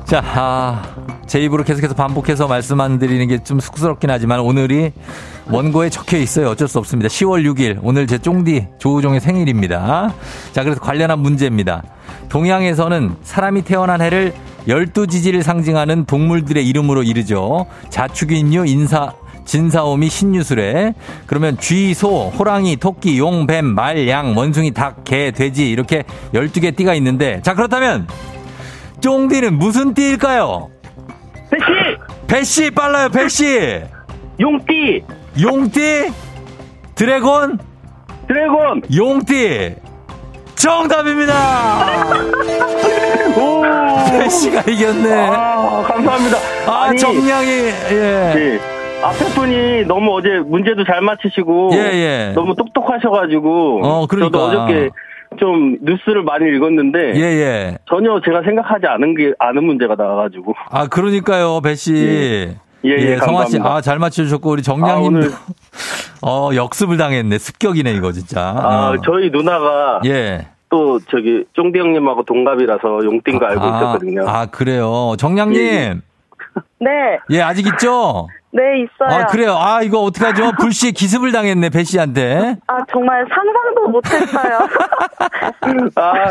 자, 0.07 0.23
아, 0.25 0.83
제 1.27 1.41
입으로 1.41 1.64
계속해서 1.64 1.95
반복해서 1.95 2.47
말씀 2.47 2.81
안 2.81 2.99
드리는 2.99 3.27
게 3.29 3.39
좀 3.43 3.59
쑥스럽긴 3.61 4.11
하지만 4.11 4.41
오늘이 4.41 4.93
원고에 5.51 5.91
적혀 5.91 6.16
있어요. 6.18 6.49
어쩔 6.51 6.68
수 6.68 6.79
없습니다. 6.79 7.09
10월 7.09 7.45
6일 7.45 7.81
오늘 7.83 8.07
제 8.07 8.18
쫑디 8.18 8.68
조우종의 8.79 9.20
생일입니다. 9.20 10.14
자, 10.53 10.62
그래서 10.62 10.81
관련한 10.81 11.18
문제입니다. 11.18 11.83
동양에서는 12.29 13.16
사람이 13.23 13.62
태어난 13.62 14.01
해를 14.01 14.33
12지지를 14.68 15.43
상징하는 15.43 16.05
동물들의 16.05 16.64
이름으로 16.66 17.03
이르죠. 17.03 17.66
자축인류, 17.91 18.66
인사, 18.66 19.12
진사오미, 19.45 20.09
신유술에 20.09 20.95
그러면 21.27 21.59
쥐, 21.59 21.95
소, 21.95 22.29
호랑이, 22.29 22.77
토끼, 22.77 23.18
용, 23.18 23.47
뱀, 23.49 23.64
말, 23.66 24.07
양, 24.09 24.37
원숭이, 24.37 24.70
닭, 24.70 25.03
개, 25.03 25.33
돼지 25.33 25.68
이렇게 25.68 26.05
12개 26.33 26.77
띠가 26.77 26.95
있는데 26.95 27.41
자 27.43 27.55
그렇다면 27.55 28.07
쫑디는 29.01 29.59
무슨 29.59 29.95
띠일까요? 29.95 30.70
배씨! 31.53 31.96
배씨 32.26 32.70
빨라요 32.70 33.09
배씨 33.11 33.80
용띠! 34.40 35.05
용띠 35.40 36.11
드래곤 36.94 37.59
드래곤! 38.26 38.82
용띠 38.96 39.74
정답입니다 40.55 41.96
오! 43.36 43.62
배씨가 44.11 44.61
이겼네 44.62 45.28
아, 45.28 45.82
감사합니다. 45.86 46.36
아 46.66 46.82
아니, 46.84 46.98
정량이 46.98 47.48
예. 47.50 48.34
예. 48.34 48.61
앞에 49.03 49.24
분이 49.34 49.84
너무 49.86 50.16
어제 50.16 50.28
문제도 50.46 50.84
잘 50.84 51.00
맞히시고 51.00 51.70
예, 51.74 51.78
예. 51.78 52.32
너무 52.34 52.55
똑똑하셔가지고 52.55 53.80
어, 53.82 54.07
그러니까. 54.07 54.38
저도 54.38 54.44
어저께 54.62 54.90
좀 55.39 55.76
뉴스를 55.83 56.22
많이 56.22 56.45
읽었는데 56.57 57.14
예, 57.16 57.20
예. 57.20 57.78
전혀 57.89 58.20
제가 58.24 58.43
생각하지 58.43 58.87
않은 58.87 59.14
게 59.16 59.33
아는 59.39 59.64
문제가 59.64 59.95
나와가지고 59.97 60.55
아, 60.70 60.87
그러니까요, 60.89 61.61
배 61.61 61.74
씨. 61.74 61.95
예. 61.95 62.57
예, 62.85 62.97
예, 62.99 63.16
성화 63.18 63.47
씨. 63.47 63.61
아, 63.62 63.80
잘 63.80 64.01
맞춰주셨고, 64.01 64.51
우리 64.51 64.62
정량님. 64.62 64.97
아, 64.97 64.99
오늘- 65.07 65.30
어, 66.20 66.51
역습을 66.53 66.97
당했네. 66.97 67.39
습격이네, 67.39 67.93
이거, 67.95 68.11
진짜. 68.11 68.41
아 68.59 68.91
어. 68.91 68.97
저희 69.05 69.30
누나가 69.30 70.01
예. 70.05 70.49
또 70.68 70.99
저기 71.09 71.45
쫑디 71.53 71.78
형님하고 71.78 72.24
동갑이라서 72.24 73.05
용띠인 73.05 73.39
거 73.39 73.47
알고 73.47 73.61
아, 73.62 73.66
있었거든요. 73.78 74.24
아, 74.28 74.47
그래요. 74.47 75.14
정량님. 75.16 75.61
예, 75.61 75.95
네, 76.80 76.91
예, 77.30 77.41
아직 77.43 77.66
있죠? 77.68 78.26
네, 78.53 78.82
있어요. 78.82 79.20
아, 79.22 79.26
그래요. 79.26 79.57
아, 79.59 79.82
이거 79.82 80.00
어떡하죠? 80.03 80.53
불씨 80.61 80.92
기습을 80.92 81.32
당했네, 81.32 81.70
배 81.70 81.84
씨한테. 81.84 82.57
아, 82.66 82.78
정말 82.90 83.24
상상도 83.28 83.88
못했어요. 83.88 84.59
아, 85.96 86.28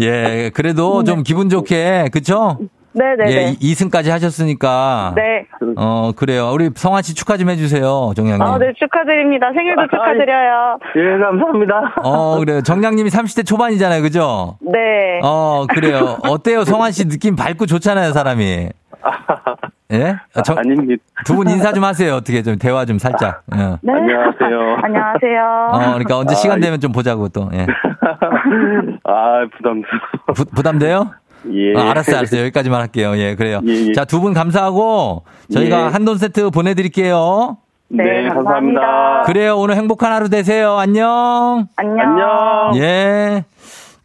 예, 0.00 0.50
그래도 0.54 1.02
좀 1.04 1.22
기분 1.22 1.48
좋게, 1.48 2.10
그쵸? 2.12 2.58
네네네. 2.92 3.30
예, 3.30 3.52
2승까지 3.60 4.08
하셨으니까. 4.10 5.12
네. 5.16 5.46
어, 5.76 6.12
그래요. 6.16 6.50
우리 6.52 6.70
성화 6.74 7.02
씨 7.02 7.14
축하 7.14 7.36
좀 7.36 7.50
해주세요, 7.50 8.12
정량님. 8.16 8.42
아, 8.42 8.58
네, 8.58 8.72
축하드립니다. 8.78 9.48
생일도 9.54 9.82
축하드려요. 9.90 10.78
예, 10.96 11.18
감사합니다. 11.18 11.94
어, 12.02 12.38
그래요. 12.38 12.62
정량님이 12.62 13.10
30대 13.10 13.46
초반이잖아요, 13.46 14.00
그죠? 14.02 14.56
네. 14.60 15.20
어, 15.22 15.66
그래요. 15.68 16.18
어때요? 16.22 16.64
성환 16.64 16.92
씨 16.92 17.06
느낌 17.08 17.36
밝고 17.36 17.66
좋잖아요, 17.66 18.12
사람이. 18.12 18.70
예? 19.92 20.16
정- 20.44 20.58
아닙니다. 20.58 21.02
두 21.24 21.36
분 21.36 21.48
인사 21.48 21.72
좀 21.72 21.84
하세요. 21.84 22.14
어떻게 22.14 22.42
좀 22.42 22.56
대화 22.58 22.84
좀 22.84 22.98
살짝. 22.98 23.42
예. 23.54 23.58
네. 23.82 23.92
안녕하세요. 23.92 24.76
안녕하세요. 24.82 25.68
어, 25.72 25.78
그러니까 25.78 26.18
언제 26.18 26.32
아, 26.34 26.36
시간 26.36 26.58
예. 26.58 26.62
되면 26.62 26.80
좀 26.80 26.92
보자고 26.92 27.28
또. 27.28 27.48
예. 27.52 27.66
아, 29.04 29.46
부담스러워. 29.56 30.34
부, 30.34 30.44
부담돼요? 30.46 31.10
예. 31.52 31.74
어, 31.76 31.80
알았어요, 31.90 32.16
알았어요. 32.18 32.40
여기까지만 32.42 32.80
할게요. 32.80 33.16
예, 33.16 33.34
그래요. 33.36 33.60
예, 33.66 33.88
예. 33.88 33.92
자, 33.92 34.04
두 34.04 34.20
분 34.20 34.34
감사하고 34.34 35.22
저희가 35.52 35.78
예. 35.78 35.82
한돈 35.84 36.18
세트 36.18 36.50
보내드릴게요. 36.50 37.58
네, 37.88 38.02
네, 38.02 38.28
감사합니다. 38.28 38.80
감사합니다. 38.80 39.22
그래요. 39.26 39.56
오늘 39.58 39.76
행복한 39.76 40.12
하루 40.12 40.28
되세요. 40.28 40.76
안녕. 40.76 41.68
안녕. 41.76 42.00
안녕. 42.00 42.76
예. 42.82 43.44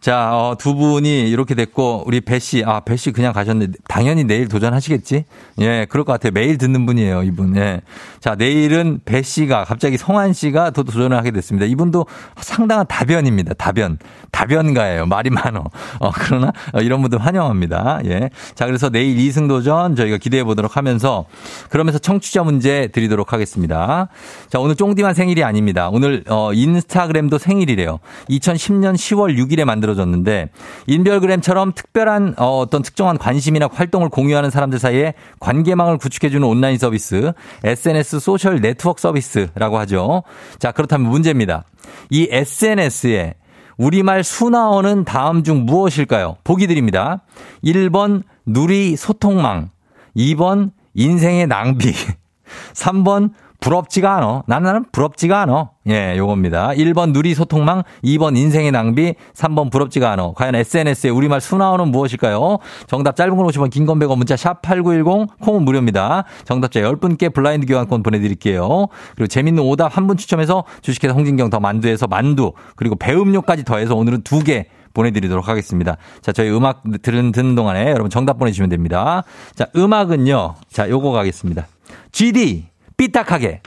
자, 0.02 0.36
어, 0.36 0.56
두 0.58 0.74
분이 0.74 1.30
이렇게 1.30 1.54
됐고, 1.54 2.06
우리 2.08 2.22
배 2.22 2.40
씨, 2.40 2.64
아, 2.66 2.80
배 2.80 2.98
씨 2.98 3.12
그냥 3.12 3.34
가셨네. 3.34 3.68
당연히 3.88 4.24
내일 4.24 4.48
도전하시겠지? 4.48 5.26
예, 5.60 5.86
그럴 5.92 6.06
것 6.06 6.14
같아요. 6.14 6.32
매일 6.32 6.58
듣는 6.58 6.88
분이에요, 6.88 7.22
이분. 7.22 7.56
예. 7.56 7.82
자, 8.20 8.34
내일은 8.34 9.00
배 9.06 9.22
씨가, 9.22 9.64
갑자기 9.64 9.98
성한 9.98 10.34
씨가 10.34 10.72
또 10.72 10.82
도전을 10.82 11.16
하게 11.16 11.30
됐습니다. 11.30 11.68
이분도 11.68 12.08
상당한 12.38 12.88
다변입니다. 12.88 13.54
다변. 13.54 14.00
다변가예요. 14.32 15.06
말이 15.06 15.30
많어. 15.30 15.66
어, 16.00 16.10
그러나, 16.12 16.52
어, 16.74 16.82
이런 16.82 17.02
분들 17.02 17.20
환영합니다. 17.20 18.00
예. 18.06 18.32
자, 18.56 18.66
그래서 18.66 18.90
내일 18.90 19.20
이승 19.20 19.48
도전 19.48 19.96
저희가 19.96 20.18
기대해 20.18 20.44
보도록 20.44 20.78
하면서, 20.78 21.26
그러면서 21.70 22.00
청취자 22.00 22.42
문제 22.42 22.88
드리도록 22.88 23.34
하겠습니다. 23.34 24.08
자, 24.50 24.60
오늘 24.60 24.76
쫑디만 24.76 25.14
생일이 25.14 25.44
아닙니다. 25.44 25.90
오늘, 25.92 26.24
어, 26.28 26.54
인스타그램도 26.54 27.38
생일이래요. 27.38 28.00
2010년 28.32 28.96
10월 28.96 29.38
6일에 29.38 29.64
만들어 29.64 29.91
졌는데, 29.96 30.50
인별그램처럼 30.88 31.74
특별한, 31.74 32.36
어, 32.38 32.60
어떤 32.60 32.82
특정한 32.82 33.18
관심이나 33.18 33.70
활동을 33.72 34.10
공유하는 34.10 34.50
사람들 34.50 34.80
사이에 34.80 35.14
관계망을 35.40 35.98
구축해주는 35.98 36.46
온라인 36.48 36.78
서비스, 36.78 37.34
SNS 37.64 38.20
소셜 38.20 38.62
네트워크 38.62 39.02
서비스라고 39.02 39.78
하죠. 39.80 40.24
자, 40.60 40.72
그렇다면 40.72 41.10
문제입니다. 41.10 41.64
이 42.10 42.28
SNS에 42.30 43.36
우리말 43.78 44.24
순화어는 44.24 45.06
다음 45.06 45.44
중 45.44 45.66
무엇일까요? 45.66 46.38
보기 46.44 46.68
드립니다. 46.68 47.24
1번 47.64 48.24
누리 48.46 48.96
소통망, 48.96 49.72
2번 50.16 50.72
인생의 50.94 51.48
낭비, 51.48 51.94
3번 52.74 53.32
부럽지가 53.62 54.18
않어. 54.18 54.44
나는 54.48 54.64
나는 54.66 54.86
부럽지가 54.92 55.42
않어. 55.44 55.70
예, 55.88 56.16
요겁니다. 56.18 56.70
1번 56.70 57.14
누리 57.14 57.34
소통망, 57.34 57.84
2번 58.04 58.36
인생의 58.36 58.72
낭비, 58.72 59.14
3번 59.34 59.72
부럽지가 59.72 60.12
않어. 60.12 60.34
과연 60.34 60.56
SNS에 60.56 61.10
우리말 61.12 61.40
순화어는 61.42 61.90
무엇일까요? 61.90 62.58
정답 62.88 63.16
짧은 63.16 63.38
건 63.38 63.46
50원, 63.48 63.70
긴건 63.70 64.00
100원, 64.00 64.18
문자 64.18 64.36
샵 64.36 64.62
8910, 64.64 65.40
콩은 65.40 65.64
무료입니다. 65.64 66.26
정답자 66.44 66.82
10분께 66.82 67.34
블라인드 67.34 67.68
교환권 67.68 68.04
보내드릴게요. 68.04 68.88
그리고 69.16 69.28
재밌는 69.28 69.64
오답 69.64 69.96
한 69.96 70.08
분 70.08 70.18
추첨해서 70.18 70.64
주식회사 70.82 71.14
홍진경 71.14 71.52
더 71.52 71.60
만두에서 71.60 72.08
만두, 72.08 72.54
그리고 72.76 72.96
배음료까지 72.96 73.64
더해서 73.64 73.96
오늘은 73.96 74.24
두 74.24 74.42
개 74.44 74.66
보내드리도록 74.96 75.48
하겠습니다. 75.48 75.98
자, 76.22 76.32
저희 76.32 76.50
음악 76.50 76.82
들은, 77.04 77.32
듣는 77.32 77.56
동안에 77.56 77.92
여러분 77.92 78.10
정답 78.10 78.40
보내주시면 78.40 78.70
됩니다. 78.70 79.24
자, 79.56 79.68
음악은요. 79.76 80.56
자, 80.70 80.90
요거 80.90 81.12
가겠습니다. 81.12 81.68
GD, 82.12 82.71
삐딱하게. 83.02 83.62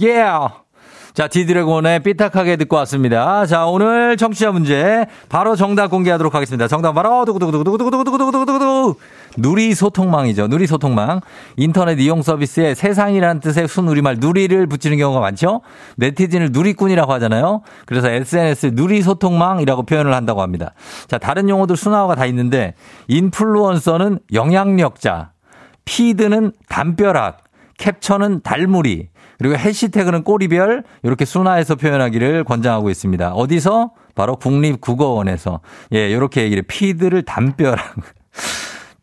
예! 0.00 0.10
Yeah. 0.10 0.54
자, 1.14 1.28
디드래곤의 1.28 2.00
삐딱하게 2.00 2.56
듣고 2.56 2.76
왔습니다. 2.76 3.46
자, 3.46 3.64
오늘 3.66 4.18
청취자 4.18 4.50
문제 4.50 5.06
바로 5.30 5.56
정답 5.56 5.88
공개하도록 5.88 6.34
하겠습니다. 6.34 6.68
정답 6.68 6.92
바로 6.92 7.24
두구두구두구두구두구두구두구두구두구 7.24 8.96
누리 9.38 9.74
소통망이죠. 9.74 10.48
누리 10.48 10.66
소통망. 10.66 11.20
인터넷 11.56 11.98
이용 11.98 12.20
서비스에 12.20 12.74
세상이라는 12.74 13.40
뜻의 13.40 13.68
순우리말 13.68 14.16
누리를 14.18 14.66
붙이는 14.66 14.98
경우가 14.98 15.20
많죠. 15.20 15.62
네티즌을 15.96 16.50
누리꾼이라고 16.52 17.10
하잖아요. 17.14 17.62
그래서 17.86 18.10
SNS 18.10 18.72
누리 18.74 19.00
소통망이라고 19.00 19.84
표현을 19.84 20.12
한다고 20.12 20.42
합니다. 20.42 20.74
자, 21.06 21.16
다른 21.16 21.48
용어들 21.48 21.76
순화어가 21.76 22.16
다 22.16 22.26
있는데 22.26 22.74
인플루언서는 23.06 24.18
영향력자, 24.32 25.30
feed는 25.84 26.52
담벼락, 26.68 27.43
캡처는 27.78 28.42
달무리, 28.42 29.08
그리고 29.38 29.56
해시태그는 29.56 30.22
꼬리별, 30.24 30.84
이렇게 31.02 31.24
순화해서 31.24 31.74
표현하기를 31.76 32.44
권장하고 32.44 32.90
있습니다. 32.90 33.32
어디서? 33.32 33.92
바로 34.14 34.36
국립국어원에서. 34.36 35.60
예, 35.92 36.08
이렇게 36.08 36.42
얘기를, 36.42 36.62
feed를 36.62 37.22
담벼락. 37.22 37.94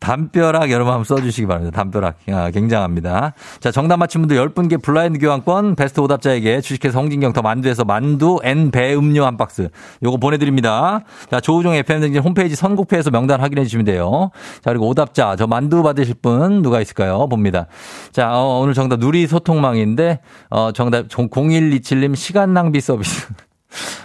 담벼락 0.01 0.71
여러분 0.71 0.93
한번 0.93 1.05
써주시기 1.05 1.47
바랍니다. 1.47 1.75
담벼락. 1.75 2.15
아, 2.31 2.49
굉장합니다. 2.49 3.33
자, 3.59 3.71
정답 3.71 3.97
맞힌 3.97 4.21
분들 4.21 4.35
10분께 4.35 4.81
블라인드 4.81 5.19
교환권, 5.19 5.75
베스트 5.75 6.01
오답자에게 6.01 6.59
주식회사 6.61 6.99
홍진경 6.99 7.33
더 7.33 7.41
만두에서 7.43 7.85
만두 7.85 8.39
앤 8.43 8.71
배 8.71 8.93
음료 8.95 9.25
한 9.25 9.37
박스. 9.37 9.69
요거 10.03 10.17
보내드립니다. 10.17 11.01
자, 11.29 11.39
조우종 11.39 11.75
FM등진 11.75 12.21
홈페이지 12.21 12.55
선곡표에서 12.55 13.11
명단 13.11 13.39
확인해 13.39 13.63
주시면 13.63 13.85
돼요. 13.85 14.31
자, 14.63 14.71
그리고 14.71 14.87
오답자, 14.87 15.35
저 15.37 15.45
만두 15.45 15.83
받으실 15.83 16.15
분 16.15 16.63
누가 16.63 16.81
있을까요? 16.81 17.27
봅니다. 17.29 17.67
자, 18.11 18.31
어, 18.33 18.59
오늘 18.59 18.73
정답 18.73 18.99
누리 18.99 19.27
소통망인데, 19.27 20.19
어, 20.49 20.71
정답 20.71 21.09
0127님 21.09 22.15
시간 22.15 22.53
낭비 22.53 22.81
서비스. 22.81 23.27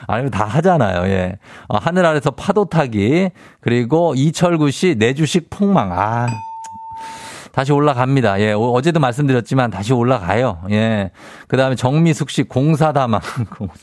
아니면 0.06 0.30
다 0.30 0.44
하잖아요. 0.44 1.10
예. 1.10 1.38
어, 1.68 1.78
하늘 1.78 2.06
아래서 2.06 2.30
파도 2.30 2.64
타기. 2.66 3.30
그리고 3.60 4.14
이철구 4.16 4.70
씨 4.70 4.94
내 4.98 5.14
주식 5.14 5.50
폭망. 5.50 5.92
아. 5.92 6.26
다시 7.52 7.72
올라갑니다. 7.72 8.40
예. 8.40 8.52
어- 8.52 8.70
어제도 8.72 9.00
말씀드렸지만 9.00 9.70
다시 9.70 9.92
올라가요. 9.92 10.58
예. 10.70 11.10
그 11.48 11.56
다음에 11.56 11.74
정미숙 11.74 12.30
씨 12.30 12.42
공사다망. 12.42 13.20
공사. 13.56 13.74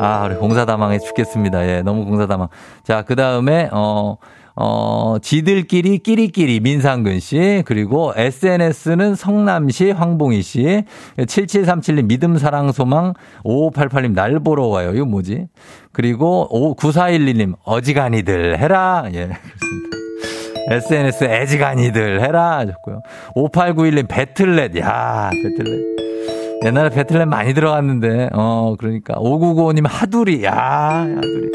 아, 0.00 0.24
우리 0.26 0.34
공사다망에 0.34 0.98
죽겠습니다. 0.98 1.66
예. 1.68 1.82
너무 1.82 2.04
공사다망. 2.04 2.48
자, 2.82 3.02
그 3.02 3.14
다음에, 3.14 3.68
어, 3.72 4.16
어, 4.56 5.16
지들끼리 5.20 5.98
끼리끼리 5.98 6.60
민상근 6.60 7.18
씨, 7.20 7.62
그리고 7.66 8.12
SNS는 8.16 9.14
성남시 9.16 9.90
황봉희 9.90 10.42
씨, 10.42 10.84
7737님 11.18 12.06
믿음 12.06 12.38
사랑 12.38 12.70
소망, 12.72 13.14
5588님 13.44 14.14
날 14.14 14.38
보러 14.40 14.66
와요. 14.66 14.92
이거 14.94 15.04
뭐지? 15.04 15.48
그리고 15.92 16.76
9412님 16.78 17.54
어지간히들 17.64 18.58
해라. 18.58 19.04
예, 19.12 19.28
그렇습니다. 19.28 19.94
SNS 20.66 21.24
애지간히들 21.24 22.22
해라 22.22 22.58
하셨고요. 22.58 23.02
5891님 23.36 24.06
배틀넷. 24.08 24.76
야, 24.78 25.30
배틀넷. 25.30 25.80
옛날에 26.64 26.88
배틀넷 26.90 27.28
많이 27.28 27.52
들어갔는데, 27.52 28.30
어, 28.32 28.74
그러니까. 28.78 29.14
5995님 29.14 29.84
하두리. 29.86 30.44
야, 30.44 30.52
하두리. 30.52 31.50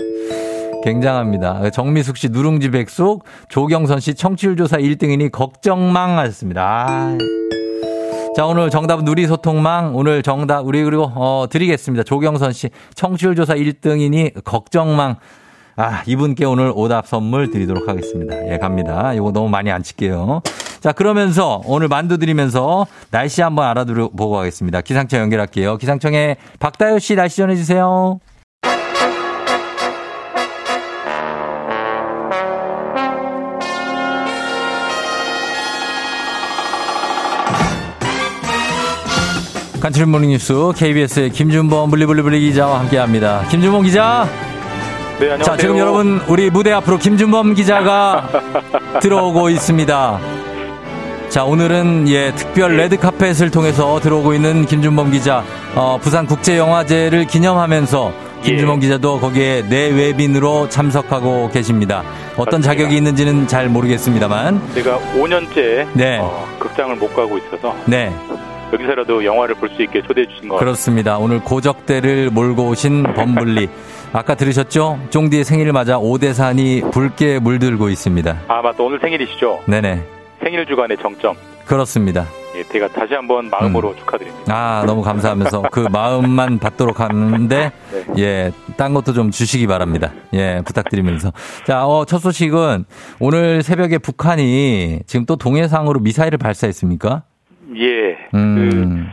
굉장합니다. 0.83 1.69
정미숙 1.71 2.17
씨 2.17 2.29
누룽지 2.29 2.71
백숙, 2.71 3.23
조경선 3.49 3.99
씨 3.99 4.13
청취율 4.13 4.57
조사 4.57 4.77
1등이니 4.77 5.31
걱정망 5.31 6.17
하셨습니다. 6.19 6.85
아. 6.87 7.17
자, 8.35 8.45
오늘 8.45 8.69
정답은 8.69 9.03
누리소통망. 9.05 9.95
오늘 9.95 10.23
정답, 10.23 10.65
우리 10.65 10.83
그리고, 10.83 11.11
어, 11.13 11.47
드리겠습니다. 11.49 12.03
조경선 12.03 12.53
씨 12.53 12.69
청취율 12.95 13.35
조사 13.35 13.55
1등이니 13.55 14.43
걱정망. 14.43 15.17
아, 15.75 16.03
이분께 16.05 16.45
오늘 16.45 16.71
오답 16.75 17.07
선물 17.07 17.51
드리도록 17.51 17.87
하겠습니다. 17.87 18.35
예, 18.51 18.57
갑니다. 18.57 19.13
이거 19.13 19.31
너무 19.31 19.49
많이 19.49 19.71
안 19.71 19.81
칠게요. 19.81 20.41
자, 20.79 20.91
그러면서 20.91 21.61
오늘 21.65 21.87
만두 21.87 22.17
드리면서 22.17 22.85
날씨 23.11 23.41
한번 23.41 23.65
알아보고 23.65 24.31
가겠습니다. 24.31 24.81
기상청 24.81 25.21
연결할게요. 25.21 25.77
기상청에 25.77 26.37
박다효 26.59 26.99
씨 26.99 27.15
날씨 27.15 27.37
전해주세요. 27.37 28.19
간추린 39.89 40.09
모닝뉴스 40.09 40.53
KBS의 40.75 41.31
김준범 41.31 41.89
블리블리블리 41.89 42.39
기자와 42.41 42.81
함께합니다. 42.81 43.43
김준범 43.49 43.81
기자. 43.83 44.27
네, 45.19 45.31
안녕하세요. 45.31 45.43
자, 45.43 45.57
지금 45.57 45.79
여러분 45.79 46.21
우리 46.27 46.51
무대 46.51 46.71
앞으로 46.71 46.99
김준범 46.99 47.55
기자가 47.55 48.29
들어오고 49.01 49.49
있습니다. 49.49 50.19
자, 51.29 51.43
오늘은 51.43 52.07
예, 52.07 52.31
특별 52.35 52.77
레드 52.77 52.97
카펫을 52.97 53.49
통해서 53.49 53.99
들어오고 53.99 54.35
있는 54.35 54.65
김준범 54.67 55.09
기자. 55.09 55.43
어, 55.73 55.97
부산 55.99 56.27
국제 56.27 56.55
영화제를 56.57 57.25
기념하면서 57.25 58.13
김준범 58.43 58.81
기자도 58.81 59.19
거기에 59.19 59.63
내외빈으로 59.63 60.69
참석하고 60.69 61.49
계십니다. 61.49 62.03
어떤 62.33 62.59
맞습니다. 62.61 62.67
자격이 62.67 62.95
있는지는 62.95 63.47
잘 63.47 63.67
모르겠습니다만. 63.69 64.61
제가 64.75 64.99
5년째 65.15 65.87
네. 65.93 66.19
어, 66.21 66.47
극장을 66.59 66.95
못 66.95 67.11
가고 67.15 67.39
있어서 67.39 67.75
네. 67.87 68.13
여기서라도 68.73 69.23
영화를 69.25 69.55
볼 69.55 69.69
수 69.69 69.81
있게 69.83 70.01
초대해 70.01 70.25
주신 70.27 70.47
것 70.49 70.55
같아요. 70.55 70.59
그렇습니다. 70.59 71.17
오늘 71.17 71.39
고적대를 71.39 72.29
몰고 72.31 72.67
오신 72.69 73.03
범블리. 73.15 73.69
아까 74.13 74.33
들으셨죠? 74.35 74.99
쫑디의 75.11 75.43
생일을 75.43 75.71
맞아 75.73 75.97
오대산이 75.99 76.81
붉게 76.91 77.39
물들고 77.39 77.89
있습니다. 77.89 78.37
아 78.47 78.61
맞다 78.61 78.83
오늘 78.83 78.99
생일이시죠? 78.99 79.63
네네. 79.67 80.03
생일 80.43 80.65
주간의 80.65 80.97
정점. 81.01 81.35
그렇습니다. 81.65 82.25
예, 82.55 82.63
제가 82.63 82.87
다시 82.87 83.13
한번 83.13 83.47
마음으로 83.51 83.89
음. 83.91 83.95
축하드립니다. 83.97 84.51
아, 84.51 84.83
너무 84.87 85.03
감사하면서 85.03 85.63
그 85.71 85.81
마음만 85.91 86.57
받도록 86.57 86.99
하는데, 86.99 87.71
예, 88.17 88.51
딴 88.75 88.95
것도 88.95 89.13
좀 89.13 89.29
주시기 89.29 89.67
바랍니다. 89.67 90.11
예, 90.33 90.59
부탁드리면서. 90.65 91.31
자, 91.67 91.85
어, 91.85 92.05
첫 92.05 92.17
소식은 92.17 92.85
오늘 93.19 93.61
새벽에 93.61 93.99
북한이 93.99 95.01
지금 95.05 95.27
또 95.27 95.35
동해상으로 95.35 95.99
미사일을 95.99 96.39
발사했습니까? 96.39 97.21
예. 97.77 98.17
음, 98.33 99.09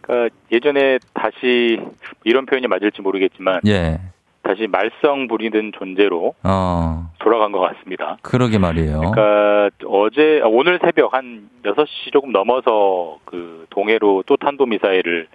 그러니까 0.00 0.34
예전에 0.52 0.98
다시 1.14 1.80
이런 2.24 2.46
표현이 2.46 2.66
맞을지 2.66 3.02
모르겠지만 3.02 3.60
예, 3.66 4.00
다시 4.42 4.66
말썽 4.66 5.28
부리는 5.28 5.72
존재로 5.78 6.34
어, 6.42 7.10
돌아간 7.18 7.52
것 7.52 7.60
같습니다. 7.60 8.16
그러게 8.22 8.58
말이에요. 8.58 9.00
그러니까 9.12 9.70
어제 9.86 10.40
아, 10.42 10.48
오늘 10.48 10.78
새벽 10.82 11.14
한 11.14 11.48
6시 11.64 12.12
조금 12.12 12.32
넘어서 12.32 13.18
그 13.24 13.66
동해로 13.70 14.24
또 14.26 14.36
탄도 14.36 14.66
미사일을 14.66 15.28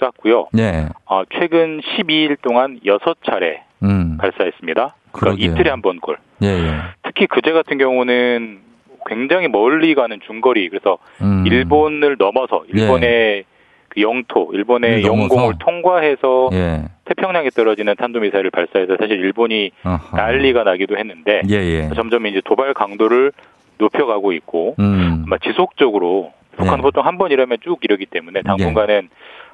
쐈고요. 0.00 0.48
예, 0.58 0.88
어, 1.06 1.22
최근 1.38 1.80
12일 1.80 2.36
동안 2.42 2.78
6차례 2.84 3.60
음, 3.82 4.16
발사했습니다. 4.18 4.94
그러니까 5.12 5.36
그러게요. 5.36 5.52
이틀에 5.52 5.70
한 5.70 5.80
번 5.82 5.98
꼴. 6.00 6.18
예, 6.42 6.48
예. 6.48 6.74
특히 7.02 7.26
그제 7.26 7.52
같은 7.52 7.78
경우는 7.78 8.60
굉장히 9.06 9.48
멀리 9.48 9.94
가는 9.94 10.18
중거리 10.26 10.68
그래서 10.68 10.98
음, 11.22 11.44
일본을 11.46 12.16
넘어서 12.18 12.64
일본의 12.68 13.44
그 13.88 14.02
영토, 14.02 14.50
일본의 14.52 14.96
일 15.00 15.02
넘어서? 15.02 15.22
영공을 15.22 15.54
통과해서 15.58 16.50
예, 16.52 16.82
태평양에 17.06 17.50
떨어지는 17.50 17.94
탄도미사일을 17.96 18.50
발사해서 18.50 18.96
사실 18.98 19.12
일본이 19.20 19.70
어허. 19.84 20.16
난리가 20.16 20.64
나기도 20.64 20.96
했는데 20.98 21.42
예, 21.48 21.54
예. 21.54 21.90
점점 21.94 22.26
이제 22.26 22.40
도발 22.44 22.74
강도를 22.74 23.32
높여가고 23.78 24.32
있고 24.32 24.74
음, 24.78 25.22
아마 25.26 25.38
지속적으로 25.38 26.32
북한은 26.52 26.76
네. 26.78 26.82
보통 26.82 27.04
한 27.06 27.18
번 27.18 27.30
이러면 27.30 27.58
쭉 27.62 27.78
이러기 27.82 28.06
때문에 28.06 28.42
당분간은 28.42 29.08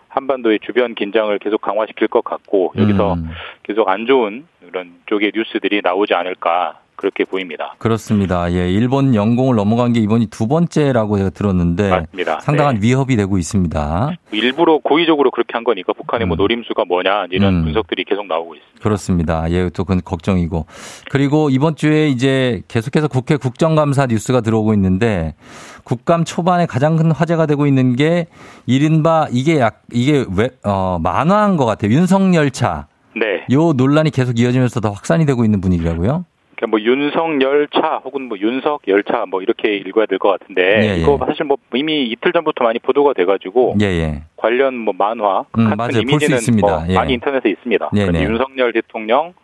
한반도의 0.09 0.59
주변 0.61 0.95
긴장을 0.95 1.37
계속 1.39 1.61
강화시킬 1.61 2.09
것 2.09 2.23
같고 2.23 2.73
여기서 2.77 3.15
음, 3.15 3.31
계속 3.63 3.89
안 3.89 4.07
좋은 4.07 4.45
그런 4.69 4.93
쪽의 5.07 5.33
뉴스들이 5.35 5.81
나오지 5.83 6.15
않을까 6.15 6.81
그렇게 7.03 7.25
보입니다. 7.25 7.75
그렇습니다. 7.79 8.53
예, 8.53 8.71
일본 8.71 9.17
영공을 9.17 9.57
넘어간 9.57 9.93
게 9.93 9.99
이번이 9.99 10.27
두 10.27 10.47
번째라고 10.47 11.19
제가 11.19 11.31
들었는데 11.31 11.91
맞습니다. 11.91 12.39
상당한 12.39 12.77
네. 12.77 12.87
위협이 12.87 13.17
되고 13.17 13.39
있습니다. 13.39 14.13
일부러 14.31 14.79
고의적으로 14.79 15.33
그렇게 15.33 15.51
한 15.55 15.65
거니까 15.65 15.93
북한의 15.95 16.29
뭐 16.29 16.37
노림수가 16.37 16.85
뭐냐 16.85 17.27
이런 17.33 17.57
음. 17.57 17.65
분석들이 17.65 18.05
계속 18.05 18.29
나오고 18.29 18.55
있습니다. 18.55 18.81
그렇습니다. 18.81 19.51
예, 19.51 19.69
또 19.71 19.83
그건 19.83 20.01
걱정이고. 20.05 20.67
그리고 21.11 21.51
이번 21.51 21.75
주에 21.75 22.07
이제 22.09 22.63
계속해서 22.69 23.09
국회 23.09 23.37
국정감사 23.37 24.07
뉴스가 24.07 24.41
들어오고 24.41 24.73
있는데 24.75 25.35
국감 25.83 26.25
초반에 26.25 26.67
가장 26.67 26.95
큰 26.97 27.11
화제가 27.11 27.47
되고 27.47 27.67
있는 27.67 27.97
게 27.97 28.29
이른바 28.67 29.27
이게 29.33 29.59
약 29.59 29.83
이게 29.93 30.25
왜 30.37 30.51
어, 30.63 31.01
만화인 31.03 31.57
것 31.57 31.67
같아요. 31.67 31.91
윤석열차. 31.91 32.87
네. 33.17 33.45
요 33.51 33.73
논란이 33.73 34.11
계속 34.11 34.39
이어지면서 34.39 34.79
더 34.81 34.91
확산이 34.91 35.27
되고 35.27 35.45
있는 35.45 35.61
분위기라고요? 35.61 36.27
그러니까 36.63 36.67
뭐 36.69 36.81
윤석열차 36.81 38.03
혹은 38.05 38.29
뭐 38.29 38.39
윤석 38.39 38.83
열차 38.87 39.25
뭐 39.27 39.43
이렇게 39.43 39.75
읽어야 39.77 40.07
될 40.07 40.19
것 40.19 40.29
같은데 40.39 40.63
예, 40.63 40.89
예. 40.93 40.97
이거 40.99 41.19
사실 41.27 41.45
뭐 41.45 41.57
이미 41.75 42.05
이틀 42.05 42.33
전부터 42.33 42.63
많이 42.63 42.79
보도가 42.79 43.15
돼가지고 43.15 43.75
예, 43.81 43.87
예. 43.87 44.23
관련 44.37 44.77
뭐 44.77 44.95
만화 44.97 45.41
음, 45.59 45.65
같은 45.65 45.77
맞아요. 45.77 45.91
이미지는. 46.03 46.39
뭐 46.61 46.85
예. 46.89 46.95
많이 46.95 47.15
인터넷에 47.15 47.51
있습니다. 47.51 47.91
네, 47.93 48.01
그런데 48.03 48.21
네. 48.21 48.25
윤석열 48.31 48.73
대통령 48.73 49.35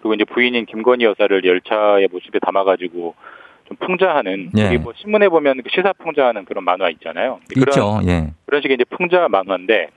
그리고 0.00 0.14
이제 0.14 0.24
부인인 0.24 0.64
김건희 0.64 1.04
여사를 1.04 1.44
열차의 1.44 2.08
모습에 2.10 2.38
담아가지고 2.38 3.14
좀 3.68 3.76
풍자하는 3.76 4.50
예. 4.56 4.66
여기 4.66 4.78
뭐 4.78 4.94
신문에 4.96 5.28
보면 5.28 5.58
그 5.62 5.68
시사 5.70 5.92
풍자하는 5.92 6.46
그런 6.46 6.64
만화 6.64 6.88
있잖아요. 6.88 7.40
그런 7.52 7.68
있죠. 7.68 8.00
예. 8.06 8.30
그런 8.46 8.62
식의 8.62 8.76
이제 8.76 8.84
풍자 8.96 9.28
만화인데 9.28 9.88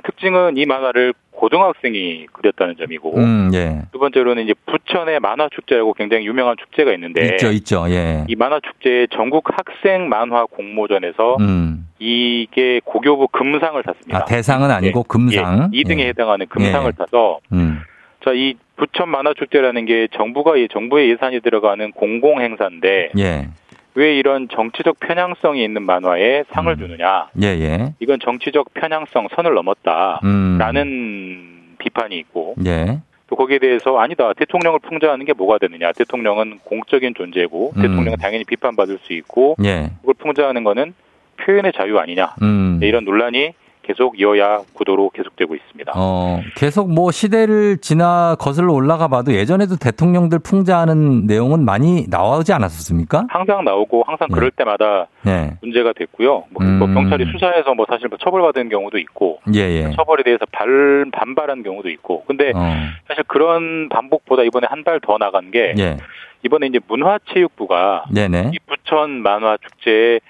특징은 0.00 0.56
이 0.56 0.66
만화를 0.66 1.14
고등학생이 1.30 2.26
그렸다는 2.32 2.76
점이고 2.76 3.16
음, 3.16 3.50
예. 3.54 3.82
두 3.92 3.98
번째로는 3.98 4.44
이제 4.44 4.54
부천의 4.66 5.20
만화 5.20 5.48
축제라고 5.54 5.92
굉장히 5.94 6.26
유명한 6.26 6.56
축제가 6.58 6.92
있는데 6.94 7.26
있죠, 7.32 7.50
있죠. 7.50 7.84
예. 7.88 7.94
네. 7.94 8.24
이 8.28 8.36
만화 8.36 8.60
축제의 8.60 9.08
전국 9.12 9.44
학생 9.48 10.08
만화 10.08 10.46
공모전에서 10.46 11.36
음. 11.40 11.88
이게 11.98 12.80
고교부 12.84 13.28
금상을 13.28 13.82
탔습니다. 13.82 14.18
아, 14.18 14.24
대상은 14.24 14.70
아니고 14.70 15.02
금상. 15.04 15.70
예, 15.72 15.82
2등에 15.82 16.00
예. 16.00 16.08
해당하는 16.08 16.46
금상을 16.46 16.86
예. 16.86 16.96
타서 16.96 17.40
음. 17.52 17.80
자, 18.24 18.32
이 18.32 18.54
부천 18.76 19.08
만화 19.08 19.34
축제라는 19.34 19.84
게 19.84 20.08
정부가 20.16 20.56
이 20.56 20.68
정부의 20.72 21.10
예산이 21.10 21.40
들어가는 21.40 21.92
공공 21.92 22.40
행사인데 22.40 23.10
예. 23.18 23.48
왜 23.94 24.16
이런 24.16 24.48
정치적 24.48 24.98
편향성이 25.00 25.62
있는 25.64 25.82
만화에 25.82 26.44
상을 26.50 26.72
음. 26.72 26.78
주느냐? 26.78 27.28
예, 27.42 27.46
예. 27.46 27.94
이건 28.00 28.18
정치적 28.20 28.74
편향성 28.74 29.28
선을 29.34 29.54
넘었다라는 29.54 30.82
음. 30.82 31.76
비판이 31.78 32.16
있고 32.18 32.56
예. 32.66 33.00
또 33.28 33.36
거기에 33.36 33.58
대해서 33.58 33.98
아니다 33.98 34.32
대통령을 34.34 34.80
풍자하는 34.80 35.24
게 35.24 35.32
뭐가 35.32 35.58
되느냐? 35.58 35.92
대통령은 35.92 36.58
공적인 36.64 37.14
존재고 37.14 37.72
음. 37.76 37.82
대통령은 37.82 38.18
당연히 38.18 38.44
비판받을 38.44 38.98
수 39.02 39.12
있고 39.12 39.56
예. 39.64 39.90
그걸 40.00 40.14
풍자하는 40.18 40.64
거는 40.64 40.94
표현의 41.36 41.72
자유 41.76 41.98
아니냐? 41.98 42.34
음. 42.42 42.78
네, 42.80 42.88
이런 42.88 43.04
논란이 43.04 43.52
계속 43.84 44.18
여야 44.20 44.58
구도로 44.72 45.10
계속되고 45.10 45.54
있습니다. 45.54 45.92
어, 45.94 46.40
계속 46.56 46.92
뭐 46.92 47.10
시대를 47.10 47.78
지나 47.78 48.36
거슬러 48.38 48.72
올라가 48.72 49.08
봐도 49.08 49.32
예전에도 49.34 49.76
대통령들 49.76 50.38
풍자하는 50.38 51.26
내용은 51.26 51.64
많이 51.64 52.06
나오지 52.08 52.52
않았었습니까? 52.52 53.26
항상 53.28 53.64
나오고 53.64 54.04
항상 54.06 54.28
네. 54.28 54.34
그럴 54.34 54.50
때마다 54.50 55.06
네. 55.22 55.52
문제가 55.62 55.92
됐고요. 55.92 56.44
뭐, 56.50 56.62
음. 56.62 56.78
뭐 56.78 56.88
경찰이 56.88 57.26
수사해서 57.32 57.74
뭐 57.74 57.84
사실 57.88 58.08
뭐 58.08 58.16
처벌받은 58.18 58.68
경우도 58.68 58.98
있고 58.98 59.40
예, 59.54 59.60
예. 59.60 59.90
처벌에 59.96 60.22
대해서 60.22 60.44
발, 60.52 61.04
반발한 61.12 61.62
경우도 61.62 61.90
있고. 61.90 62.24
근데 62.26 62.52
어, 62.54 62.60
사실 63.08 63.22
그런 63.26 63.88
반복보다 63.90 64.42
이번에 64.44 64.66
한 64.70 64.84
발 64.84 65.00
더 65.00 65.18
나간 65.18 65.50
게 65.50 65.74
예. 65.78 65.96
이번에 66.42 66.66
이제 66.66 66.78
문화체육부가 66.88 68.04
네네. 68.12 68.50
이 68.54 68.58
부천 68.66 69.22
만화 69.22 69.56
축제에 69.56 70.20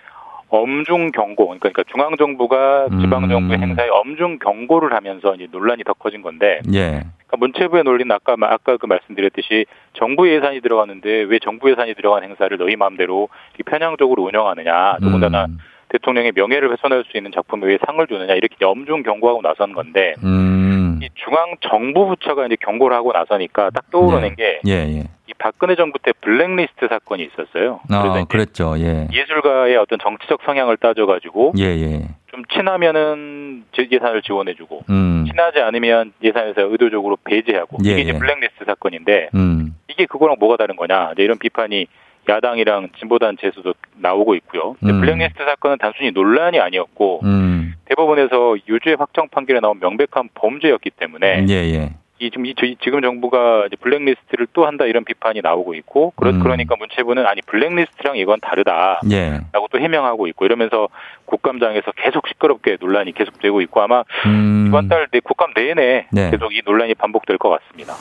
엄중 0.54 1.10
경고, 1.10 1.48
그러니까 1.48 1.82
중앙 1.90 2.16
정부가 2.16 2.88
지방 3.00 3.28
정부 3.28 3.54
음. 3.54 3.60
행사에 3.60 3.88
엄중 3.88 4.38
경고를 4.38 4.94
하면서 4.94 5.34
이제 5.34 5.48
논란이 5.50 5.82
더 5.84 5.94
커진 5.94 6.22
건데, 6.22 6.60
예. 6.72 7.02
그러니까 7.26 7.36
문체부의 7.38 7.82
논리는 7.84 8.10
아까 8.14 8.36
마- 8.36 8.48
아까 8.52 8.76
그 8.76 8.86
말씀드렸듯이 8.86 9.66
정부 9.94 10.28
예산이 10.30 10.60
들어가는데 10.60 11.22
왜 11.22 11.38
정부 11.40 11.70
예산이 11.70 11.94
들어간 11.94 12.22
행사를 12.22 12.56
너희 12.56 12.76
마음대로 12.76 13.28
편향적으로 13.66 14.22
운영하느냐, 14.22 14.98
더군다나 15.00 15.46
음. 15.46 15.58
대통령의 15.94 16.32
명예를 16.34 16.72
훼손할 16.72 17.04
수 17.08 17.16
있는 17.16 17.30
작품에 17.32 17.66
왜 17.66 17.78
상을 17.86 18.04
주느냐 18.06 18.34
이렇게 18.34 18.64
엄중 18.64 19.02
경고하고 19.04 19.42
나선 19.42 19.72
건데, 19.72 20.14
음. 20.24 20.98
이 21.02 21.08
중앙 21.14 21.54
정부 21.60 22.06
부처가 22.08 22.46
이제 22.46 22.56
경고를 22.60 22.96
하고 22.96 23.12
나서니까 23.12 23.70
딱 23.70 23.90
떠오르는 23.90 24.34
게이 24.36 24.58
예, 24.66 24.72
예. 24.98 25.04
박근혜 25.38 25.74
정부 25.76 25.98
때 25.98 26.12
블랙리스트 26.20 26.86
사건이 26.88 27.24
있었어요. 27.24 27.80
그래서 27.86 28.12
어, 28.12 28.16
이제 28.16 28.24
그랬죠. 28.28 28.74
예. 28.78 29.08
예술가의 29.12 29.76
어떤 29.76 29.98
정치적 29.98 30.40
성향을 30.44 30.76
따져가지고 30.78 31.52
예, 31.58 31.64
예. 31.64 32.00
좀 32.30 32.42
친하면은 32.52 33.64
제- 33.72 33.88
예산을 33.90 34.22
지원해주고 34.22 34.84
음. 34.90 35.24
친하지 35.28 35.60
않으면 35.60 36.12
예산에서 36.22 36.62
의도적으로 36.62 37.16
배제하고 37.24 37.78
예, 37.84 37.90
이게 37.92 38.00
이제 38.02 38.12
예. 38.14 38.18
블랙리스트 38.18 38.64
사건인데 38.64 39.28
음. 39.34 39.76
이게 39.88 40.06
그거랑 40.06 40.36
뭐가 40.38 40.56
다른 40.56 40.76
거냐 40.76 41.10
이제 41.12 41.22
이런 41.22 41.38
비판이 41.38 41.86
야당이랑 42.28 42.88
진보단체에서도 42.98 43.74
나오고 43.96 44.34
있고요. 44.36 44.76
음. 44.84 45.00
블랙리스트 45.00 45.44
사건은 45.44 45.78
단순히 45.78 46.10
논란이 46.10 46.58
아니었고 46.60 47.20
음. 47.24 47.74
대법원에서 47.86 48.56
유죄 48.68 48.94
확정 48.98 49.28
판결에 49.28 49.60
나온 49.60 49.78
명백한 49.80 50.30
범죄였기 50.34 50.90
때문에 50.90 51.46
예, 51.48 51.52
예. 51.54 51.90
이 52.20 52.30
지금 52.30 52.46
이 52.46 52.54
지금 52.80 53.02
정부가 53.02 53.66
이제 53.66 53.76
블랙리스트를 53.76 54.46
또 54.52 54.66
한다 54.66 54.84
이런 54.86 55.04
비판이 55.04 55.40
나오고 55.42 55.74
있고 55.74 56.12
그러, 56.16 56.30
음. 56.30 56.40
그러니까 56.40 56.76
문체부는 56.76 57.26
아니 57.26 57.42
블랙리스트랑 57.42 58.16
이건 58.16 58.38
다르다. 58.40 59.00
예. 59.10 59.40
라고 59.52 59.66
또 59.70 59.78
해명하고 59.80 60.28
있고 60.28 60.44
이러면서 60.46 60.88
국감장에서 61.26 61.90
계속 61.96 62.28
시끄럽게 62.28 62.76
논란이 62.80 63.12
계속되고 63.12 63.60
있고 63.62 63.82
아마 63.82 64.04
음. 64.26 64.66
이번 64.68 64.88
달 64.88 65.08
내- 65.10 65.20
국감 65.20 65.52
내내 65.54 66.06
네. 66.12 66.30
계속 66.30 66.54
이 66.54 66.62
논란이 66.64 66.94
반복될 66.94 67.36
것 67.36 67.48
같습니다. 67.50 67.94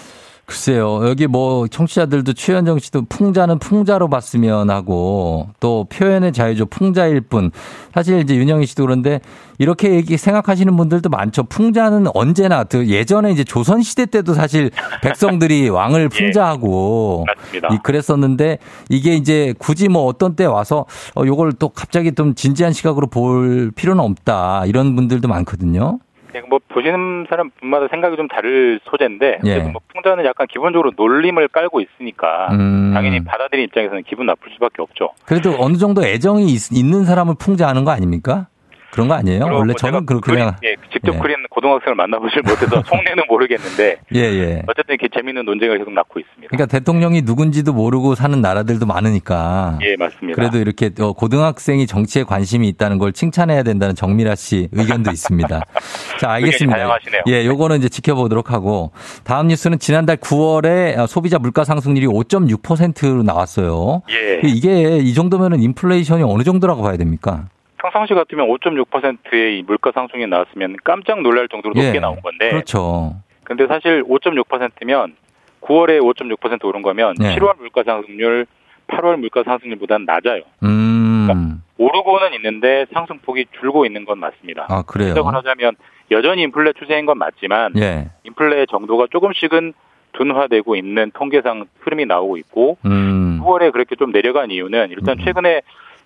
글쎄요. 0.46 1.08
여기 1.08 1.26
뭐 1.26 1.68
청취자들도 1.68 2.34
최현정 2.34 2.80
씨도 2.80 3.06
풍자는 3.08 3.60
풍자로 3.60 4.10
봤으면 4.10 4.70
하고 4.70 5.48
또 5.62 5.86
표현의 5.86 6.34
자유죠. 6.34 6.66
풍자일 6.66 7.22
뿐. 7.22 7.52
사실 7.94 8.20
이제 8.20 8.36
윤영희 8.36 8.66
씨도 8.66 8.84
그런데 8.84 9.22
이렇게 9.58 9.94
얘기 9.94 10.18
생각하시는 10.18 10.76
분들도 10.76 11.10
많죠. 11.10 11.44
풍자는 11.44 12.08
언제나 12.14 12.66
그 12.66 12.88
예전에 12.88 13.32
이제 13.32 13.46
조선 13.46 13.82
시대 13.82 14.06
때도 14.06 14.34
사실 14.34 14.70
백성들이 15.02 15.70
왕을 15.72 16.10
풍자하고 16.10 17.26
예. 17.56 17.80
그랬었는데 17.82 18.58
이게 18.90 19.16
이제 19.16 19.54
굳이 19.58 19.88
뭐 19.88 20.04
어떤 20.06 20.36
때 20.36 20.44
와서 20.44 20.86
어 21.16 21.24
요걸 21.26 21.54
또 21.54 21.70
갑자기 21.70 22.14
좀 22.14 22.36
진지한 22.36 22.74
시각으로 22.74 23.08
볼 23.08 23.72
필요는 23.76 24.04
없다. 24.04 24.66
이런 24.66 24.96
분들도 24.98 25.28
많거든요. 25.30 26.00
예, 26.36 26.42
뭐 26.42 26.60
보시는 26.68 27.28
사람마다 27.30 27.88
생각이 27.90 28.16
좀 28.16 28.28
다를 28.28 28.80
소재인데 28.86 29.40
예. 29.46 29.60
뭐 29.60 29.82
풍자는 29.94 30.26
약간 30.26 30.48
기본적으로 30.48 30.92
놀림을 30.96 31.48
깔고 31.50 31.82
있으니까 31.82 32.50
음. 32.52 32.92
당연히 32.94 33.24
받아들인 33.24 33.66
입장에서는 33.66 34.04
기분 34.04 34.26
나쁠 34.26 34.52
수밖에 34.54 34.82
없죠. 34.82 35.10
그래도 35.26 35.56
어느 35.60 35.78
정도 35.78 36.04
애정이 36.04 36.46
있, 36.46 36.86
는 36.86 37.06
사람을 37.06 37.36
풍자하는 37.40 37.86
거 37.86 37.92
아닙니까? 37.92 38.48
그런 38.94 39.08
거 39.08 39.16
아니에요? 39.16 39.46
원래 39.46 39.66
뭐 39.66 39.74
저는 39.74 40.06
그린- 40.06 40.22
그냥 40.22 40.56
예, 40.64 40.76
직접 40.92 41.16
예. 41.16 41.18
그린 41.20 41.36
고등학생을 41.50 41.96
만나보질 41.96 42.44
못해서 42.44 42.76
속내는 42.86 43.24
모르겠는데 43.28 43.98
예, 44.14 44.20
예. 44.20 44.62
어쨌든 44.68 44.94
이렇게 44.94 45.08
재밌는 45.16 45.46
논쟁을 45.46 45.80
계속 45.80 45.92
낳고 45.92 46.20
있습니다. 46.20 46.50
그러니까 46.52 46.68
대통령이 46.68 47.24
누군지도 47.24 47.74
모르고 47.74 48.14
사는 48.14 48.40
나라들도 48.40 48.86
많으니까. 48.86 49.80
예, 49.82 49.96
맞습니다. 49.98 50.36
그래도 50.40 50.60
이렇게 50.60 50.92
어, 51.00 51.12
고등학생이 51.14 51.88
정치에 51.88 52.24
관심이 52.24 52.68
있다는 52.70 53.00
걸 53.00 53.14
칭찬해야 53.14 53.64
된다는 53.64 53.96
정미라 53.96 54.36
씨 54.36 54.70
의견도 54.72 55.10
있습니다. 55.10 55.62
자, 56.22 56.30
알겠습니다. 56.30 56.78
다양하시네요. 56.78 57.22
예, 57.30 57.46
요거는 57.48 57.78
이제 57.80 57.90
지켜보도록 57.90 58.52
하고 58.52 58.92
다음 59.24 59.48
뉴스는 59.48 59.80
지난달 59.80 60.18
9월에 60.18 61.00
어, 61.00 61.08
소비자 61.08 61.40
물가 61.40 61.64
상승률이 61.64 62.06
5.6%로 62.06 63.24
나왔어요. 63.24 64.04
예. 64.12 64.42
이게 64.48 64.98
이 64.98 65.16
정도면은 65.16 65.62
인플레이션이 65.62 66.22
어느 66.22 66.44
정도라고 66.44 66.84
봐야 66.84 66.96
됩니까? 66.98 67.46
평상시 67.84 68.14
같으면 68.14 68.48
5.6%의 68.48 69.60
이 69.60 69.64
물가 69.64 69.92
상승이 69.94 70.26
나왔으면 70.26 70.78
깜짝 70.86 71.22
놀랄 71.22 71.50
정도로 71.50 71.74
높게 71.76 72.00
나온 72.00 72.22
건데 72.22 72.50
그렇죠. 72.50 73.16
근데 73.44 73.68
사실 73.68 74.04
5.6%면 74.04 75.16
9월에 75.62 76.00
5.6% 76.00 76.64
오른 76.66 76.82
거면 76.82 77.16
네. 77.20 77.36
7월 77.36 77.58
물가 77.58 77.84
상승률 77.84 78.46
8월 78.88 79.18
물가 79.18 79.44
상승률보다는 79.44 80.06
낮아요. 80.06 80.44
음. 80.64 81.62
오르고는 81.78 82.34
있는데 82.36 82.86
상승폭이 82.94 83.48
줄고 83.60 83.86
있는 83.86 84.06
건 84.06 84.20
맞습니다. 84.20 84.68
아, 84.70 84.84
그래요? 84.84 85.10
해석을 85.10 85.34
하자면 85.36 85.76
여전히 86.12 86.44
인플레 86.44 86.74
추세인 86.80 87.06
건 87.06 87.18
맞지만 87.18 87.74
예. 87.78 88.10
인플레 88.24 88.68
정도가 88.68 89.08
조금씩은 89.12 89.74
둔화되고 90.14 90.76
있는 90.76 91.12
통계상 91.14 91.66
흐름이 91.80 92.06
나오고 92.06 92.38
있고 92.38 92.78
음. 92.86 93.42
9월에 93.44 93.72
그렇게 93.72 93.96
좀 93.96 94.12
내려간 94.12 94.52
이유는 94.52 94.92
일단 94.92 95.18
최근에 95.18 95.62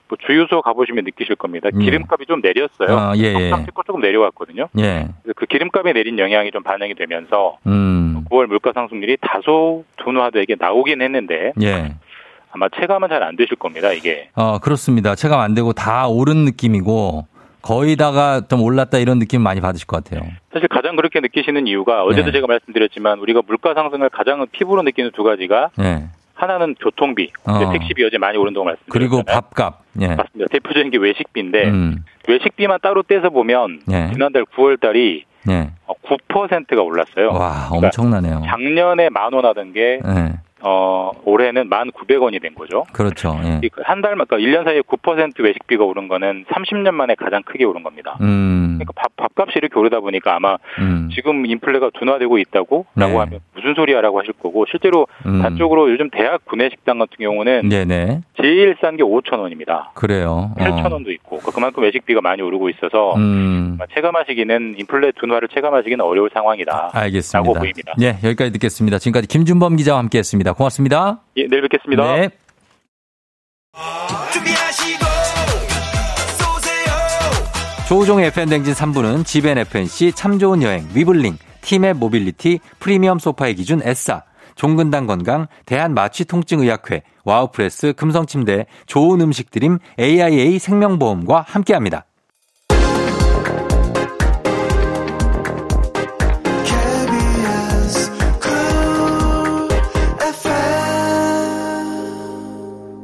뭐 0.07 0.17
주유소 0.25 0.61
가보시면 0.61 1.03
느끼실 1.05 1.35
겁니다. 1.35 1.69
음. 1.73 1.79
기름값이 1.79 2.25
좀 2.27 2.41
내렸어요. 2.41 2.97
아, 2.97 3.13
예, 3.17 3.33
예. 3.33 3.51
찍고 3.65 3.83
조금 3.83 4.01
내려왔거든요. 4.01 4.67
예. 4.79 5.07
그 5.35 5.45
기름값에 5.45 5.93
내린 5.93 6.17
영향이 6.17 6.51
좀 6.51 6.63
반영이 6.63 6.95
되면서 6.95 7.57
음. 7.67 8.23
9월 8.29 8.47
물가 8.47 8.71
상승률이 8.73 9.17
다소 9.21 9.83
둔화되게 9.97 10.55
나오긴 10.59 11.01
했는데 11.01 11.53
예. 11.61 11.93
아마 12.51 12.67
체감은 12.69 13.09
잘 13.09 13.23
안 13.23 13.35
되실 13.35 13.55
겁니다. 13.57 13.91
이게 13.91 14.29
어, 14.35 14.59
그렇습니다. 14.59 15.15
체감 15.15 15.39
안 15.39 15.53
되고 15.53 15.73
다 15.73 16.07
오른 16.07 16.45
느낌이고 16.45 17.25
거의 17.61 17.97
다가 17.97 18.41
좀 18.47 18.61
올랐다 18.61 18.97
이런 18.99 19.19
느낌 19.19 19.41
많이 19.41 19.59
받으실 19.59 19.85
것 19.87 20.01
같아요. 20.03 20.21
사실 20.53 20.69
가장 20.69 20.95
그렇게 20.95 21.19
느끼시는 21.19 21.67
이유가 21.67 22.03
어제도 22.03 22.27
네. 22.27 22.31
제가 22.31 22.47
말씀드렸지만 22.47 23.19
우리가 23.19 23.41
물가 23.45 23.73
상승을 23.73 24.09
가장 24.09 24.45
피부로 24.51 24.81
느끼는 24.83 25.11
두 25.13 25.23
가지가 25.23 25.71
예. 25.81 26.03
하나는 26.37 26.75
교통비, 26.79 27.31
어. 27.45 27.71
택시비 27.73 28.03
어제 28.05 28.17
많이 28.19 28.37
오른다고 28.37 28.63
말씀드렸잖아요. 28.65 28.91
그리고 28.91 29.23
밥값. 29.23 29.79
예. 30.01 30.07
맞습니다. 30.15 30.45
대표적인 30.51 30.91
게 30.91 30.97
외식비인데 30.99 31.63
음. 31.65 32.05
외식비만 32.27 32.79
따로 32.83 33.01
떼서 33.01 33.31
보면 33.31 33.81
예. 33.91 34.11
지난달 34.13 34.45
9월 34.45 34.79
달이 34.79 35.25
예. 35.49 35.71
9%가 36.29 36.81
올랐어요. 36.81 37.29
와, 37.31 37.65
그러니까 37.69 37.87
엄청나네요. 37.87 38.43
작년에 38.45 39.09
만 39.09 39.33
원 39.33 39.45
하던 39.45 39.73
게 39.73 39.99
예. 40.05 40.33
어, 40.61 41.11
올해는 41.25 41.69
만 41.69 41.91
900원이 41.91 42.41
된 42.41 42.55
거죠. 42.55 42.85
그렇죠. 42.91 43.39
예. 43.43 43.61
한 43.83 44.01
달, 44.01 44.13
그러니까 44.13 44.37
1년 44.37 44.63
사이에 44.63 44.81
9% 44.81 45.39
외식비가 45.39 45.83
오른 45.83 46.07
거는 46.07 46.45
30년 46.49 46.91
만에 46.91 47.15
가장 47.15 47.43
크게 47.43 47.63
오른 47.65 47.83
겁니다. 47.83 48.17
음. 48.21 48.77
그러니까 48.79 48.93
밥, 48.95 49.15
밥값이 49.15 49.53
이렇게 49.57 49.77
오르다 49.79 49.99
보니까 49.99 50.35
아마 50.35 50.57
음. 50.79 51.09
지금 51.13 51.45
인플레가 51.45 51.91
둔화되고 51.93 52.37
있다고 52.37 52.85
네. 52.95 53.05
라고 53.05 53.21
하면 53.21 53.39
무슨 53.55 53.73
소리야 53.75 54.01
라고 54.01 54.19
하실 54.19 54.33
거고 54.33 54.65
실제로 54.69 55.07
음. 55.25 55.41
단적으로 55.41 55.91
요즘 55.91 56.09
대학 56.09 56.43
구내식당 56.45 56.99
같은 56.99 57.17
경우는 57.19 57.69
네네. 57.69 58.21
제일 58.41 58.75
싼 58.81 58.97
게 58.97 59.03
5천 59.03 59.39
원입니다. 59.39 59.91
그래요. 59.93 60.51
어. 60.57 60.63
8천 60.63 60.91
원도 60.91 61.11
있고 61.11 61.37
그러니까 61.37 61.51
그만큼 61.51 61.83
외식비가 61.83 62.21
많이 62.21 62.41
오르고 62.41 62.69
있어서 62.69 63.15
음. 63.15 63.77
체감하시기는 63.93 64.75
인플레 64.79 65.11
둔화를 65.19 65.49
체감하시기는 65.49 66.03
어려울 66.03 66.29
상황이다. 66.33 66.91
알겠습니다. 66.93 67.37
라고 67.37 67.53
보입니다. 67.53 67.93
예, 68.01 68.17
여기까지 68.23 68.51
듣겠습니다. 68.53 68.97
지금까지 68.97 69.27
김준범 69.27 69.75
기자와 69.75 69.99
함께 69.99 70.17
했습니다. 70.19 70.46
고맙습니다. 70.53 71.21
예, 71.37 71.47
내일 71.47 71.61
뵙겠습니다. 71.63 72.15
네. 72.15 72.29
조우종의 77.87 78.27
FM댕진 78.27 78.73
3부는 78.73 79.25
지벤 79.25 79.57
F&C 79.57 80.11
참 80.11 80.39
좋은 80.39 80.61
여행, 80.61 80.85
위블링, 80.93 81.37
팀의 81.61 81.93
모빌리티, 81.93 82.59
프리미엄 82.79 83.17
소파의 83.17 83.55
기준 83.55 83.81
S사, 83.81 84.23
종근당 84.55 85.07
건강, 85.07 85.47
대한마취통증의학회, 85.65 87.03
와우프레스, 87.23 87.93
금성침대, 87.93 88.65
좋은 88.87 89.21
음식 89.21 89.51
드림, 89.51 89.77
AIA 89.97 90.59
생명보험과 90.59 91.45
함께합니다. 91.47 92.06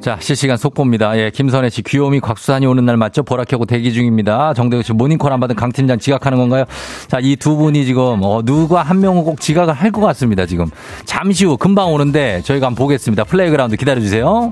자, 0.04 0.18
실시간 0.20 0.58
속보입니다. 0.58 1.18
예, 1.18 1.30
김선혜 1.30 1.70
씨 1.70 1.82
귀요미 1.82 2.20
곽수산이 2.20 2.66
오는 2.66 2.84
날 2.86 2.97
맞죠? 2.97 3.24
보라 3.24 3.45
켜고 3.45 3.66
대기 3.66 3.93
중입니다. 3.93 4.54
정대우 4.54 4.84
씨 4.84 4.91
모닝콜 4.91 5.32
안 5.32 5.39
받은 5.39 5.56
강 5.56 5.72
팀장 5.72 5.97
지각하는 5.97 6.38
건가요? 6.38 6.66
자, 7.08 7.20
이 7.22 7.38
두 7.38 7.56
분이 7.56 7.86
지금 7.86 8.20
어, 8.22 8.41
누가 8.43 8.84
한 8.84 8.99
명은 8.99 9.24
꼭 9.24 9.39
지각을 9.39 9.74
할 9.74 9.93
것 9.93 10.01
같습니다. 10.01 10.45
지금 10.45 10.66
잠시 11.06 11.45
후 11.45 11.56
금방 11.56 11.93
오는데 11.93 12.41
저희가 12.43 12.66
한번 12.68 12.84
보겠습니다. 12.84 13.24
플레이그라운드 13.24 13.78
기다려 13.78 14.01
주세요. 14.01 14.51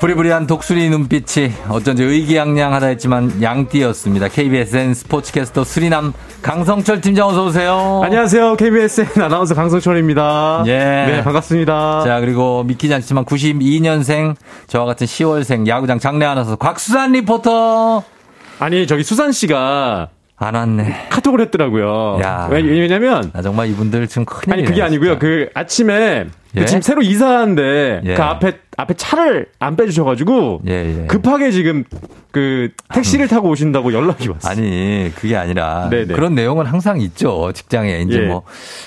부리부리한 0.00 0.46
독수리 0.46 0.90
눈빛이 0.90 1.52
어쩐지 1.68 2.02
의기양양하다 2.02 2.86
했지만 2.88 3.40
양띠였습니다. 3.42 4.28
KBSN 4.28 4.92
스포츠캐스터 4.92 5.64
수리남 5.64 6.12
강성철 6.42 7.00
팀장 7.00 7.28
어서 7.28 7.46
오세요. 7.46 8.02
안녕하세요. 8.04 8.56
KBSN 8.56 9.22
아나운서 9.22 9.54
강성철입니다. 9.54 10.64
예. 10.66 10.72
네, 11.06 11.22
반갑습니다. 11.24 12.02
자, 12.04 12.20
그리고 12.20 12.64
믿기지 12.64 12.92
않지만 12.92 13.24
92년생, 13.24 14.34
저와 14.66 14.84
같은 14.84 15.06
10월생, 15.06 15.66
야구장 15.68 15.98
장례 15.98 16.26
아나운서 16.26 16.56
곽수산 16.56 17.12
리포터. 17.12 18.02
아니, 18.58 18.86
저기 18.86 19.04
수산 19.04 19.32
씨가 19.32 20.08
안 20.36 20.54
왔네. 20.54 21.06
카톡을 21.10 21.40
했더라고요. 21.42 22.18
야. 22.22 22.48
왜- 22.50 22.60
왜냐면 22.60 23.30
나 23.32 23.40
정말 23.40 23.68
이분들 23.70 24.06
지금 24.08 24.24
큰일 24.26 24.52
아니 24.52 24.64
그게 24.64 24.82
아니고요. 24.82 25.18
그 25.18 25.48
아침에 25.54 26.24
그 26.24 26.43
예? 26.56 26.64
지금 26.66 26.82
새로 26.82 27.02
이사하는데 27.02 28.00
예. 28.04 28.14
그 28.14 28.22
앞에 28.22 28.52
앞에 28.76 28.94
차를 28.94 29.46
안 29.60 29.76
빼주셔가지고 29.76 30.62
예, 30.66 31.02
예. 31.02 31.06
급하게 31.06 31.52
지금 31.52 31.84
그 32.32 32.70
택시를 32.92 33.28
타고 33.28 33.48
오신다고 33.50 33.92
연락이 33.92 34.28
왔어요. 34.28 34.50
아니, 34.50 35.12
그게 35.14 35.36
아니라 35.36 35.88
네네. 35.88 36.12
그런 36.14 36.34
내용은 36.34 36.66
항상 36.66 37.00
있죠. 37.00 37.52
직장에 37.54 38.00
이제 38.00 38.22
예. 38.22 38.26
뭐 38.26 38.42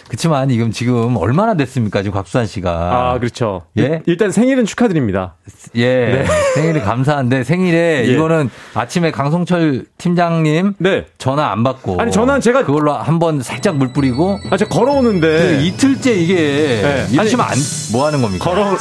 그렇지만 0.09 0.49
지금 0.49 0.71
지금 0.71 1.15
얼마나 1.15 1.53
됐습니까? 1.53 2.01
지금 2.03 2.15
곽수산 2.15 2.47
씨가 2.47 2.71
아 3.13 3.19
그렇죠. 3.19 3.63
예? 3.77 4.01
일단 4.07 4.31
생일은 4.31 4.65
축하드립니다. 4.65 5.35
예. 5.77 6.25
생일이 6.55 6.81
감사한데 6.81 7.45
생일에 7.45 8.03
예. 8.09 8.11
이거는 8.13 8.49
아침에 8.73 9.11
강성철 9.11 9.85
팀장님 9.97 10.73
네. 10.79 11.05
전화 11.17 11.49
안 11.53 11.63
받고 11.63 12.01
아니, 12.01 12.11
전화는 12.11 12.41
제가- 12.41 12.65
그걸로 12.65 12.91
한번 12.91 13.41
살짝 13.41 13.77
물 13.77 13.93
뿌리고 13.93 14.37
아 14.49 14.57
제가 14.57 14.69
걸어오는데 14.69 15.27
그 15.57 15.63
이틀째 15.63 16.11
이게 16.13 16.35
네. 16.35 17.07
이러시면 17.13 17.45
아니, 17.45 17.56
안 17.57 17.91
뭐 17.91 18.05
하는 18.05 18.21
겁니까? 18.21 18.43
걸어 18.45 18.77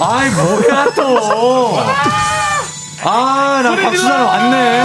아이 0.00 0.28
뭐야 0.30 0.86
또. 0.94 1.78
아, 3.04 3.60
나 3.64 3.74
박수산 3.76 4.22
왔네. 4.24 4.84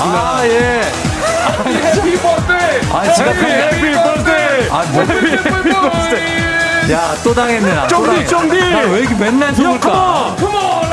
아, 0.00 0.40
예. 0.44 0.82
Happy 1.64 2.16
birthday! 2.18 2.80
아, 2.92 3.12
제가 3.14 3.30
해피 3.30 3.92
버스데이. 3.92 4.68
아, 4.70 4.84
뭐. 4.90 5.02
야, 6.92 7.14
또 7.22 7.32
당했네, 7.32 7.74
나. 7.74 7.86
또 7.86 8.04
쫑디. 8.04 8.26
쫑디. 8.26 8.58
나왜 8.72 9.00
이렇게 9.00 9.14
맨날 9.14 9.54
속을까? 9.54 10.36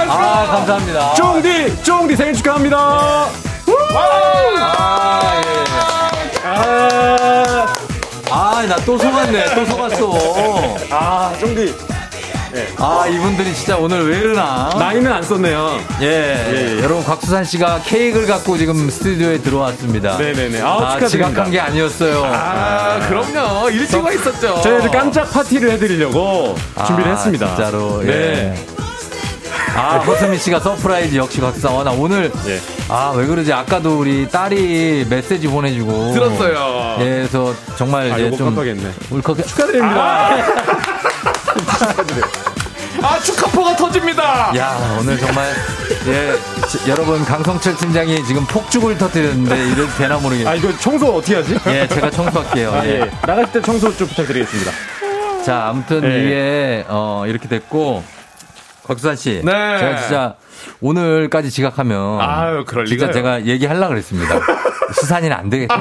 아, 0.08 0.48
감사합니다. 0.52 1.14
쫑디 1.16 1.84
쫑디 1.84 2.16
생일 2.16 2.34
축하합니다. 2.36 2.78
아, 3.96 5.32
예. 5.36 6.48
아, 6.48 7.44
아, 8.60 8.66
나 8.68 8.76
또 8.86 8.98
속았네. 8.98 9.56
또 9.56 9.66
속았어. 9.66 10.78
아 10.92 11.34
쫑디 11.40 11.74
아, 12.78 13.06
이분들이 13.08 13.54
진짜 13.54 13.78
오늘 13.78 14.10
왜 14.10 14.18
이러나? 14.18 14.70
나이는 14.78 15.10
안 15.12 15.22
썼네요. 15.24 15.80
예. 16.02 16.06
예, 16.06 16.78
예. 16.78 16.84
여러분, 16.84 17.04
곽수산 17.04 17.44
씨가 17.46 17.82
케이크를 17.86 18.26
갖고 18.26 18.58
지금 18.58 18.90
스튜디오에 18.90 19.38
들어왔습니다. 19.38 20.18
네네네. 20.18 20.60
아우, 20.62 20.82
아, 20.82 20.94
축하드립니다. 20.96 21.30
지각한 21.30 21.52
게 21.52 21.60
아니었어요. 21.60 22.24
아, 22.26 23.00
그럼요. 23.08 23.70
일찍 23.70 24.04
와 24.04 24.12
있었죠. 24.12 24.60
저희 24.64 24.78
아주 24.78 24.90
깜짝 24.90 25.32
파티를 25.32 25.72
해드리려고 25.74 26.56
준비를 26.88 27.12
아, 27.12 27.16
했습니다. 27.16 27.48
진짜로. 27.56 28.02
예. 28.04 28.08
네. 28.08 28.66
아, 29.76 29.98
허수미 30.00 30.38
씨가 30.38 30.60
surprise 30.60 31.16
역시. 31.16 31.40
어, 31.42 31.84
나 31.84 31.92
오늘. 31.92 32.32
예. 32.48 32.60
아, 32.90 33.14
왜 33.16 33.26
그러지? 33.26 33.52
아까도 33.54 34.00
우리 34.00 34.28
딸이 34.30 35.06
메시지 35.10 35.48
보내주고. 35.48 36.14
들었어요. 36.14 36.98
예, 37.00 37.04
그래서 37.06 37.54
정말 37.78 38.12
아, 38.12 38.18
이제 38.18 38.36
좀. 38.36 38.48
깜빡했네. 38.48 38.92
울컥해. 39.12 39.44
축하드립니다. 39.44 40.30
아, 43.02 43.18
축하포가 43.20 43.76
터집니다. 43.78 44.52
야, 44.58 44.98
오늘 45.00 45.18
정말, 45.18 45.54
예, 46.08 46.34
지- 46.68 46.90
여러분, 46.90 47.24
강성철 47.24 47.76
팀장이 47.78 48.24
지금 48.26 48.46
폭죽을 48.46 48.98
터뜨렸는데, 48.98 49.56
이래도 49.68 49.88
되나 49.98 50.18
모르겠네요. 50.18 50.50
아, 50.50 50.56
이거 50.56 50.76
청소 50.80 51.16
어떻게 51.16 51.36
하지? 51.36 51.58
예, 51.68 51.88
제가 51.88 52.10
청소할게요. 52.12 52.72
아, 52.74 52.86
예. 52.86 53.02
예. 53.02 53.12
나갈 53.26 53.50
때 53.52 53.62
청소 53.62 53.96
좀 53.96 54.08
부탁드리겠습니다. 54.08 54.72
자, 55.46 55.68
아무튼 55.70 56.04
예. 56.04 56.20
이게, 56.20 56.86
어, 56.90 57.24
이렇게 57.26 57.48
됐고, 57.48 58.04
곽수산 58.90 59.16
씨. 59.16 59.42
네. 59.44 59.52
제가 59.78 59.96
진짜 59.98 60.36
오늘까지 60.82 61.52
지각하면. 61.52 62.20
아유, 62.20 62.64
그럴 62.66 62.86
진짜 62.86 63.06
리가요. 63.06 63.14
제가 63.14 63.46
얘기하려고 63.46 63.90
그랬습니다. 63.90 64.40
수산이는 64.92 65.36
안 65.36 65.50
되겠다. 65.50 65.80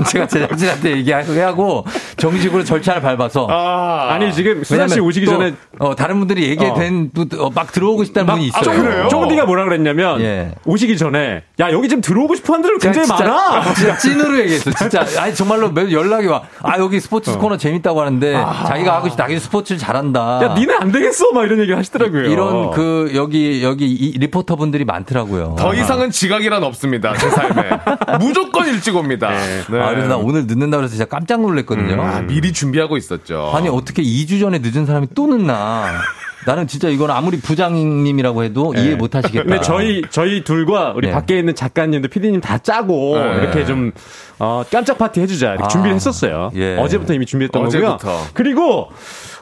제가 0.06 0.26
제작진한테 0.26 0.96
얘기하고 0.98 1.86
정식으로 2.18 2.64
절차를 2.64 3.00
밟아서. 3.00 3.46
아, 3.50 4.18
니 4.18 4.32
지금 4.34 4.62
수산 4.62 4.88
씨 4.88 4.94
왜냐면 4.94 5.08
오시기 5.08 5.26
또, 5.26 5.32
전에 5.32 5.54
어, 5.78 5.94
다른 5.96 6.18
분들이 6.18 6.48
얘기된 6.50 7.10
어, 7.38 7.50
막 7.50 7.72
들어오고 7.72 8.04
싶다는 8.04 8.34
분이 8.34 8.48
있어요. 8.48 9.08
쫑디가 9.08 9.46
뭐라 9.46 9.64
그랬냐면 9.64 10.20
예. 10.20 10.52
오시기 10.66 10.98
전에 10.98 11.44
야 11.60 11.70
여기 11.72 11.88
지금 11.88 12.02
들어오고 12.02 12.34
싶어하는 12.36 12.62
데들 12.62 12.78
굉장히 12.78 13.06
진짜, 13.06 13.24
많아. 13.24 13.74
진짜 13.74 13.96
찐으로 13.96 14.38
얘기했어. 14.40 14.70
진짜 14.72 15.06
아니 15.18 15.34
정말로 15.34 15.70
매일 15.70 15.90
연락이 15.92 16.26
와. 16.26 16.42
아 16.62 16.78
여기 16.78 17.00
스포츠 17.00 17.36
코너 17.38 17.56
재밌다고 17.56 18.00
하는데 18.00 18.32
자기가 18.66 18.96
하고 18.96 19.08
싶다. 19.08 19.24
자기 19.24 19.38
스포츠를 19.38 19.78
잘한다. 19.78 20.40
야 20.42 20.54
니네 20.54 20.74
안 20.74 20.92
되겠어 20.92 21.32
막 21.32 21.44
이런 21.44 21.58
얘기 21.60 21.72
하시더라고요. 21.72 22.09
이런 22.14 22.70
그 22.70 23.12
여기 23.14 23.62
여기 23.62 23.86
이 23.86 24.18
리포터 24.18 24.56
분들이 24.56 24.84
많더라고요. 24.84 25.56
더 25.58 25.74
이상은 25.74 26.10
지각이란 26.10 26.62
없습니다. 26.64 27.14
제 27.16 27.30
삶에. 27.30 27.70
무조건 28.20 28.66
일찍 28.68 28.96
옵니다. 28.96 29.30
네. 29.30 29.80
아, 29.80 29.90
그래서 29.90 30.08
나 30.08 30.16
오늘 30.16 30.46
늦는다 30.46 30.76
그래서 30.76 30.92
진짜 30.92 31.04
깜짝 31.04 31.40
놀랐거든요. 31.40 31.94
음, 31.94 32.00
아, 32.00 32.20
미리 32.20 32.52
준비하고 32.52 32.96
있었죠. 32.96 33.52
아니 33.54 33.68
어떻게 33.68 34.02
2주 34.02 34.40
전에 34.40 34.58
늦은 34.62 34.86
사람이 34.86 35.08
또 35.14 35.26
늦나? 35.26 35.86
나는 36.46 36.66
진짜 36.66 36.88
이건 36.88 37.10
아무리 37.10 37.38
부장님이라고 37.38 38.44
해도 38.44 38.72
이해 38.74 38.94
못 38.94 39.14
하시겠다. 39.14 39.44
근데 39.44 39.60
저희 39.60 40.02
저희 40.10 40.42
둘과 40.42 40.94
우리 40.96 41.08
네. 41.08 41.12
밖에 41.12 41.38
있는 41.38 41.54
작가님들, 41.54 42.08
PD님 42.08 42.40
다 42.40 42.58
짜고 42.58 43.18
네. 43.18 43.34
이렇게 43.42 43.64
좀 43.66 43.92
어, 44.38 44.64
깜짝 44.70 44.96
파티 44.96 45.20
해주자 45.20 45.50
이렇게 45.50 45.64
아, 45.64 45.68
준비를 45.68 45.94
했었어요. 45.96 46.50
예. 46.54 46.76
어제부터 46.78 47.12
이미 47.12 47.26
준비했던 47.26 47.66
어제부터. 47.66 47.98
거고요. 47.98 48.26
그리고 48.32 48.88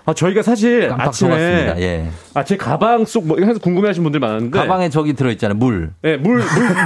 아, 0.08 0.14
저희가 0.14 0.40
사실 0.42 0.90
아침에. 0.96 1.74
예. 1.80 2.08
아, 2.32 2.42
제 2.42 2.56
가방 2.56 3.04
속뭐 3.04 3.36
해서 3.40 3.58
궁금해하시는 3.60 4.02
분들 4.02 4.20
많았는데 4.20 4.58
가방에 4.58 4.88
저기 4.88 5.12
들어 5.12 5.30
있잖아요. 5.32 5.54
물. 5.58 5.90
네, 6.00 6.16
물, 6.16 6.36
물, 6.36 6.44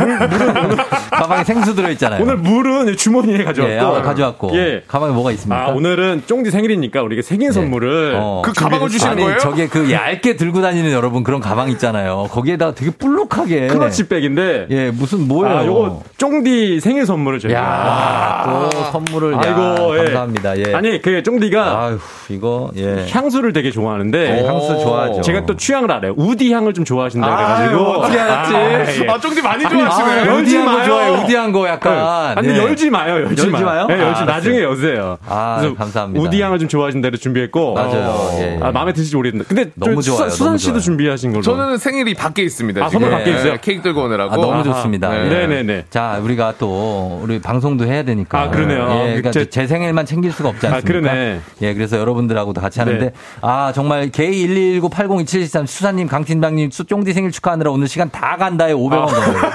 물, 0.09 0.29
물은 0.29 0.57
오늘, 0.64 0.77
가방에 1.12 1.45
생수 1.45 1.77
들어 1.77 1.89
있잖아요. 1.91 2.20
오늘 2.20 2.37
물은 2.39 2.97
주머니에 2.97 3.45
가져왔고. 3.45 3.75
예, 3.75 3.79
아, 3.79 4.03
가져왔고. 4.03 4.57
예. 4.57 4.83
가방에 4.89 5.12
뭐가 5.12 5.31
있습니까? 5.33 5.66
아, 5.66 5.68
오늘은 5.68 6.25
쫑디 6.27 6.51
생일이니까 6.51 7.01
우리가 7.03 7.23
생일 7.23 7.53
선물을. 7.53 8.14
어. 8.16 8.43
그 8.45 8.53
가방을 8.53 8.89
주시는 8.89 9.12
아니, 9.12 9.23
거예요? 9.23 9.39
저게 9.39 9.68
그 9.68 9.93
얇게 9.93 10.35
들고 10.35 10.61
다니는 10.61 10.91
여러분 10.91 11.23
그런 11.23 11.41
가방 11.41 11.70
있잖아요. 11.70 12.27
거기에다가 12.29 12.75
되게 12.75 12.91
볼록하게. 12.91 13.68
클러치백인데. 13.68 14.66
예, 14.70 14.91
무슨 14.91 15.29
뭐예요? 15.29 15.59
아, 15.59 15.64
요거 15.64 16.03
쫑디 16.18 16.81
생일 16.81 17.07
선물을 17.07 17.39
저희가. 17.39 17.61
야, 17.61 18.68
또 18.73 18.83
선물을. 18.91 19.37
아이고, 19.37 19.61
야, 19.97 20.01
예. 20.01 20.05
감사합니다. 20.07 20.59
예. 20.59 20.75
아니, 20.75 21.01
그 21.01 21.23
쫑디가 21.23 21.81
아휴, 21.85 21.99
이거, 22.29 22.73
예. 22.77 23.07
향수를 23.12 23.52
되게 23.52 23.70
좋아하는데. 23.70 24.18
네, 24.18 24.46
향수 24.46 24.68
좋아하죠. 24.80 25.20
제가 25.22 25.44
또 25.46 25.56
취향을 25.56 25.90
알아요. 25.92 26.14
우디 26.16 26.52
향을 26.52 26.72
좀 26.74 26.84
좋아하신다 26.84 27.26
그래가지고. 27.36 27.78
아유, 27.78 27.86
어떻게 27.98 28.18
알았지? 28.18 28.54
아, 28.56 28.60
예. 28.60 29.08
아, 29.10 29.18
쫑디 29.20 29.42
많이 29.42 29.62
좋아하시네. 29.68 30.10
아, 30.10 30.26
열지 30.26 30.58
마요. 30.58 30.84
좋아해, 30.84 31.10
우디한 31.22 31.52
거 31.52 31.68
약간. 31.68 32.38
아니, 32.38 32.48
예. 32.48 32.56
열지 32.58 32.90
마요, 32.90 33.14
열지, 33.22 33.42
열지 33.50 33.64
마요? 33.64 33.86
네, 33.88 34.00
열지 34.00 34.22
아, 34.22 34.24
나중에 34.24 34.58
알았어요. 34.58 34.72
여세요. 34.72 35.18
아, 35.26 35.72
감사합니다. 35.76 36.22
우디 36.24 36.40
향을 36.40 36.58
좀 36.58 36.68
좋아하신다 36.68 37.10
고 37.10 37.16
준비했고. 37.16 37.74
맞아요. 37.74 38.30
예, 38.38 38.56
예. 38.56 38.58
아, 38.62 38.72
마음에 38.72 38.92
드실지 38.92 39.16
모르겠는데. 39.16 39.54
근데 39.54 39.70
너무 39.74 40.00
저 40.02 40.16
좋아요, 40.16 40.30
수산 40.30 40.56
씨도. 40.58 40.80
준비하신 40.80 41.32
걸로. 41.32 41.42
저는 41.42 41.76
생일이 41.78 42.14
밖에 42.14 42.42
있습니다. 42.42 42.84
아. 42.84 42.88
선물 42.88 43.10
밖에 43.10 43.30
있어요? 43.30 43.56
케이크 43.60 43.82
들고 43.82 44.02
오느라고. 44.04 44.32
아, 44.32 44.36
너무. 44.36 44.62
좋습니다. 44.62 45.10
네. 45.10 45.24
예. 45.26 45.28
네네네. 45.28 45.84
자, 45.90 46.18
우리가 46.22 46.54
또, 46.58 47.20
우리 47.22 47.40
방송도 47.40 47.84
해야 47.84 48.02
되니까. 48.04 48.40
아, 48.40 48.50
그러네요. 48.50 48.88
예, 49.02 49.04
그러니까 49.06 49.30
제- 49.32 49.48
제, 49.50 49.66
생일만 49.66 50.06
챙길 50.06 50.32
수가 50.32 50.48
없지 50.50 50.66
아, 50.66 50.74
않습니까? 50.76 51.10
그러네. 51.10 51.40
예, 51.62 51.74
그래서 51.74 51.98
여러분들하고도 51.98 52.60
같이 52.60 52.78
하는데, 52.80 53.01
네. 53.03 53.12
아, 53.40 53.72
정말 53.74 54.11
K119802723 54.11 55.66
수사님, 55.66 56.07
강팀장님, 56.07 56.70
수 56.70 56.84
쫑디 56.84 57.12
생일 57.12 57.32
축하하느라 57.32 57.70
오늘 57.70 57.88
시간 57.88 58.11
다 58.11 58.36
간다에 58.36 58.72
500원 58.72 59.09
더. 59.09 59.16
어, 59.16 59.53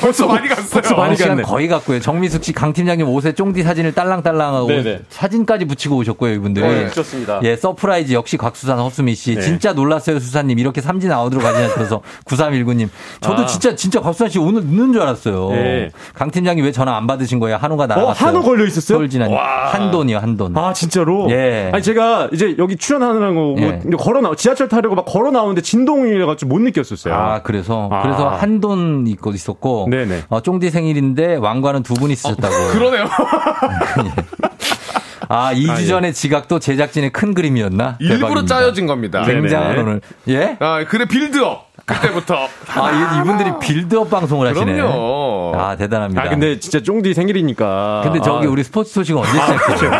벌써 0.00 0.26
많이 0.26 0.48
갔어요. 0.48 0.66
벌써 0.70 0.94
어, 0.94 0.98
많이 0.98 1.16
시간 1.16 1.30
갔네. 1.30 1.42
거의 1.42 1.68
갔고요. 1.68 2.00
정미숙 2.00 2.44
씨, 2.44 2.52
강 2.52 2.72
팀장님 2.72 3.08
옷에 3.08 3.32
쫑디 3.32 3.62
사진을 3.62 3.92
딸랑딸랑하고 3.94 4.66
네네. 4.68 5.00
사진까지 5.08 5.64
붙이고 5.66 5.96
오셨고요, 5.96 6.32
이분들이. 6.34 6.66
네, 6.66 6.90
좋습니다. 6.90 7.40
예, 7.44 7.56
surprise 7.56 8.12
역시 8.12 8.36
곽수산 8.36 8.78
허수미 8.78 9.14
씨. 9.14 9.34
네. 9.34 9.40
진짜 9.40 9.72
놀랐어요, 9.72 10.18
수사님. 10.18 10.58
이렇게 10.58 10.80
삼진 10.80 11.10
아웃으로 11.12 11.40
가지나 11.40 11.68
싶어서 11.68 12.02
9319님. 12.24 12.88
저도 13.20 13.42
아. 13.42 13.46
진짜 13.46 13.74
진짜 13.76 14.00
곽수산 14.00 14.28
씨 14.28 14.38
오늘 14.38 14.64
늦는 14.64 14.92
줄 14.92 15.02
알았어요. 15.02 15.50
네. 15.50 15.90
강 16.14 16.30
팀장님 16.30 16.64
왜 16.64 16.72
전화 16.72 16.96
안 16.96 17.06
받으신 17.06 17.38
거예요? 17.38 17.56
한우가 17.56 17.86
나갔어요. 17.86 18.12
한우 18.12 18.42
걸려 18.42 18.64
있었어요? 18.64 18.98
서울 18.98 19.08
지난 19.08 19.30
와. 19.32 19.72
한돈이요, 19.72 20.18
한돈. 20.18 20.56
아 20.56 20.72
진짜로? 20.72 21.28
예. 21.30 21.70
아니 21.72 21.82
제가 21.82 22.28
이제 22.32 22.54
여기 22.58 22.76
출연하느라고 22.76 23.34
뭐 23.34 23.60
예. 23.60 23.80
걸어 23.98 24.20
나 24.20 24.34
지하철 24.36 24.68
타려고 24.68 24.94
막 24.94 25.04
걸어 25.04 25.30
나오는데 25.30 25.60
진동이라가지고 25.62 26.48
못 26.48 26.60
느꼈었어요. 26.60 27.14
아, 27.14 27.42
그래서 27.42 27.88
아. 27.92 28.02
그래서 28.02 28.28
한돈 28.28 29.06
있고 29.06 29.30
있었고 29.32 29.65
네네. 29.88 30.24
어, 30.28 30.40
쫑디 30.40 30.70
생일인데 30.70 31.36
왕관은 31.36 31.82
두분 31.82 32.10
있으셨다고. 32.10 32.54
그러네요. 32.72 33.08
아, 35.28 35.52
2주 35.54 35.70
아, 35.70 35.80
예. 35.80 35.86
전에 35.86 36.12
지각도 36.12 36.58
제작진의 36.58 37.10
큰 37.10 37.34
그림이었나? 37.34 37.96
일부러 37.98 38.18
대박입니다. 38.18 38.54
짜여진 38.54 38.86
겁니다. 38.86 39.24
굉장한. 39.24 39.78
오늘. 39.78 40.00
예? 40.28 40.56
아, 40.60 40.84
그래 40.88 41.04
빌드업. 41.06 41.65
그때부터. 41.96 42.48
아, 42.74 42.90
이- 42.90 43.20
이분들이 43.20 43.50
빌드업 43.60 44.10
방송을 44.10 44.48
하시네. 44.48 44.72
그럼요. 44.74 45.52
아, 45.56 45.76
대단합니다. 45.76 46.20
아 46.22 46.28
근데 46.28 46.58
진짜 46.58 46.80
쫑디 46.82 47.14
생일이니까. 47.14 48.00
근데 48.02 48.20
저기 48.24 48.48
아, 48.48 48.50
우리 48.50 48.64
스포츠 48.64 48.92
소식은 48.92 49.20
언제 49.20 49.30
시작해요? 49.32 49.90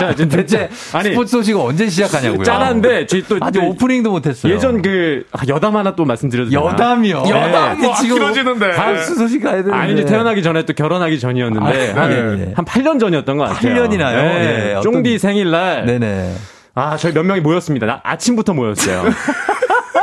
자, 0.00 0.14
지금 0.16 0.28
대체 0.28 0.68
아니, 0.92 1.10
스포츠 1.10 1.30
소식은 1.30 1.60
언제 1.60 1.88
시작하냐고요? 1.88 2.42
짠한데 2.42 3.06
저희 3.06 3.22
또 3.22 3.38
아직 3.40 3.60
또 3.60 3.66
오프닝도 3.68 4.10
못했어요. 4.10 4.52
예전 4.52 4.82
그 4.82 5.24
아, 5.30 5.38
여담 5.46 5.76
하나 5.76 5.94
또 5.94 6.04
말씀드려도 6.04 6.50
되나? 6.50 6.62
여담이요. 6.64 7.22
여담 7.28 7.78
뭐 7.80 7.94
지금 7.94 8.16
길어지는데. 8.16 8.72
다음 8.72 8.98
소식 8.98 9.40
가야 9.44 9.56
되는데. 9.56 9.76
아니 9.76 9.92
이제 9.92 10.04
태어나기 10.04 10.42
전에 10.42 10.64
또 10.66 10.72
결혼하기 10.72 11.20
전이었는데 11.20 11.92
아, 11.96 12.00
한, 12.02 12.10
예, 12.12 12.16
예. 12.48 12.52
한 12.56 12.64
8년 12.64 12.98
전이었던 12.98 13.36
것 13.36 13.44
같아요. 13.44 13.74
8년이나요? 13.74 14.14
네. 14.16 14.66
예, 14.70 14.74
어떤- 14.74 14.92
쫑디 14.94 15.18
생일날 15.20 15.86
네네. 15.86 16.34
아 16.74 16.96
저희 16.96 17.12
몇 17.14 17.22
명이 17.24 17.40
모였습니다. 17.40 17.86
나 17.86 18.00
아침부터 18.02 18.52
모였어요. 18.52 19.04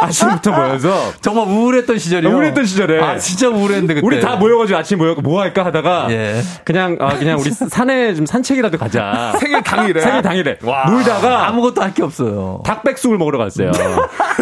아침부터 0.02 0.52
모여서 0.52 1.12
정말 1.22 1.48
우울했던 1.48 1.98
시절이요. 1.98 2.30
우울했던 2.32 2.66
시절에. 2.66 3.02
아, 3.02 3.18
진짜 3.18 3.48
우울했는데 3.50 3.96
그때. 3.96 4.06
우리 4.06 4.20
다 4.20 4.36
모여가지고 4.36 4.78
아침 4.78 4.98
모여서 4.98 5.22
뭐 5.22 5.42
할까 5.42 5.64
하다가 5.66 6.08
예. 6.10 6.42
그냥 6.66 6.98
아 7.00 7.18
그냥 7.18 7.40
우리 7.40 7.52
산에 7.52 8.14
좀 8.16 8.26
산책이라도 8.26 8.78
가자. 8.78 9.34
생일 9.40 9.62
당일에. 9.64 10.02
생일 10.02 10.22
당일에 10.22 10.58
와. 10.64 10.86
놀다가 10.90 11.48
아무것도 11.48 11.82
할 11.82 11.94
게 11.94 12.02
없어요. 12.02 12.64
닭백숙을 12.66 13.20
먹으러 13.20 13.38
갔어요. 13.38 13.70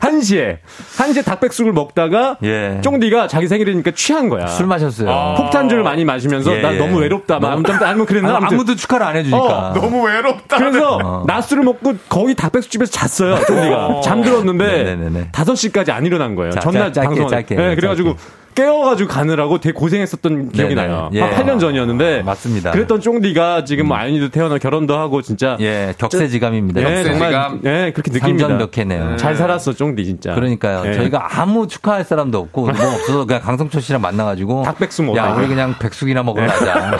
한시에한시에 0.00 1.22
닭백숙을 1.24 1.72
먹다가 1.72 2.36
예. 2.42 2.80
쫑디가 2.82 3.28
자기 3.28 3.48
생일이니까 3.48 3.92
취한 3.94 4.28
거야. 4.28 4.46
술 4.48 4.66
마셨어요. 4.66 5.34
폭탄주를 5.38 5.82
많이 5.82 6.04
마시면서 6.04 6.56
예, 6.56 6.62
나 6.62 6.74
예. 6.74 6.78
너무 6.78 6.98
외롭다. 7.00 7.38
막 7.38 7.52
아무튼 7.52 7.82
아무 7.82 8.06
그랬나 8.06 8.36
아무튼. 8.36 8.56
아무도 8.56 8.74
축하를 8.74 9.06
안 9.06 9.16
해주니까. 9.16 9.38
어, 9.38 9.72
너무 9.74 10.02
외롭다. 10.06 10.56
그래서 10.58 10.96
어. 11.02 11.24
낮술을 11.26 11.62
먹고 11.64 11.94
거기 12.08 12.34
닭백숙집에서 12.34 12.90
잤어요. 12.90 13.44
쫑디가 13.44 14.00
잠들었는데 14.08 14.82
네네네. 14.84 15.28
5시까지 15.32 15.90
안 15.90 16.04
일어난 16.06 16.34
거예요. 16.34 16.52
자, 16.52 16.60
전날 16.60 16.92
짧게, 16.92 17.06
방송. 17.08 17.28
짧게, 17.28 17.54
네, 17.54 17.74
그래가지고. 17.74 18.16
깨워가지고 18.62 19.08
가느라고 19.08 19.60
되게 19.60 19.72
고생했었던 19.72 20.50
기억이 20.50 20.74
네네. 20.74 20.88
나요. 20.88 21.10
예. 21.12 21.20
한 21.20 21.30
8년 21.46 21.60
전이었는데 21.60 22.22
맞습니다. 22.24 22.72
그랬던 22.72 23.00
쫑디가 23.00 23.64
지금 23.64 23.86
뭐 23.86 23.96
아이니도 23.96 24.30
태어나 24.30 24.58
결혼도 24.58 24.98
하고 24.98 25.22
진짜 25.22 25.56
예, 25.60 25.94
격세지감입니다. 25.96 26.80
예, 26.80 27.04
정말 27.04 27.30
격세지감. 27.32 27.60
예, 27.66 27.92
그렇게 27.92 28.10
느낍니다. 28.10 28.48
상전벽해네요. 28.48 29.16
잘 29.16 29.36
살았어, 29.36 29.74
쫑디 29.74 30.04
진짜. 30.04 30.34
그러니까요. 30.34 30.82
예. 30.88 30.94
저희가 30.94 31.28
아무 31.40 31.68
축하할 31.68 32.02
사람도 32.04 32.36
없고 32.38 32.62
뭐 32.62 32.70
없어서 32.94 33.26
그냥 33.26 33.42
강성철 33.42 33.80
씨랑 33.80 34.00
만나가지고 34.02 34.64
닭백숙 34.64 35.04
야 35.16 35.22
먹었다. 35.22 35.34
우리 35.36 35.46
그냥 35.46 35.76
백숙이나 35.78 36.24
먹으러 36.24 36.48
가자. 36.48 36.98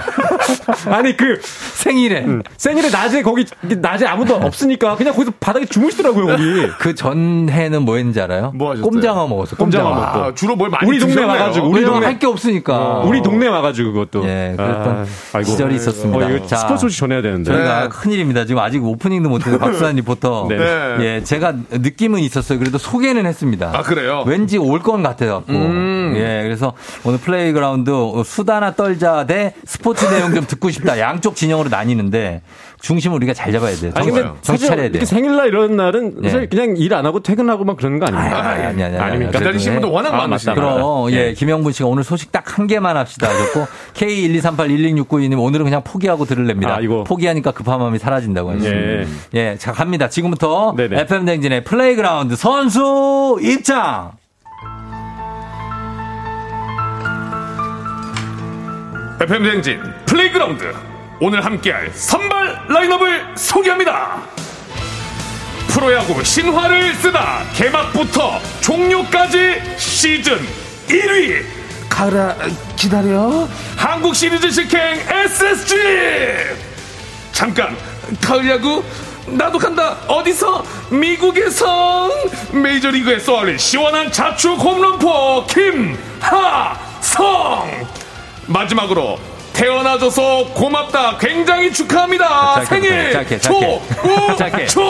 아니 0.86 1.16
그 1.16 1.40
생일에 1.42 2.24
생일에 2.56 2.88
낮에 2.90 3.22
거기 3.22 3.44
낮에 3.62 4.06
아무도 4.06 4.36
없으니까 4.36 4.94
그냥 4.94 5.12
거기서 5.12 5.32
바닥에 5.40 5.66
주무시더라고요, 5.66 6.26
거기. 6.26 6.68
그 6.78 6.94
전해는 6.94 7.82
뭐 7.82 7.96
했는지 7.96 8.20
알아요? 8.20 8.52
뭐 8.54 8.70
하셨어요? 8.70 8.88
꼼장어 8.88 9.26
먹었어. 9.26 9.56
꼼장어 9.56 9.88
꼼장어. 9.90 10.06
먹고. 10.06 10.24
아, 10.28 10.34
주로 10.34 10.54
뭘 10.54 10.70
많이 10.70 10.86
우리 10.88 10.98
동네 11.00 11.14
드셨네요. 11.14 11.47
와가지고 11.48 11.66
우리 11.68 11.74
왜냐면 11.80 11.92
동네 11.94 12.06
할 12.06 12.18
게 12.18 12.26
없으니까. 12.26 13.00
우리 13.00 13.22
동네 13.22 13.46
와가지고 13.48 13.92
그것도. 13.92 14.24
예, 14.28 14.54
그랬던 14.56 14.88
아, 14.88 15.06
아이고. 15.34 15.50
시절이 15.50 15.74
있었습니다. 15.76 16.26
어, 16.26 16.30
이거 16.30 16.46
자, 16.46 16.56
스포츠 16.56 16.80
소식 16.82 16.98
전해야 17.00 17.22
되는데. 17.22 17.52
저희가 17.52 17.82
네. 17.82 17.88
큰일입니다. 17.88 18.44
지금 18.44 18.60
아직 18.62 18.84
오프닝도 18.84 19.28
못해서 19.28 19.56
박수환 19.58 19.96
리포터. 19.96 20.46
네. 20.48 20.56
네. 20.58 20.96
예, 21.00 21.24
제가 21.24 21.54
느낌은 21.70 22.20
있었어요. 22.20 22.58
그래도 22.58 22.78
소개는 22.78 23.26
했습니다. 23.26 23.70
아, 23.74 23.82
그래요? 23.82 24.24
왠지 24.26 24.58
올건 24.58 25.02
같아갖고. 25.02 25.52
음. 25.52 26.14
예, 26.16 26.40
그래서 26.42 26.72
오늘 27.04 27.18
플레이그라운드 27.20 27.90
수다나 28.24 28.72
떨자 28.74 29.26
대 29.26 29.54
스포츠 29.66 30.04
내용 30.06 30.34
좀 30.34 30.46
듣고 30.46 30.70
싶다. 30.70 30.98
양쪽 30.98 31.36
진영으로 31.36 31.68
나뉘는데 31.68 32.42
중심을 32.80 33.16
우리가 33.16 33.34
잘 33.34 33.52
잡아야 33.52 33.74
돼요. 33.74 33.90
아니 33.94 34.10
근데 34.10 34.32
차려야 34.42 34.90
돼요. 34.90 35.04
생일날 35.04 35.48
이런 35.48 35.76
날은 35.76 36.20
네. 36.22 36.28
사실 36.30 36.48
그냥 36.48 36.74
일 36.76 36.94
안 36.94 37.04
하고 37.06 37.20
퇴근하고 37.20 37.64
막 37.64 37.76
그러는 37.76 37.98
거 37.98 38.06
아닙니까? 38.06 38.38
아니, 38.38 38.62
아니, 38.62 38.82
아니, 38.82 38.82
아니, 38.84 38.96
아닙니까? 38.98 39.38
기다리시는 39.38 39.80
분도 39.80 39.92
워낙 39.92 40.14
아, 40.14 40.26
맞다. 40.26 40.54
그럼, 40.54 41.10
예, 41.12 41.32
김영분 41.34 41.72
씨가 41.72 41.88
오늘 41.88 42.02
소식 42.04 42.32
딱 42.32 42.44
한 42.58 42.66
개만 42.66 42.96
합시다 42.96 43.28
하셨고, 43.28 43.66
K123811692님 43.94 45.38
오늘은 45.38 45.64
그냥 45.64 45.82
포기하고 45.84 46.24
들을랍니다. 46.24 46.76
아, 46.76 46.80
이거. 46.80 47.04
포기하니까 47.04 47.50
급한 47.52 47.78
마음이 47.78 47.98
사라진다고 47.98 48.50
하셨습니다. 48.52 48.80
예. 48.80 49.06
예, 49.34 49.56
자, 49.58 49.72
갑니다. 49.72 50.08
지금부터 50.08 50.74
네네. 50.76 51.00
FM대행진의 51.02 51.64
플레이그라운드 51.64 52.36
선수 52.36 53.38
입장! 53.42 54.12
FM 59.20 59.42
대행진 59.42 59.80
플레이그라운드 60.06 60.64
오늘 61.20 61.44
함께할 61.44 61.90
선발 61.92 62.66
라인업을 62.68 63.34
소개합니다. 63.36 64.22
프로야구 65.68 66.22
신화를 66.22 66.94
쓰다 66.94 67.42
개막부터 67.54 68.40
종료까지 68.60 69.60
시즌 69.76 70.38
1위. 70.86 71.44
가을아 71.88 72.36
기다려. 72.76 73.48
한국 73.76 74.14
시리즈 74.14 74.50
직행 74.50 75.00
SSG 75.08 75.76
잠깐 77.32 77.76
가을 78.20 78.48
야구? 78.48 78.84
나도 79.26 79.58
간다. 79.58 79.96
어디서? 80.06 80.64
미국에서. 80.90 82.10
메이저리그에 82.52 83.18
쏘아올린 83.18 83.58
시원한 83.58 84.10
자축 84.12 84.58
홈런포 84.58 85.46
김하성. 85.46 85.98
마지막으로 88.46 89.18
태어나줘서 89.58 90.52
고맙다 90.54 91.18
굉장히 91.18 91.72
축하합니다 91.72 92.54
짧게, 92.54 92.66
생일 92.66 93.12
짧게, 93.12 93.38
짧게. 93.40 93.80
짧게. 94.38 94.66
초 94.66 94.80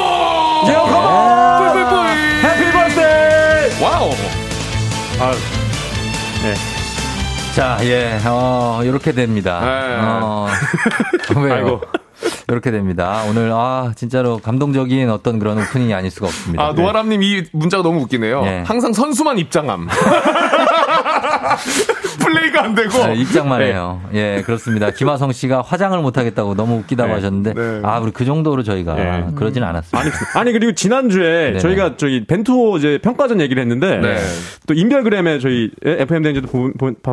뿌이뿌이뿌이 1.56 2.08
Happy 2.44 2.72
birthday! 2.72 3.82
Wow 3.82 4.10
아, 5.20 5.32
네. 6.42 6.54
자, 7.56 7.78
예, 7.82 8.18
어, 8.24 8.82
이렇게 8.84 9.10
됩니다. 9.10 9.58
네. 9.60 9.96
어, 10.00 10.46
왜요? 11.42 11.54
아이고. 11.54 11.80
이렇게 12.46 12.70
됩니다. 12.70 13.24
오늘, 13.28 13.50
아, 13.52 13.92
진짜로 13.96 14.38
감동적인 14.38 15.10
어떤 15.10 15.38
그런 15.40 15.58
오프닝이 15.58 15.92
아닐 15.92 16.10
수가 16.10 16.28
없습니다. 16.28 16.64
아, 16.64 16.72
노아람님 16.72 17.22
이 17.22 17.42
문자가 17.52 17.82
너무 17.82 18.00
웃기네요. 18.02 18.42
네. 18.42 18.62
항상 18.64 18.92
선수만 18.92 19.38
입장함. 19.38 19.88
플레이가 22.18 22.64
안 22.64 22.74
되고. 22.74 23.06
네, 23.06 23.14
입장만 23.14 23.60
네. 23.60 23.66
해요. 23.72 24.00
예, 24.14 24.42
그렇습니다. 24.44 24.90
김하성 24.90 25.32
씨가 25.32 25.62
화장을 25.62 25.98
못 26.00 26.18
하겠다고 26.18 26.54
너무 26.54 26.76
웃기다고 26.78 27.08
네. 27.08 27.14
하셨는데, 27.14 27.54
네. 27.54 27.80
아, 27.84 27.98
우리 27.98 28.10
그 28.12 28.24
정도로 28.24 28.62
저희가 28.62 28.94
네. 28.94 29.26
그러진 29.34 29.62
않았습니다. 29.62 29.98
아니, 29.98 30.10
아니 30.34 30.52
그리고 30.52 30.72
지난주에 30.72 31.46
네네. 31.46 31.58
저희가 31.58 31.96
저희 31.96 32.24
벤투 32.24 32.76
이제 32.78 32.98
평가전 33.02 33.40
얘기를 33.40 33.60
했는데 33.62 33.98
네. 33.98 34.18
또 34.66 34.74
인별그램에 34.74 35.38
저희 35.38 35.70
FM 35.84 36.22
댕지도 36.22 36.48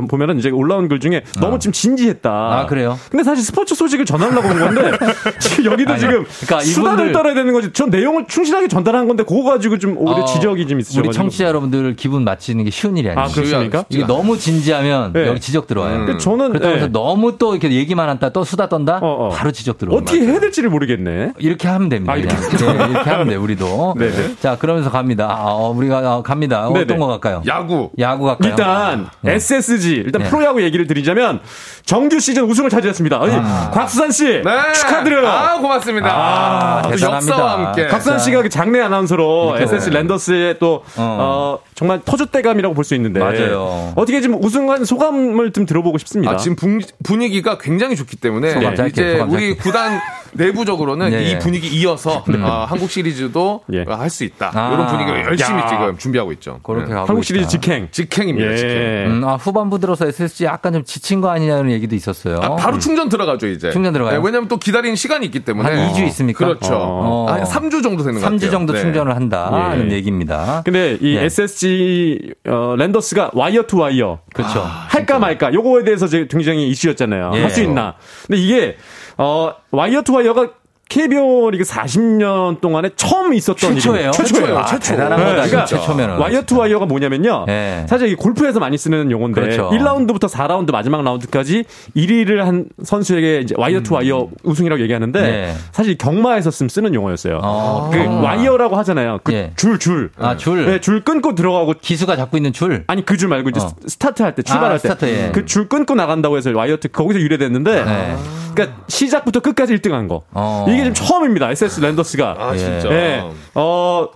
보면은 0.08 0.40
이제 0.40 0.50
올라온 0.50 0.88
글 0.88 1.00
중에 1.00 1.24
너무 1.40 1.60
지금 1.60 1.74
진지했다. 1.74 2.30
아, 2.30 2.66
그래요? 2.68 2.98
근데 3.10 3.24
사실 3.24 3.44
스포츠 3.44 3.76
소식을 3.76 4.06
전하려고 4.06 4.48
온 4.48 4.60
건데 4.60 4.92
지금 5.40 5.72
여기도 5.72 5.92
아니, 5.94 6.00
지금 6.00 6.26
그러니까 6.46 6.60
수다를 6.62 7.12
떨어야 7.12 7.34
되는 7.34 7.54
거지. 7.54 7.72
전 7.74 7.90
내용을 7.90 8.26
충실하게 8.28 8.68
전달한 8.68 9.08
건데 9.08 9.24
그거 9.24 9.44
가지고 9.44 9.78
좀 9.78 9.98
오히려 9.98 10.24
어, 10.24 10.26
지적이 10.26 10.68
좀 10.68 10.80
있으셔 10.80 11.02
우리. 11.02 11.12
청취자 11.12 11.46
여러분들 11.46 11.96
기분 11.96 12.24
맞추는 12.24 12.64
게 12.66 12.70
쉬운 12.70 12.98
일이 12.98 13.10
아니에요. 13.10 13.26
아, 13.26 13.30
그렇습니까? 13.30 13.75
이게 13.90 14.06
너무 14.06 14.38
진지하면 14.38 15.14
네. 15.14 15.28
여기 15.28 15.40
지적 15.40 15.68
들어와요. 15.68 16.06
그 16.06 16.18
저는 16.18 16.50
그렇다고 16.50 16.76
해서 16.76 16.86
네. 16.88 16.92
너무 16.92 17.38
또 17.38 17.56
이렇게 17.56 17.72
얘기만 17.72 18.08
한다, 18.10 18.30
또 18.30 18.44
수다 18.44 18.70
떤다, 18.70 19.00
어, 19.02 19.28
어. 19.28 19.30
바로 19.30 19.52
지적 19.52 19.78
들어와요. 19.78 20.02
어떻게 20.02 20.20
해야 20.22 20.40
될지를 20.40 20.70
모르겠네. 20.70 21.34
이렇게 21.40 21.68
하면 21.68 21.90
됩니다. 21.90 22.14
아. 22.14 22.18
이렇게. 22.18 22.36
네, 22.36 22.74
이렇게 22.90 23.10
하면 23.10 23.30
돼, 23.30 23.36
우리도. 23.36 23.96
네네. 23.98 24.36
자, 24.40 24.58
그러면서 24.58 24.90
갑니다. 24.92 25.28
아, 25.30 25.52
어, 25.54 25.72
우리가 25.72 26.18
어, 26.18 26.24
갑니다. 26.24 26.68
네네. 26.68 26.82
어떤 26.82 27.00
거 27.00 27.08
갈까요? 27.08 27.42
야구. 27.48 27.92
야구 28.00 28.26
갈까요? 28.26 28.50
일단 28.52 29.08
네. 29.22 29.34
SSG 29.34 29.96
일단 29.96 30.24
네. 30.24 30.30
프로야구 30.30 30.62
얘기를 30.62 30.88
드리자면 30.88 31.40
정규 31.86 32.20
시즌 32.20 32.44
우승을 32.44 32.70
차지했습니다. 32.72 33.22
아니, 33.22 33.32
곽수산 33.72 34.12
씨 34.12 34.24
네. 34.26 34.74
축하드려요. 34.74 35.28
아, 35.28 35.58
고맙습니다. 35.60 36.08
아, 36.12 36.82
또 36.84 36.90
대단합니다. 36.90 37.32
역사와 37.34 37.52
함께. 37.68 37.88
각산 37.88 38.18
씨가 38.18 38.42
그 38.42 38.50
장내 38.50 38.80
아나운서로 38.82 39.52
그러니까. 39.54 39.76
SS 39.76 39.90
랜더스의 39.92 40.58
또 40.60 40.84
어. 40.98 41.60
정말 41.76 42.00
터줏대감이라고 42.02 42.74
볼 42.74 42.84
수 42.86 42.96
있는데 42.96 43.20
맞아요. 43.20 43.94
어떻게 43.96 44.22
지금 44.22 44.44
우승한 44.44 44.86
소감을 44.86 45.52
좀 45.54 45.66
들어보고 45.66 45.98
싶습니다. 46.00 46.34
아, 46.34 46.38
지금 46.38 46.56
분, 46.56 46.82
분위기가 47.04 47.58
굉장히 47.60 47.96
좋기 47.96 48.16
때문에 48.18 48.52
소감 48.52 48.76
짧게, 48.76 48.90
이제 48.90 49.12
소감 49.14 49.32
우리. 49.32 49.56
구단 49.58 50.00
내부적으로는 50.36 51.12
예, 51.14 51.18
예. 51.18 51.32
이 51.32 51.40
분위기 51.40 51.68
이어서 51.68 52.24
아, 52.44 52.66
한국 52.70 52.92
시리즈도 52.92 53.62
할수 53.88 54.24
있다. 54.24 54.52
아. 54.54 54.74
이런 54.74 54.88
분위기를 54.88 55.26
열심히 55.26 55.60
야. 55.60 55.68
지금 55.68 55.98
준비하고 55.98 56.32
있죠. 56.34 56.60
그렇게 56.64 56.88
네. 56.88 56.94
한국 56.94 57.18
있다. 57.20 57.24
시리즈 57.24 57.48
직행. 57.48 57.88
직행입니다. 57.92 58.52
예. 58.52 58.58
직행. 58.58 58.76
음, 59.08 59.24
아, 59.26 59.36
후반부 59.36 59.80
들어서 59.80 60.08
SSG 60.08 60.46
약간 60.46 60.74
좀 60.74 60.84
지친 60.84 61.22
거 61.22 61.30
아니냐는 61.30 61.72
얘기도 61.72 61.96
있었어요. 61.96 62.40
아, 62.42 62.56
바로 62.56 62.80
충전 62.80 63.10
들어가죠, 63.10 63.48
이제. 63.48 63.72
충전 63.72 63.94
들어가요? 63.94 64.20
네, 64.20 64.26
왜냐면 64.26 64.48
또 64.48 64.58
기다리는 64.58 64.96
시간이 64.96 65.26
있기 65.26 65.42
때문에. 65.42 65.70
한 65.70 65.94
2주 65.94 66.06
있습니까? 66.08 66.46
그렇죠. 66.46 66.76
어. 66.76 67.26
한 67.30 67.44
3주 67.44 67.82
정도 67.84 68.04
되는 68.04 68.20
것 68.20 68.22
같아요. 68.22 68.38
3주 68.38 68.52
정도 68.52 68.74
네. 68.74 68.80
충전을 68.82 69.16
한다는 69.16 69.92
예. 69.92 69.96
얘기입니다. 69.96 70.62
근데 70.66 70.98
이 71.02 71.16
예. 71.16 71.24
SSG 71.26 72.34
어, 72.48 72.76
랜더스가 72.78 73.32
와이어 73.34 73.64
투 73.64 73.78
와이어 73.78 74.20
그렇죠. 74.34 74.62
할까 74.88 75.20
말까 75.20 75.54
요거에 75.54 75.84
대해서 75.84 76.08
굉장히 76.08 76.68
이슈였잖아요. 76.70 77.32
예. 77.36 77.42
할수 77.42 77.62
있나? 77.62 77.96
근데 78.28 78.42
이게 78.42 78.78
어 79.18 79.54
wire 79.72 80.02
to 80.02 80.14
wire가 80.14 80.50
KBO 80.88 81.50
리그 81.52 81.64
40년 81.64 82.62
동안에 82.62 82.92
처음 82.96 83.34
있었던 83.34 83.74
최초예요? 83.74 84.12
최초예요. 84.12 84.58
아, 84.60 84.66
대단한 84.80 85.18
거다, 85.24 85.46
이거 85.46 85.66
최초면은. 85.66 86.18
wire 86.18 86.44
to 86.44 86.58
wire가 86.60 86.86
뭐냐면요. 86.86 87.46
예. 87.50 87.86
사실 87.90 88.08
이 88.10 88.16
골프에서 88.16 88.60
많이 88.60 88.78
쓰는 88.78 89.10
용어인데 89.12 89.42
그렇죠. 89.42 89.70
1라운드부터 89.72 90.30
4라운드 90.30 90.72
마지막 90.72 91.04
라운드까지 91.04 91.66
1위를 91.96 92.38
한 92.38 92.66
선수에게 92.84 93.42
이제 93.42 93.56
와이어 93.58 93.82
투 93.82 93.96
와이어 93.96 94.28
우승이라고 94.44 94.82
얘기하는데 94.84 95.20
음. 95.20 95.24
네. 95.24 95.56
사실 95.72 95.98
경마에서 95.98 96.52
쓰- 96.52 96.68
쓰는 96.70 96.94
용어였어요. 96.94 97.40
어, 97.44 97.90
그. 97.92 97.98
와이어라고 98.24 98.76
하잖아요. 98.78 99.20
그 99.24 99.34
예. 99.34 99.52
줄, 99.56 99.80
줄. 99.80 100.12
아, 100.20 100.38
줄. 100.38 100.66
네, 100.66 100.80
줄 100.82 101.04
끊고 101.04 101.34
들어가고 101.36 101.74
기수가 101.82 102.16
잡고 102.16 102.38
있는 102.38 102.54
줄. 102.54 102.84
아니 102.88 103.04
그 103.04 103.18
줄 103.18 103.30
말고 103.30 103.50
이제 103.50 103.60
어. 103.60 103.68
스- 103.70 103.76
스타트 103.88 104.22
할 104.22 104.36
때 104.36 104.44
출발할 104.44 104.80
아, 104.88 104.94
때 104.96 105.28
예. 105.28 105.32
그줄 105.32 105.68
끊고 105.68 105.96
나간다고 105.96 106.38
해서 106.38 106.52
wire 106.54 106.78
to 106.78 106.90
거기서 106.90 107.20
유래됐는데 107.22 107.84
네. 107.86 108.16
그러니까 108.54 108.78
시작부터 108.88 109.40
끝까지 109.40 109.74
1등한 109.76 110.08
거 110.10 110.24
어. 110.32 110.66
이게 110.76 110.84
지금 110.84 110.94
처음입니다 110.94 111.52
SSG 111.52 111.80
랜더스가 111.82 112.36
아, 112.38 112.56
진짜. 112.56 112.90
예. 112.92 113.24
어 113.56 114.08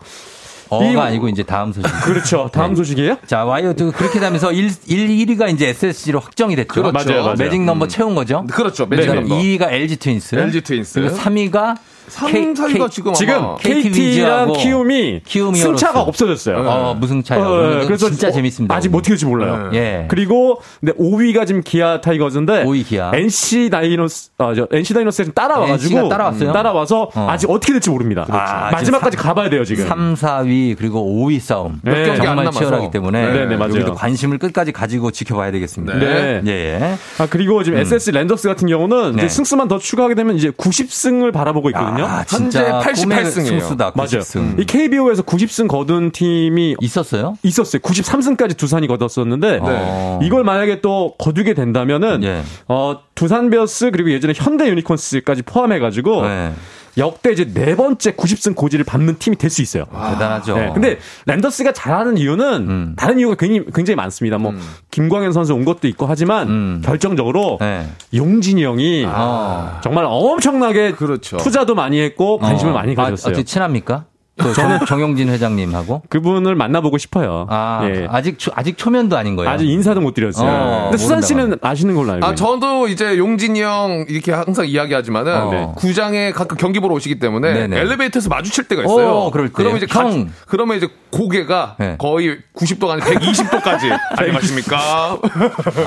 어가 0.70 0.86
이- 0.86 0.95
아니고 0.97 1.30
이제 1.30 1.41
다음 1.41 1.74
소식. 1.74 1.89
그렇죠 2.05 2.49
다음 2.53 2.72
네. 2.72 2.76
소식이에요 2.76 3.18
자, 3.26 3.43
wire 3.43 3.76
to 3.76 3.91
그렇게 3.91 4.20
되면서 4.20 4.51
1, 4.51 4.70
1, 4.86 5.07
1위가 5.26 5.51
이제 5.51 5.70
SSG로 5.70 6.20
확정이 6.20 6.55
됐죠. 6.55 6.68
그렇죠. 6.84 6.91
맞아요, 6.91 7.24
맞아요. 7.24 7.36
매직 7.39 7.64
넘버 7.64 7.88
채운 7.88 8.14
거죠. 8.14 8.45
그렇죠. 8.51 8.88
네. 8.88 8.97
매직 8.97 9.16
넘버. 9.16 9.36
2위가 9.36 9.72
LG 9.72 9.95
트윈스. 9.95 10.36
LG 10.36 10.62
트윈스. 10.62 10.99
그리고 11.01 11.16
3위가 11.18 11.76
3, 12.10 12.32
4위가 12.53 12.89
지금 12.91 13.14
지금 13.14 13.55
KT 13.60 13.84
KT랑 13.91 14.10
위즈하고 14.49 14.53
키움이 14.53 15.22
키움 15.26 15.55
승차가. 15.55 16.01
없어졌어요. 16.01 16.57
어, 16.68 16.95
무슨 16.99 17.24
차이요? 17.24 17.43
어, 17.43 17.86
그래서 17.86 18.10
진짜 18.10 18.28
어, 18.30 18.32
재밌습니다. 18.32 18.76
아직 18.76 18.89
뭐 18.89 18.99
어떻게 18.99 19.12
될지 19.12 19.26
몰라요. 19.26 19.70
예. 19.74 20.05
그리고 20.10 20.62
근데 20.80 20.93
5위가 20.93 21.45
지금 21.47 21.62
기아 21.64 22.01
타이거즈인데 22.01 22.66
5위 22.66 22.86
기아. 22.86 23.12
NC 23.14 23.70
다이노스 23.70 24.32
아, 24.38 24.53
저 24.55 24.68
NC 24.72 24.93
다이노스에 24.93 25.26
좀 25.26 25.34
따라와 25.34 25.68
가지고 25.68 25.97
NC 25.99 26.03
가 26.03 26.10
따라왔어요? 26.10 26.51
따라와서 26.53 27.10
어. 27.14 27.28
아직 27.30 27.49
어떻게 27.49 27.74
될지 27.74 27.89
모릅니다. 27.89 28.26
아, 28.30 28.70
마지막까지 28.72 29.18
지금 29.18 29.24
가봐야 29.30 29.49
돼요 29.49 29.64
지금. 29.64 29.88
3, 29.88 30.14
4위 30.16 30.76
그리고 30.78 31.01
5위 31.05 31.39
싸움. 31.39 31.80
네. 31.84 32.05
경기 32.05 32.22
안 32.28 32.36
정말. 32.38 32.51
치열하기 32.53 32.91
때문에 32.91 33.32
네, 33.32 33.45
네, 33.45 33.55
맞아요. 33.57 33.74
여기도 33.76 33.93
관심을 33.93 34.38
끝까지 34.38 34.72
가지고 34.72 35.12
지켜봐야 35.12 35.51
되겠습니다. 35.51 35.97
네. 35.97 36.41
예, 36.45 36.51
예. 36.51 36.97
아 37.18 37.28
그리고 37.30 37.64
지금 37.64 37.80
SSG 37.80 38.12
랜더스 38.12 38.47
같은 38.47 38.68
경우는 38.68 39.16
네. 39.16 39.24
이제 39.26 39.30
승수만 39.30 39.68
더 39.68 39.78
추가하게 39.78 40.16
되면 40.16 40.36
이제 40.36 40.49
90승을 40.51 41.32
바라보고 41.34 41.70
있거든요. 41.72 41.99
아, 42.06 42.24
진짜 42.24 42.82
현재 42.82 43.02
꿈의 43.04 43.18
88승 43.26 43.38
이에요. 43.52 43.60
승수다. 43.62 43.91
맞아요. 43.95 44.08
90승. 44.08 44.60
이 44.60 44.66
KBO에서 44.66 45.24
90승 45.24 45.68
거둔 45.68 46.12
팀이 46.12 46.76
있었어요? 46.82 47.38
있었어요. 47.43 47.82
93승까지 47.82 48.58
두산이 48.58 48.88
거뒀었는데 48.88 49.60
네. 49.60 50.20
이걸 50.24 50.43
만약에 50.43 50.82
또 50.82 51.16
거두게 51.18 51.54
된다면은 51.54 52.24
예. 52.24 52.41
어 52.68 53.00
두산 53.16 53.50
베어스 53.50 53.91
그리고 53.91 54.12
예전에 54.12 54.34
현대 54.36 54.68
유니콘스까지 54.70 55.43
포함해 55.43 55.80
가지고 55.80 56.22
네. 56.24 56.54
역대 57.00 57.32
이제 57.32 57.45
네 57.52 57.76
번째 57.76 58.12
90승 58.12 58.56
고지를 58.56 58.86
밟는 58.86 59.18
팀이 59.18 59.38
될 59.38 59.50
수 59.50 59.62
있어요. 59.64 59.86
대단하죠. 59.86 60.56
네, 60.56 60.72
근데 60.74 61.00
랜더스가 61.26 61.72
잘하는 61.72 62.18
이유는 62.18 62.70
음. 62.70 62.93
다른 62.95 63.18
이유가 63.18 63.36
굉장히, 63.36 63.66
굉장히 63.74 63.95
많습니다. 63.95 64.38
뭐 64.38 64.54
김광현 64.91 65.32
선수 65.34 65.56
온 65.56 65.66
것도 65.66 65.88
있고 65.88 66.06
하지만 66.06 66.47
음. 66.50 66.82
결정적으로 66.86 67.58
네. 67.60 67.88
용진이 68.14 68.64
형이 68.64 69.06
어. 69.08 69.80
정말 69.82 70.06
엄청나게 70.08 70.91
그렇죠. 70.91 71.38
투자도 71.38 71.74
많이 71.74 72.00
했고 72.00 72.38
관심을 72.38 72.74
어. 72.74 72.76
많이 72.76 72.91
아, 72.93 72.95
가졌어요. 72.95 73.32
어떻게 73.32 73.43
친합니까? 73.43 74.06
그 74.40 74.54
정, 74.54 74.80
정용진 74.86 75.30
회장님하고? 75.30 76.04
그분을 76.10 76.56
만나보고 76.56 76.98
싶어요. 76.98 77.46
아, 77.50 77.82
예. 77.84 78.08
아직, 78.10 78.40
초, 78.40 78.52
아직 78.56 78.78
초면도 78.78 79.18
아닌 79.18 79.36
거예요. 79.36 79.52
아직 79.52 79.68
인사도 79.70 80.02
못 80.02 80.14
드렸어요. 80.14 80.50
어, 80.50 80.84
근데 80.86 80.98
수환 80.97 81.22
씨는 81.22 81.58
아시는 81.62 81.96
걸로 81.96 82.14
알고 82.14 82.26
아. 82.26 82.36
저도 82.36 82.88
이제 82.88 83.18
용진이 83.18 83.62
형 83.62 84.06
이렇게 84.08 84.32
항상 84.32 84.66
이야기하지만은 84.68 85.36
어. 85.36 85.52
네. 85.52 85.68
구장에 85.76 86.32
가끔 86.32 86.58
경기 86.58 86.80
보러 86.80 86.96
오시기 86.96 87.20
때문에 87.20 87.54
네네. 87.54 87.78
엘리베이터에서 87.80 88.30
마주칠 88.30 88.68
때가 88.68 88.84
있어요. 88.84 89.10
어, 89.10 89.32
그럴 89.32 89.48
때. 89.48 89.54
그러면 89.56 89.78
이제 89.78 89.86
가, 89.86 90.02
형. 90.04 90.30
그러면 90.48 90.78
이제 90.78 90.88
고개가 91.12 91.76
네. 91.80 91.96
거의 91.98 92.38
90도가 92.56 92.92
아니라 92.92 93.08
120도까지 93.08 93.98
안녕하십니까? 94.18 94.78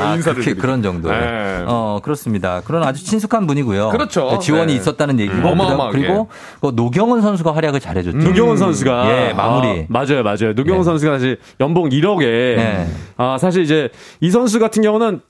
아, 0.00 0.14
인사를 0.14 0.34
그렇게, 0.34 0.42
드리고. 0.42 0.60
그런 0.60 0.82
정도. 0.82 1.10
네. 1.10 1.64
어, 1.66 2.00
그렇습니다. 2.02 2.60
그런 2.64 2.82
아주 2.82 3.04
친숙한 3.04 3.46
분이고요. 3.46 3.90
그렇죠. 3.90 4.38
지원이 4.40 4.72
네. 4.72 4.78
있었다는 4.78 5.20
얘기고. 5.20 5.38
음, 5.38 5.44
어마어마하게. 5.44 5.98
그리고 5.98 6.28
그 6.60 6.72
노경은 6.74 7.22
선수가 7.22 7.54
활약을 7.54 7.80
잘해 7.80 8.02
줬죠. 8.02 8.18
노경원 8.42 8.56
선수가 8.56 9.28
예, 9.28 9.32
마무리. 9.32 9.68
아, 9.82 9.84
맞아요, 9.88 10.22
맞아요. 10.22 10.52
노경원 10.54 10.80
네. 10.80 10.84
선수가 10.84 11.12
사실 11.12 11.38
연봉 11.60 11.88
1억에 11.88 12.20
네. 12.20 12.86
아 13.16 13.38
사실 13.38 13.62
이제 13.62 13.88
이 14.20 14.30
선수 14.30 14.58
같은 14.58 14.82
경우는 14.82 15.20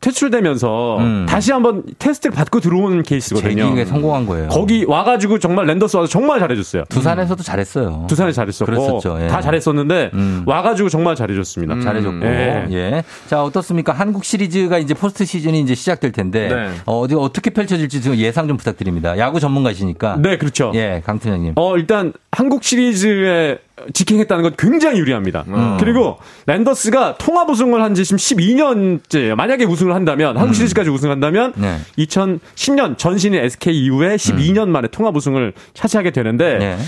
퇴출되면서 0.00 0.98
음. 0.98 1.26
다시 1.28 1.50
한번 1.50 1.82
테스트를 1.98 2.34
받고 2.34 2.60
들어오는 2.60 3.02
케이스거든요. 3.02 3.68
재기에 3.68 3.84
성공한 3.84 4.26
거예요. 4.26 4.48
거기 4.48 4.84
와가지고 4.84 5.40
정말 5.40 5.66
랜더스 5.66 5.96
와서 5.96 6.08
정말 6.08 6.38
잘해줬어요. 6.38 6.84
두산에서도 6.88 7.42
잘했어요. 7.42 8.06
두산에 8.08 8.30
잘했었고 8.30 8.70
그랬었죠, 8.70 9.18
예. 9.22 9.26
다 9.26 9.40
잘했었는데 9.40 10.10
음. 10.14 10.44
와가지고 10.46 10.88
정말 10.88 11.16
잘해줬습니다. 11.16 11.80
잘해줬고. 11.80 12.24
예. 12.26 12.66
예. 12.70 13.04
자, 13.26 13.42
어떻습니까? 13.42 13.92
한국 13.92 14.24
시리즈가 14.24 14.78
이제 14.78 14.94
포스트 14.94 15.24
시즌이 15.24 15.60
이제 15.60 15.74
시작될 15.74 16.12
텐데. 16.12 16.48
네. 16.48 16.70
어, 16.86 17.04
어떻게 17.18 17.50
펼쳐질지 17.50 18.00
지금 18.00 18.16
예상 18.18 18.46
좀 18.46 18.56
부탁드립니다. 18.56 19.18
야구 19.18 19.40
전문가시니까. 19.40 20.18
네, 20.20 20.38
그렇죠. 20.38 20.70
예, 20.74 21.02
강팀장님. 21.04 21.54
어, 21.56 21.76
일단 21.76 22.12
한국 22.30 22.62
시리즈에 22.62 23.58
직행했다는 23.92 24.42
건 24.42 24.54
굉장히 24.58 24.98
유리합니다. 25.00 25.44
음. 25.48 25.76
그리고 25.80 26.18
랜더스가 26.46 27.16
통합 27.18 27.48
우승을 27.50 27.82
한 27.82 27.94
지 27.94 28.04
지금 28.04 28.18
12년째예요. 28.18 29.34
만약에 29.34 29.64
우승을 29.64 29.94
한다면 29.94 30.36
한국 30.36 30.54
시리즈까지 30.54 30.90
우승한다면 30.90 31.52
네. 31.56 31.78
2010년 31.98 32.98
전신인 32.98 33.40
SK 33.44 33.74
이후에 33.84 34.16
12년 34.16 34.68
만에 34.68 34.88
통합 34.88 35.16
우승을 35.16 35.52
차지하게 35.74 36.10
되는데 36.10 36.54
음. 36.54 36.58
네. 36.58 36.78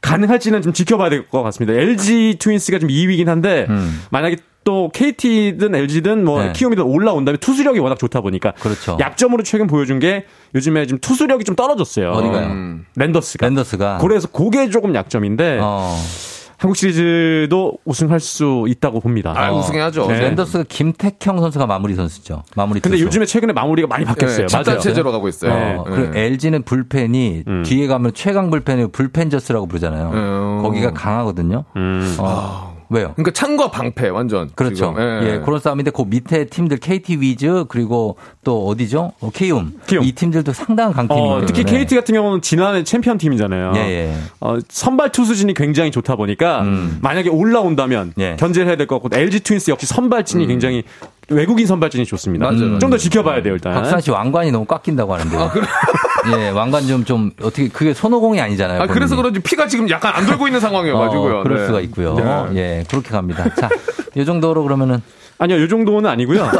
가능할지는 0.00 0.62
좀 0.62 0.72
지켜봐야 0.72 1.10
될 1.10 1.28
것 1.28 1.42
같습니다. 1.42 1.78
LG 1.78 2.36
트윈스가 2.38 2.78
좀 2.78 2.88
2위긴 2.88 3.26
한데 3.26 3.66
음. 3.68 4.00
만약에 4.10 4.36
또 4.64 4.90
KT든 4.92 5.74
LG든 5.74 6.24
뭐 6.24 6.42
네. 6.42 6.52
키움이든 6.52 6.84
올라온다면 6.84 7.38
투수력이 7.38 7.78
워낙 7.80 7.98
좋다 7.98 8.20
보니까 8.20 8.52
그렇죠. 8.60 8.96
약점으로 9.00 9.42
최근 9.42 9.66
보여준 9.66 9.98
게 9.98 10.26
요즘에 10.54 10.86
좀 10.86 10.98
투수력이 10.98 11.44
좀 11.44 11.54
떨어졌어요. 11.56 12.10
어디가요? 12.10 12.46
음. 12.48 12.86
랜더스가. 12.96 13.46
랜더스가. 13.46 13.98
그래서 14.02 14.28
그게 14.28 14.68
조금 14.68 14.94
약점인데 14.94 15.58
어. 15.62 15.96
한국 16.58 16.76
시리즈도 16.76 17.78
우승할 17.84 18.18
수 18.18 18.64
있다고 18.66 18.98
봅니다. 19.00 19.32
아, 19.36 19.52
우승해야죠. 19.52 20.08
네. 20.08 20.20
랜더스가 20.22 20.64
김택형 20.68 21.38
선수가 21.38 21.66
마무리 21.66 21.94
선수죠. 21.94 22.42
마무리 22.56 22.80
근데 22.80 22.96
투수. 22.96 23.06
요즘에 23.06 23.26
최근에 23.26 23.52
마무리가 23.52 23.86
많이 23.86 24.04
바뀌었어요. 24.04 24.48
네, 24.48 24.56
맞아요. 24.64 24.80
체제로 24.80 25.12
가고 25.12 25.28
있어요. 25.28 25.52
어, 25.52 25.84
네. 25.88 25.94
그리고 25.94 26.18
LG는 26.18 26.64
불펜이 26.64 27.44
음. 27.46 27.62
뒤에 27.64 27.86
가면 27.86 28.12
최강 28.14 28.50
불펜이 28.50 28.88
불펜저스라고 28.90 29.66
부르잖아요. 29.68 30.10
음. 30.12 30.62
거기가 30.62 30.92
강하거든요. 30.92 31.64
음. 31.76 32.16
어, 32.18 32.76
왜요? 32.90 33.12
그러니까 33.16 33.32
창과 33.32 33.70
방패 33.70 34.08
완전. 34.08 34.50
그렇죠. 34.54 34.94
예. 34.98 35.02
예, 35.34 35.38
그런 35.44 35.60
싸움인데 35.60 35.90
그 35.90 36.02
밑에 36.06 36.46
팀들 36.46 36.78
KT 36.78 37.16
위즈 37.20 37.64
그리고 37.68 38.16
또 38.44 38.66
어디죠? 38.66 39.12
어, 39.20 39.30
키움. 39.34 39.74
키움. 39.86 40.04
이 40.04 40.12
팀들도 40.12 40.52
상당한 40.52 40.92
강팀이에요. 40.94 41.26
어, 41.28 41.46
특히 41.46 41.64
KT 41.64 41.94
같은 41.94 42.14
경우는 42.14 42.40
지난해 42.40 42.84
챔피언 42.84 43.18
팀이잖아요. 43.18 43.72
예, 43.76 43.80
예. 43.80 44.14
어, 44.40 44.56
선발 44.68 45.12
투수진이 45.12 45.54
굉장히 45.54 45.90
좋다 45.90 46.16
보니까 46.16 46.62
음. 46.62 46.98
만약에 47.02 47.28
올라온다면 47.28 48.14
예. 48.18 48.36
견제를 48.38 48.68
해야 48.68 48.76
될 48.76 48.86
것 48.86 49.02
같고 49.02 49.14
LG 49.18 49.40
트윈스 49.40 49.70
역시 49.70 49.86
선발진이 49.86 50.46
굉장히 50.46 50.82
외국인 51.30 51.66
선발진이 51.66 52.06
좋습니다. 52.06 52.46
맞아요, 52.46 52.60
맞아요. 52.60 52.78
좀더 52.78 52.96
지켜봐야 52.96 53.42
돼요 53.42 53.54
일단. 53.54 53.74
박산 53.74 54.00
씨 54.00 54.10
왕관이 54.10 54.50
너무 54.50 54.64
꽉 54.64 54.82
낀다고 54.82 55.14
하는데. 55.14 55.36
요 55.36 55.50
예, 56.38 56.48
왕관 56.50 56.86
좀, 56.86 57.04
좀, 57.04 57.30
어떻게, 57.40 57.68
그게 57.68 57.94
손오공이 57.94 58.40
아니잖아요. 58.40 58.82
아, 58.82 58.86
그래서. 58.86 59.16
그런지 59.16 59.40
피가 59.40 59.66
지금 59.66 59.88
약간 59.88 60.12
안 60.14 60.26
돌고 60.26 60.46
있는 60.48 60.60
상황이어가지고요. 60.60 61.38
어, 61.38 61.42
그럴 61.42 61.58
네. 61.58 61.66
수가 61.66 61.80
있고요. 61.80 62.48
네. 62.52 62.56
예, 62.56 62.84
그렇게 62.88 63.10
갑니다. 63.10 63.44
자, 63.54 63.68
이 64.14 64.24
정도로 64.24 64.62
그러면은 64.62 65.00
아니요, 65.38 65.58
이 65.58 65.68
정도는 65.68 66.10
아니고요. 66.10 66.50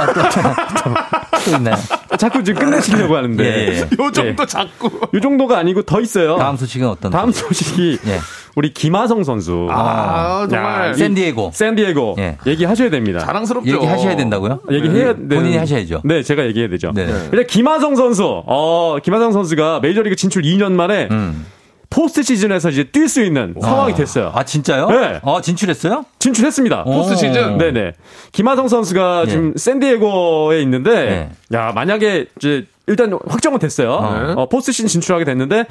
또 1.44 1.56
있나요? 1.56 1.76
자꾸 2.18 2.42
지금 2.44 2.62
끝내시려고 2.62 3.16
하는데. 3.16 3.44
예, 3.44 3.68
예. 3.68 3.80
요 3.80 4.10
정도 4.12 4.46
자꾸. 4.46 4.90
요 5.12 5.20
정도가 5.20 5.58
아니고 5.58 5.82
더 5.82 6.00
있어요. 6.00 6.36
다음 6.36 6.56
소식은 6.56 6.88
어떤? 6.88 7.10
다음 7.10 7.32
소식이 7.32 7.98
예. 8.06 8.20
우리 8.58 8.72
김하성 8.74 9.22
선수. 9.22 9.68
아, 9.70 10.44
정말. 10.50 10.88
야, 10.88 10.90
이 10.90 10.94
샌디에고. 10.94 11.52
샌디에고. 11.54 12.16
예. 12.18 12.38
얘기하셔야 12.44 12.90
됩니다. 12.90 13.20
자랑스럽죠. 13.20 13.72
얘기하셔야 13.72 14.16
된다고요? 14.16 14.58
얘기해야 14.68 15.14
네. 15.14 15.28
돼. 15.28 15.36
본인이 15.36 15.56
하셔야죠. 15.58 16.00
네, 16.02 16.24
제가 16.24 16.44
얘기해야 16.46 16.68
되죠. 16.68 16.90
네. 16.92 17.06
일단 17.30 17.46
김하성 17.46 17.94
선수. 17.94 18.42
어, 18.46 18.96
김하성 19.00 19.30
선수가 19.30 19.78
메이저리그 19.78 20.16
진출 20.16 20.42
2년 20.42 20.72
만에 20.72 21.06
음. 21.08 21.46
포스트 21.88 22.24
시즌에서 22.24 22.70
이제 22.70 22.82
뛸 22.82 23.08
수 23.08 23.22
있는 23.22 23.54
상황이 23.60 23.94
됐어요. 23.94 24.32
아 24.34 24.44
진짜요? 24.44 24.90
네. 24.90 25.20
아 25.22 25.40
진출했어요? 25.40 26.04
진출했습니다. 26.18 26.82
포스트 26.82 27.14
시즌? 27.14 27.58
네네. 27.58 27.92
김하성 28.32 28.66
선수가 28.66 29.22
예. 29.26 29.30
지금 29.30 29.52
샌디에고에 29.56 30.60
있는데, 30.62 31.30
야, 31.52 31.70
만약에 31.72 32.26
이제 32.36 32.66
일단 32.88 33.16
확정은 33.28 33.60
됐어요. 33.60 34.34
어, 34.36 34.48
포스트 34.48 34.72
시즌 34.72 34.88
진출하게 34.88 35.24
됐는데, 35.24 35.64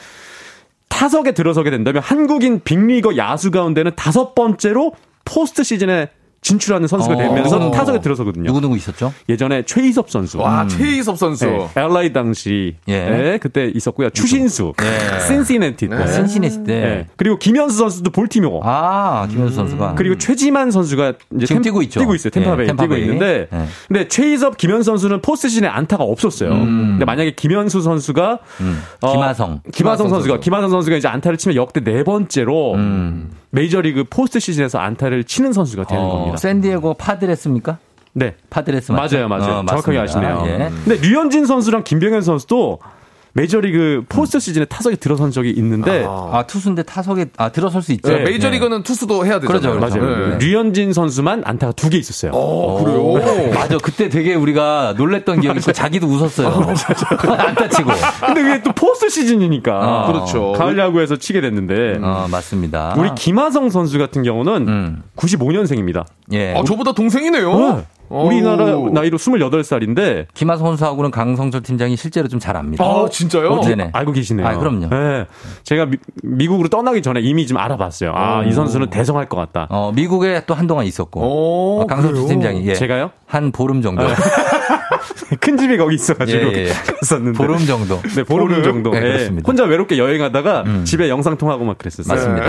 타석에 0.89 1.34
들어서게 1.34 1.69
된다면 1.69 2.01
한국인 2.03 2.61
빅리거 2.64 3.18
야수 3.18 3.51
가운데는 3.51 3.91
다섯 3.95 4.34
번째로 4.34 4.93
포스트 5.26 5.64
시즌에 5.64 6.09
진출하는 6.48 6.88
선수가 6.88 7.15
어. 7.15 7.18
되면서 7.18 7.60
누구, 7.60 7.76
타석에 7.76 7.99
들어서거든요. 7.99 8.45
누구 8.48 8.61
누구 8.61 8.78
있었죠? 8.78 9.14
예전에 9.28 9.64
최희섭 9.64 10.10
선수. 10.10 10.40
와, 10.40 10.65
최희섭 10.68 11.18
선수. 11.18 11.45
네, 11.45 11.68
LA 11.76 12.14
당시 12.14 12.76
예. 12.88 12.99
네, 13.10 13.38
그때 13.38 13.69
있었고요. 13.74 14.10
추신수, 14.11 14.74
예. 14.82 15.19
신시내티 15.28 15.90
때. 15.90 15.95
네. 15.95 16.14
신시내티 16.14 16.64
때. 16.64 16.74
네. 16.80 17.07
그리고 17.18 17.38
김현수 17.38 17.78
선수도 17.78 18.11
볼티모어. 18.11 18.61
아 18.64 19.28
김현수 19.30 19.56
선수가 19.56 19.95
그리고 19.95 20.18
최지만 20.18 20.72
선수가 20.72 21.14
이제 21.36 21.45
지금 21.48 21.57
탬- 21.61 21.64
뛰고 21.64 21.82
있죠. 21.84 21.99
뛰고 21.99 22.15
있어요. 22.15 22.32
탬파베이 22.31 22.64
예, 22.64 22.68
탬파베이. 22.68 22.99
뛰고 23.02 23.11
있는데. 23.14 23.48
예. 23.52 23.65
근데 23.90 24.07
최희섭, 24.07 24.57
김현수 24.57 24.84
선수는 24.86 25.22
포스트 25.22 25.49
시즌에 25.49 25.68
안타가 25.68 26.03
없었어요. 26.06 26.49
근데 26.52 27.03
만약에 27.06 27.32
김현수 27.32 27.82
선수가 27.82 28.40
음. 28.61 28.82
어, 29.02 29.11
김하성. 29.11 29.61
김하성 29.74 30.10
선수가 30.10 30.36
선수. 30.36 30.44
김하성 30.44 30.69
선수가 30.69 30.95
이제 30.98 31.07
안타를 31.07 31.38
치면 31.38 31.56
역대 31.57 31.82
네 31.84 32.03
번째로 32.03 32.76
음. 32.76 33.32
메이저리그 33.52 34.06
포스트 34.10 34.40
시즌에서 34.40 34.80
안타를 34.80 35.24
치는 35.24 35.53
선수가 35.53 35.86
되는 35.86 36.03
어, 36.03 36.10
겁니다. 36.10 36.38
샌디에고 36.38 36.95
파드레스입니까? 36.95 37.78
네. 38.14 38.36
파드레스 38.49 38.91
맞죠? 38.91 39.15
맞아요, 39.15 39.28
맞아요. 39.28 39.53
어, 39.60 39.65
정확하게. 39.65 39.98
아시네요. 39.99 40.44
예. 40.48 40.69
근데 40.84 41.07
류현진 41.07 41.45
선수랑 41.45 41.84
김병현 41.84 42.22
선수도 42.22 42.80
메이저리그 43.34 44.04
포스트 44.10 44.40
시즌에 44.40 44.66
타석에 44.66 44.95
들어선 44.95 45.32
적이 45.32 45.52
있는데 45.52 46.06
아 46.08 46.44
투수인데 46.48 46.84
타석에 46.84 47.28
아 47.38 47.49
들어설 47.49 47.82
수 47.82 47.91
있죠. 47.94 48.10
네, 48.12 48.24
메이저리그는 48.24 48.84
투수도 48.84 49.26
해야 49.26 49.40
되잖아요. 49.40 49.80
그렇죠, 49.80 49.80
그렇죠. 49.80 49.99
맞아요. 49.99 50.38
네. 50.40 50.45
류현진 50.45 50.94
선수만 50.94 51.44
안타가 51.45 51.74
두 51.74 51.90
개 51.90 51.98
있었어요. 51.98 52.32
어, 52.34 52.84
그래요? 52.84 53.52
맞아. 53.56 53.78
그때 53.78 54.10
되게 54.10 54.34
우리가 54.36 54.95
놀랬던 54.98 55.40
기억이 55.41 55.60
있고 55.60 55.72
자기도 55.72 56.08
웃었어요. 56.08 56.48
안타 57.38 57.70
치고. 57.70 57.91
근데 58.26 58.41
그게 58.44 58.62
또 58.64 58.72
포스트 58.74 59.10
시즌이니까. 59.10 59.72
아, 59.74 60.08
그렇죠. 60.08 60.52
가을 60.54 60.78
야구에서 60.78 61.16
치게 61.18 61.40
됐는데. 61.41 61.99
어, 62.02 62.28
맞습니다. 62.30 62.95
우리 62.98 63.10
김하성 63.16 63.70
선수 63.70 63.98
같은 63.99 64.24
경우는 64.24 64.68
음. 64.68 65.04
95년생입니다. 65.16 66.06
예. 66.34 66.54
아, 66.56 66.64
저보다 66.66 66.91
동생이네요. 66.94 67.52
어. 67.52 67.86
우리나라 68.09 68.75
오. 68.77 68.89
나이로 68.89 69.17
28살인데. 69.17 70.27
김하성 70.34 70.67
선수하고는 70.67 71.11
강성철 71.11 71.61
팀장이 71.61 71.95
실제로 71.97 72.27
좀 72.27 72.38
잘 72.39 72.55
압니다. 72.55 72.84
아, 72.84 73.07
진짜요? 73.11 73.49
어, 73.49 73.61
네네. 73.61 73.89
알고 73.93 74.11
계시네요. 74.11 74.47
아, 74.47 74.55
그럼요. 74.57 74.89
네. 74.89 75.25
제가 75.63 75.88
미, 76.23 76.47
국으로 76.47 76.69
떠나기 76.69 77.01
전에 77.01 77.19
이미 77.19 77.45
좀 77.47 77.57
알아봤어요. 77.57 78.13
아, 78.15 78.43
이 78.43 78.51
선수는 78.53 78.89
대성할 78.89 79.27
것 79.27 79.35
같다. 79.38 79.67
어, 79.69 79.91
미국에 79.93 80.43
또 80.45 80.53
한동안 80.53 80.85
있었고. 80.85 81.19
오, 81.19 81.81
어, 81.81 81.85
강성철 81.88 82.13
그래요? 82.13 82.27
팀장이. 82.27 82.65
예. 82.67 82.73
제가요? 82.75 83.11
한 83.25 83.51
보름 83.51 83.81
정도. 83.81 84.03
큰 85.41 85.57
집이 85.57 85.77
거기 85.77 85.95
있어가지고 85.95 86.53
예, 86.53 86.67
예. 86.67 86.69
갔었는데. 87.01 87.38
보름 87.38 87.57
정도. 87.65 87.99
네, 88.01 88.23
보름, 88.23 88.47
보름? 88.47 88.63
정도. 88.63 88.91
네, 88.91 88.99
예. 88.99 89.31
혼자 89.45 89.63
외롭게 89.65 89.97
여행하다가 89.97 90.63
음. 90.65 90.85
집에 90.85 91.09
영상 91.09 91.38
통하고 91.38 91.65
막 91.65 91.77
그랬었어요. 91.77 92.15
맞습니다. 92.15 92.47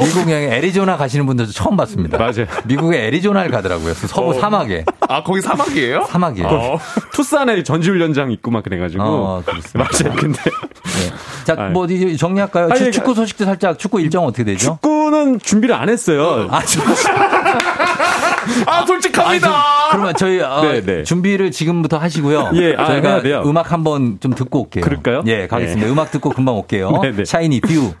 미국 0.00 0.30
여행 0.30 0.52
애리조나 0.52 0.96
가시는 0.96 1.26
분들도 1.26 1.52
처음 1.52 1.76
봤습니다. 1.76 2.18
맞아요. 2.18 2.46
미국에 2.64 3.06
애리조나를 3.06 3.50
가더라고요. 3.50 3.94
그 3.94 4.06
서부 4.06 4.30
어. 4.30 4.34
사막에. 4.34 4.84
아, 5.08 5.22
거기 5.22 5.40
사막이에요? 5.40 6.06
사막이에요. 6.08 6.48
어. 6.48 6.78
투싼에 7.12 7.62
전지훈련장 7.62 8.30
있고 8.32 8.50
막 8.50 8.62
그래가지고. 8.64 9.02
어, 9.04 9.42
그렇습니다. 9.44 9.90
맞아요. 9.90 10.16
근데 10.18 10.40
자, 11.44 11.54
아이. 11.58 11.70
뭐 11.70 11.84
어디 11.84 12.16
정리할까요? 12.16 12.68
아니, 12.70 12.78
축- 12.84 12.92
축구 12.92 13.14
소식도 13.14 13.44
살짝 13.44 13.78
축구 13.78 14.00
일정 14.00 14.24
어떻게 14.24 14.44
되죠? 14.44 14.78
축구는 14.82 15.40
준비를 15.40 15.74
안 15.74 15.88
했어요. 15.88 16.48
아, 16.50 16.62
저- 16.64 16.80
아, 18.66 18.84
솔직합니다. 18.86 19.50
그러면 19.90 20.14
저희 20.16 20.40
어, 20.40 20.60
네, 20.62 20.80
네. 20.82 21.02
준비를 21.02 21.50
지금부터 21.50 21.98
하시고요. 21.98 22.50
예, 22.56 22.74
아, 22.76 22.86
저희가. 22.86 23.42
음악 23.44 23.72
한번 23.72 24.18
좀 24.20 24.34
듣고 24.34 24.62
올게요. 24.62 24.84
그럴까요? 24.84 25.22
예, 25.26 25.46
가겠습니다. 25.46 25.86
네. 25.86 25.92
음악 25.92 26.10
듣고 26.10 26.30
금방 26.30 26.56
올게요. 26.56 26.90
네, 27.02 27.12
네. 27.12 27.24
샤이니 27.24 27.60
View. 27.60 27.92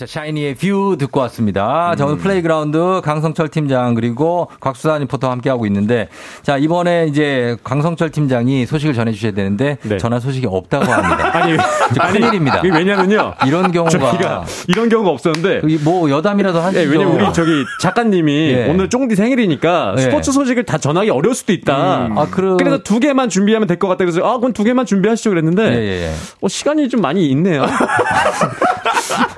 자, 0.00 0.06
샤이니의 0.08 0.54
View 0.54 0.96
듣고 0.98 1.20
왔습니다. 1.20 1.94
자, 1.94 2.06
오늘 2.06 2.16
음. 2.16 2.22
Playground 2.22 3.02
강성철 3.04 3.48
팀장 3.50 3.92
그리고 3.92 4.48
곽수산 4.58 5.02
리포터와 5.02 5.30
함께하고 5.34 5.66
있는데 5.66 6.08
자, 6.42 6.56
이번에 6.56 7.06
이제 7.06 7.58
강성철 7.64 8.08
팀장이 8.08 8.64
소식을 8.64 8.94
전해 8.94 9.12
주셔야 9.12 9.32
되는데 9.32 9.76
네. 9.82 9.98
전할 9.98 10.18
소식이 10.18 10.46
없다고 10.48 10.90
합니다. 10.90 11.30
아니, 11.36 11.54
저 11.94 12.08
큰일입니다. 12.12 12.62
왜냐면요. 12.64 13.34
이런 13.46 13.70
경우가 13.72 14.46
이런 14.68 14.88
경우가 14.88 15.10
없었는데. 15.10 15.60
여기 15.64 15.76
뭐 15.76 16.08
여담이라도 16.08 16.60
하시죠. 16.60 16.80
예, 16.80 16.84
왜냐면 16.86 17.20
우리 17.20 17.32
저기 17.34 17.50
작가님이 17.82 18.32
예. 18.52 18.68
오늘 18.70 18.88
쫑디 18.88 19.16
생일이니까 19.16 19.96
예. 19.98 20.00
스포츠 20.00 20.32
소식을 20.32 20.64
다 20.64 20.78
전하기 20.78 21.10
어려울 21.10 21.34
수도 21.34 21.52
있다. 21.52 21.74
아, 22.16 22.26
그러- 22.30 22.56
그래서 22.56 22.78
두 22.78 23.00
개만 23.00 23.28
준비하면 23.28 23.68
될 23.68 23.78
것 23.78 23.86
같다. 23.88 24.06
그래서 24.06 24.26
아, 24.26 24.38
그럼 24.38 24.54
두 24.54 24.64
개만 24.64 24.86
준비하시죠 24.86 25.28
그랬는데 25.28 25.62
예, 25.62 25.76
예, 25.76 26.02
예. 26.06 26.12
어, 26.40 26.48
시간이 26.48 26.88
좀 26.88 27.02
많이 27.02 27.28
있네요. 27.32 27.66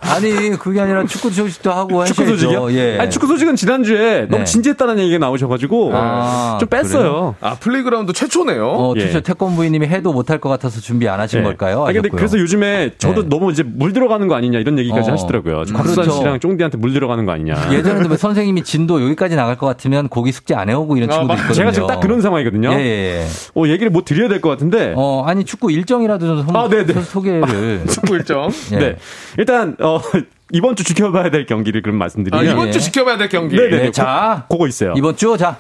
아니, 0.03 0.51
그게 0.59 0.81
아니라 0.81 1.05
축구 1.07 1.31
소식도 1.31 1.73
하고 1.73 2.05
축구. 2.05 2.27
소식이요? 2.27 2.73
예. 2.73 2.99
아니, 2.99 3.11
축구 3.11 3.27
소식은 3.27 3.57
지난주에 3.57 4.23
너무 4.29 4.39
네. 4.39 4.45
진지했다는 4.45 4.99
얘기가 4.99 5.19
나오셔가지고 5.19 5.91
아, 5.95 6.57
좀 6.61 6.69
뺐어요. 6.69 7.35
아, 7.41 7.55
Playground 7.55 8.13
최초네요. 8.13 8.67
어, 8.69 8.95
예. 8.97 9.09
투 9.11 9.21
태권부인님이 9.23 9.87
해도 9.87 10.13
못할 10.13 10.39
것 10.39 10.49
같아서 10.49 10.81
준비 10.81 11.09
안 11.09 11.21
하신 11.21 11.41
예. 11.41 11.45
걸까요? 11.45 11.85
아니, 11.85 11.95
근데. 11.95 12.09
그래서 12.11 12.39
요즘에 12.39 12.93
저도 12.99 13.23
네. 13.23 13.29
너무 13.29 13.51
이제 13.51 13.63
물 13.63 13.93
들어가는 13.93 14.27
거 14.29 14.35
아니냐 14.35 14.59
이런 14.59 14.79
얘기까지 14.79 15.11
어. 15.11 15.13
하시더라고요. 15.15 15.65
음, 15.69 15.73
곽수산 15.73 16.05
그렇죠. 16.05 16.19
씨랑 16.19 16.41
쫑디한테 16.41 16.79
물 16.79 16.93
들어가는 16.93 17.25
거 17.25 17.33
아니냐. 17.33 17.55
예전에도 17.73 18.09
뭐 18.09 18.17
선생님이 18.17 18.63
진도 18.65 19.03
여기까지 19.03 19.37
나갈 19.37 19.57
것 19.57 19.67
같으면 19.67 20.09
고기 20.09 20.33
숙제 20.33 20.55
안 20.55 20.69
해오고 20.69 20.97
이런 20.97 21.11
아, 21.11 21.13
친구도 21.15 21.29
맞- 21.29 21.35
있거든요. 21.41 21.55
제가 21.55 21.73
지금 21.73 21.87
딱 21.89 22.01
그런 22.01 22.21
상황이거든요. 22.21 22.73
예, 22.73 22.79
예, 22.79 23.21
예. 23.23 23.27
어, 23.55 23.67
얘기를 23.67 23.91
뭐 23.91 24.03
드려야 24.05 24.29
될 24.29 24.41
것 24.43 24.49
같은데. 24.51 24.93
어, 24.97 25.23
아니 25.27 25.45
축구 25.45 25.71
일정이라도 25.71 26.27
좀 26.27 26.47
소, 26.49 26.59
아, 26.59 26.69
네네. 26.69 27.01
소개를. 27.03 27.83
축구 27.89 28.15
일정. 28.17 28.51
예. 28.73 28.77
네. 28.79 28.97
일단, 29.39 29.62
어, 29.81 30.01
이번 30.53 30.77
주 30.77 30.85
지켜봐야 30.85 31.31
될 31.31 31.47
경기를 31.47 31.83
그럼 31.83 31.97
아, 31.97 31.99
말씀드리면. 32.01 32.45
이번 32.53 32.69
예. 32.69 32.73
주 32.73 32.81
지켜봐야 32.81 33.17
될 33.19 33.29
경기. 33.29 33.57
네네. 33.57 33.77
네, 33.85 33.91
자, 33.91 34.47
그거 34.51 34.67
있어요. 34.69 34.95
이번 34.97 35.17
주 35.17 35.37
자. 35.39 35.57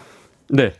네. 0.49 0.73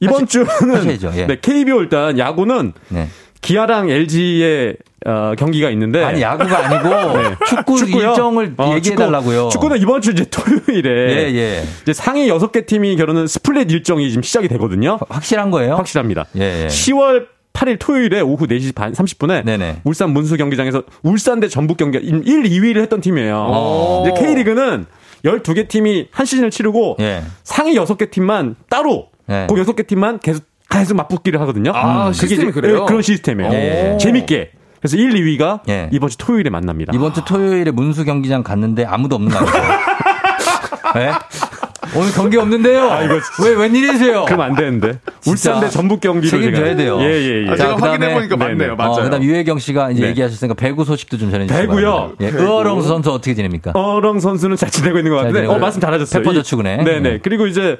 이번 0.00 0.24
하시- 0.24 0.28
주는 0.28 0.46
하셔야죠, 0.76 1.12
예. 1.16 1.26
네, 1.26 1.38
KBO 1.40 1.80
일단 1.80 2.18
야구는 2.18 2.72
네. 2.88 3.08
기아랑 3.40 3.88
LG의 3.90 4.76
어, 5.06 5.32
경기가 5.38 5.70
있는데 5.70 6.02
아니 6.02 6.20
야구가 6.20 6.66
아니고 6.66 6.88
네. 7.22 7.36
축구 7.48 7.78
축구요? 7.78 8.10
일정을 8.10 8.54
어, 8.58 8.64
얘기해 8.74 8.80
축구- 8.94 8.96
달라고요. 8.98 9.48
축구 9.50 9.68
는 9.68 9.78
이번 9.80 10.00
주 10.00 10.10
이제 10.10 10.24
토요일에 10.24 10.90
예, 10.90 11.34
예. 11.34 11.64
이제 11.82 11.92
상위 11.92 12.28
6개 12.28 12.66
팀이 12.66 12.96
겨루는 12.96 13.26
스플릿 13.26 13.70
일정이 13.70 14.08
지금 14.10 14.22
시작이 14.22 14.48
되거든요. 14.48 14.98
확실한 15.08 15.50
거예요? 15.50 15.76
확실합니다. 15.76 16.26
예, 16.36 16.64
예. 16.64 16.66
10월 16.66 17.26
8일 17.56 17.78
토요일에 17.78 18.20
오후 18.20 18.46
4시 18.46 18.74
반 18.74 18.92
30분에 18.92 19.44
네네. 19.44 19.80
울산 19.84 20.10
문수 20.10 20.36
경기장에서 20.36 20.82
울산 21.02 21.40
대 21.40 21.48
전북 21.48 21.78
경기 21.78 21.96
1, 21.98 22.22
2위를 22.22 22.82
했던 22.82 23.00
팀이에요. 23.00 23.34
오. 23.34 24.04
이제 24.06 24.20
K리그는 24.20 24.84
12개 25.24 25.66
팀이 25.66 26.08
한 26.10 26.26
시즌을 26.26 26.50
치르고 26.50 26.96
예. 27.00 27.22
상위 27.44 27.74
6개 27.76 28.10
팀만 28.10 28.56
따로 28.68 29.08
예. 29.30 29.46
그 29.48 29.54
6개 29.54 29.86
팀만 29.86 30.18
계속 30.20 30.44
계속 30.68 30.94
맞붙기를 30.96 31.40
하거든요. 31.42 31.72
아, 31.74 32.12
시스템이 32.12 32.50
이제- 32.50 32.50
그래요? 32.52 32.82
예, 32.82 32.86
그런 32.86 33.00
시스템이에요. 33.00 33.52
예. 33.52 33.98
재밌게. 34.00 34.50
그래서 34.80 34.96
1, 34.98 35.10
2위가 35.14 35.60
예. 35.70 35.88
이번 35.92 36.10
주 36.10 36.18
토요일에 36.18 36.50
만납니다. 36.50 36.92
이번 36.94 37.14
주 37.14 37.24
토요일에 37.24 37.70
문수 37.70 38.04
경기장 38.04 38.42
갔는데 38.42 38.84
아무도 38.84 39.16
없는 39.16 39.30
거 39.32 39.38
아니에요? 39.38 39.76
네? 40.94 41.10
오늘 41.94 42.12
경기 42.12 42.36
없는데요. 42.36 42.90
아, 42.90 43.02
이거 43.04 43.20
왜 43.44 43.54
웬일이세요? 43.54 44.24
그럼 44.24 44.40
안 44.40 44.54
되는데. 44.56 44.98
울산 45.26 45.60
대 45.60 45.68
전북 45.68 46.00
경기로 46.00 46.28
책임져야 46.30 46.74
제가- 46.74 46.76
돼요. 46.76 46.98
예, 47.00 47.04
예, 47.04 47.44
예. 47.46 47.50
아, 47.50 47.56
자, 47.56 47.64
제가 47.76 47.76
확인해 47.90 48.14
보니까 48.14 48.36
네네. 48.36 48.54
맞네요. 48.54 48.76
맞아요. 48.76 48.90
어, 48.92 49.02
그다음 49.02 49.22
유혜경 49.22 49.58
씨가 49.58 49.90
이제 49.92 50.02
네. 50.02 50.08
얘기하셨으니까 50.08 50.54
배구 50.54 50.84
소식도 50.84 51.18
좀 51.18 51.30
전해 51.30 51.46
주시죠. 51.46 51.60
배구요? 51.60 52.12
예. 52.20 52.28
의어롱 52.28 52.82
선수 52.82 53.10
어떻게 53.12 53.34
지냅니까? 53.34 53.72
어렁 53.74 54.20
선수는 54.20 54.56
잘 54.56 54.70
지내고 54.70 54.98
있는 54.98 55.12
것잘 55.12 55.28
같은데, 55.32 55.46
어, 55.46 55.58
말씀 55.58 55.80
잘하셨어요. 55.80 56.22
페퍼저축은행. 56.22 56.80
이- 56.80 56.84
네네. 56.84 57.00
네. 57.00 57.18
그리고 57.22 57.46
이제, 57.46 57.78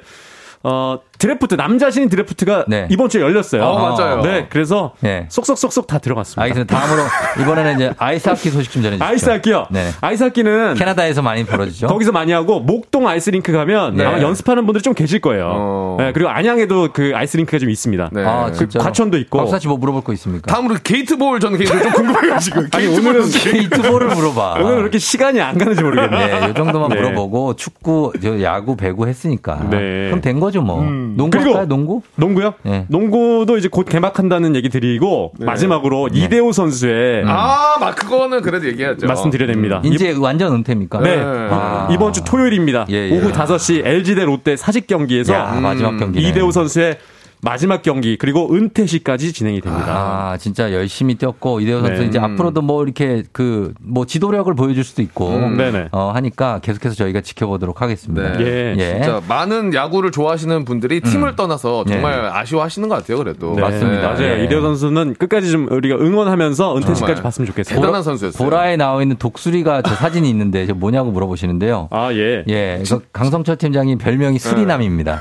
어, 0.63 0.99
드래프트 1.17 1.55
남자 1.55 1.89
신인 1.91 2.09
드래프트가 2.09 2.65
이번 2.89 3.09
주에 3.09 3.21
열렸어요. 3.21 3.63
어, 3.63 3.95
맞아요. 3.95 4.21
네, 4.21 4.47
그래서 4.49 4.93
네. 4.99 5.25
쏙쏙쏙쏙 5.29 5.87
다 5.87 5.99
들어갔습니다. 5.99 6.41
알겠습니다. 6.43 6.77
다음으로 6.77 7.03
이번에는 7.41 7.75
이제 7.75 7.93
아이스하키 7.97 8.49
소식 8.49 8.71
좀 8.71 8.83
전해주시죠. 8.83 9.05
아이스하키요. 9.05 9.67
네. 9.71 9.89
아이스하키는 10.01 10.75
캐나다에서 10.75 11.21
많이 11.21 11.45
벌어지죠. 11.45 11.87
거기서 11.87 12.11
많이 12.11 12.31
하고 12.31 12.59
목동 12.59 13.07
아이스링크 13.07 13.51
가면 13.51 13.95
네. 13.95 14.05
아마 14.05 14.21
연습하는 14.21 14.65
분들이 14.65 14.81
좀 14.83 14.93
계실 14.93 15.19
거예요. 15.19 15.95
네, 15.99 16.11
그리고 16.13 16.29
안양에도 16.29 16.89
그 16.93 17.11
아이스링크가 17.15 17.59
좀 17.59 17.69
있습니다. 17.69 18.11
아, 18.15 18.51
그? 18.57 18.67
과천도 18.77 19.17
있고. 19.19 19.37
박사 19.39 19.59
씨뭐 19.59 19.77
물어볼 19.77 20.03
거 20.03 20.13
있습니까? 20.13 20.51
다음으로 20.51 20.77
게이트볼 20.83 21.39
저는 21.39 21.57
개인적으로 21.57 21.83
좀 21.83 21.93
궁금해가지고. 21.93 22.59
아니 22.73 22.87
게이트볼 22.87 23.15
오늘은 23.15 23.29
게이트볼을 23.31 24.07
물어봐. 24.07 24.55
오늘 24.61 24.77
그렇게 24.77 24.99
시간이 24.99 25.41
안 25.41 25.57
가는지 25.57 25.81
모르겠네. 25.83 26.39
네, 26.39 26.49
이 26.49 26.53
정도만 26.53 26.89
네. 26.89 26.95
물어보고 26.95 27.55
축구, 27.55 28.13
저 28.21 28.41
야구, 28.41 28.75
배구 28.75 29.07
했으니까. 29.07 29.67
네. 29.69 30.07
그럼 30.07 30.21
된 30.21 30.39
거죠 30.39 30.61
뭐. 30.61 30.81
농구 31.15 31.29
그리고 31.37 31.49
할까요? 31.51 31.67
농구? 31.67 32.01
농구요? 32.15 32.53
네. 32.63 32.85
농구도 32.89 33.57
이제 33.57 33.67
곧 33.67 33.85
개막한다는 33.87 34.55
얘기 34.55 34.69
드리고 34.69 35.33
마지막으로 35.39 36.09
이대호 36.11 36.51
선수의 36.51 37.23
아, 37.25 37.77
막 37.79 37.95
그거는 37.95 38.41
그래도 38.41 38.67
얘기하죠. 38.67 39.07
말씀드려야 39.07 39.47
됩니다. 39.47 39.81
이제 39.83 40.15
완전 40.17 40.53
은퇴입니까? 40.53 40.99
네. 41.01 41.19
아. 41.23 41.87
이번 41.91 42.13
주 42.13 42.23
토요일입니다. 42.23 42.85
예, 42.89 43.09
예. 43.09 43.17
오후 43.17 43.31
5시 43.31 43.85
LG 43.85 44.15
대 44.15 44.25
롯데 44.25 44.55
사직 44.55 44.87
경기에서 44.87 45.33
야, 45.33 45.59
마지막 45.61 45.97
경기네. 45.97 46.27
이대호 46.27 46.51
선수의 46.51 46.97
마지막 47.41 47.81
경기 47.81 48.17
그리고 48.17 48.53
은퇴시까지 48.53 49.31
진행이 49.33 49.61
됩니다. 49.61 49.85
아, 50.33 50.37
진짜 50.37 50.71
열심히 50.73 51.15
뛰었고 51.15 51.59
이대호 51.61 51.81
선수 51.81 52.01
네. 52.01 52.07
이제 52.07 52.19
앞으로도 52.19 52.61
뭐 52.61 52.83
이렇게 52.83 53.23
그 53.31 53.73
뭐 53.79 54.05
지도력을 54.05 54.53
보여줄 54.55 54.83
수도 54.83 55.01
있고 55.01 55.29
음, 55.29 55.55
네네. 55.57 55.89
어 55.91 56.11
하니까 56.13 56.59
계속해서 56.61 56.95
저희가 56.95 57.21
지켜보도록 57.21 57.81
하겠습니다. 57.81 58.33
네. 58.37 58.75
예. 58.77 58.93
진짜 58.93 59.21
많은 59.27 59.73
야구를 59.73 60.11
좋아하시는 60.11 60.65
분들이 60.65 60.99
팀을 61.01 61.35
떠나서 61.35 61.85
정말 61.85 62.25
아쉬워하시는 62.25 62.87
것 62.89 62.95
같아요, 62.95 63.17
그래도. 63.17 63.53
네, 63.55 63.61
맞습니다. 63.61 64.09
맞아요. 64.09 64.39
예. 64.39 64.43
이대호 64.43 64.61
선수는 64.61 65.15
끝까지 65.15 65.51
좀 65.51 65.67
우리가 65.71 65.95
응원하면서 65.95 66.77
은퇴시까지. 66.77 67.21
봤으면 67.21 67.45
좋겠어요. 67.47 67.79
대단한 67.79 68.03
선수였어요. 68.03 68.43
보라에 68.43 68.77
나와 68.77 69.01
있는 69.01 69.15
독수리가 69.17 69.83
저 69.83 69.95
사진이 69.95 70.29
있는데 70.29 70.65
저 70.65 70.73
뭐냐고 70.73 71.11
물어보시는데요. 71.11 71.87
아, 71.91 72.11
예. 72.13 72.43
예, 72.49 72.81
이거 72.83 73.01
강성철 73.13 73.57
팀장님 73.57 73.97
별명이 73.99 74.39
수리남입니다. 74.39 75.19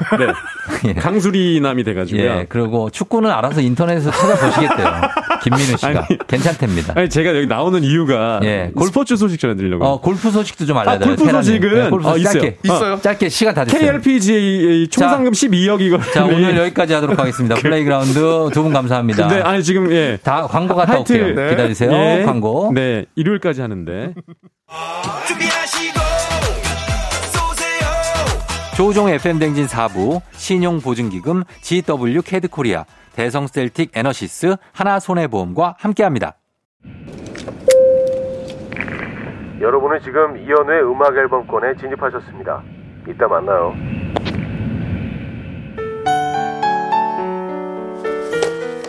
네. 0.85 0.93
강수리남이 1.01 1.85
돼가지고 1.85 2.06
요. 2.13 2.17
예, 2.21 2.47
그리고 2.49 2.91
축구는 2.91 3.31
알아서 3.31 3.61
인터넷에서 3.61 4.11
찾아보시겠대요. 4.11 5.01
김민우 5.45 5.77
씨가. 5.77 5.89
아니. 5.89 6.19
괜찮답니다. 6.27 6.93
아니, 6.97 7.09
제가 7.09 7.37
여기 7.37 7.47
나오는 7.47 7.83
이유가 7.85 8.41
예, 8.43 8.71
골- 8.75 8.89
스포츠 8.89 9.17
소식 9.17 9.39
전해드리려고. 9.39 9.85
어, 9.85 10.01
골프 10.01 10.31
소식도 10.31 10.67
좀 10.67 10.77
아, 10.79 10.81
알려드려요. 10.83 11.17
골프 11.17 11.31
소식은 11.33 11.91
골프 11.91 12.09
어, 12.09 12.13
소식 12.13 12.23
있어요. 12.23 12.41
짧게. 12.43 12.59
있어요? 12.65 13.01
짧게 13.01 13.29
시간 13.29 13.55
다 13.55 13.65
됐어요. 13.65 13.81
KLPGA 13.93 14.89
총 14.89 15.03
자. 15.03 15.11
상금 15.11 15.33
12억 15.33 15.81
이거. 15.81 16.01
자, 16.13 16.25
오늘 16.25 16.57
여기까지 16.57 16.95
하도록 16.95 17.19
하겠습니다. 17.19 17.55
Playground 17.61 18.15
두 18.53 18.63
분 18.63 18.73
감사합니다. 18.73 19.29
근데 19.29 19.43
아니 19.43 19.63
지금 19.63 19.93
예. 19.93 20.19
다 20.23 20.47
광고 20.49 20.75
갔다 20.75 20.95
하여튼, 20.95 21.21
올게요. 21.21 21.35
네. 21.35 21.51
기다리세요. 21.51 21.93
예. 21.93 22.23
광고. 22.25 22.73
네, 22.75 23.05
일요일까지 23.15 23.61
하는데. 23.61 24.13
조우종 28.77 29.09
FM 29.09 29.39
대행진 29.39 29.65
4부, 29.65 30.21
신용보증기금, 30.33 31.45
ZW 31.63 32.21
캐드코리아, 32.21 32.85
대성셀틱 33.15 33.93
에너시스, 33.97 34.57
하나손해보험과 34.75 35.77
함께합니다. 35.79 36.37
여러분은 39.63 40.01
지금 40.01 40.37
이현우의 40.37 40.83
음악 40.83 41.17
앨범권에 41.17 41.77
진입하셨습니다. 41.77 42.63
이따 43.09 43.27
만나요. 43.27 43.73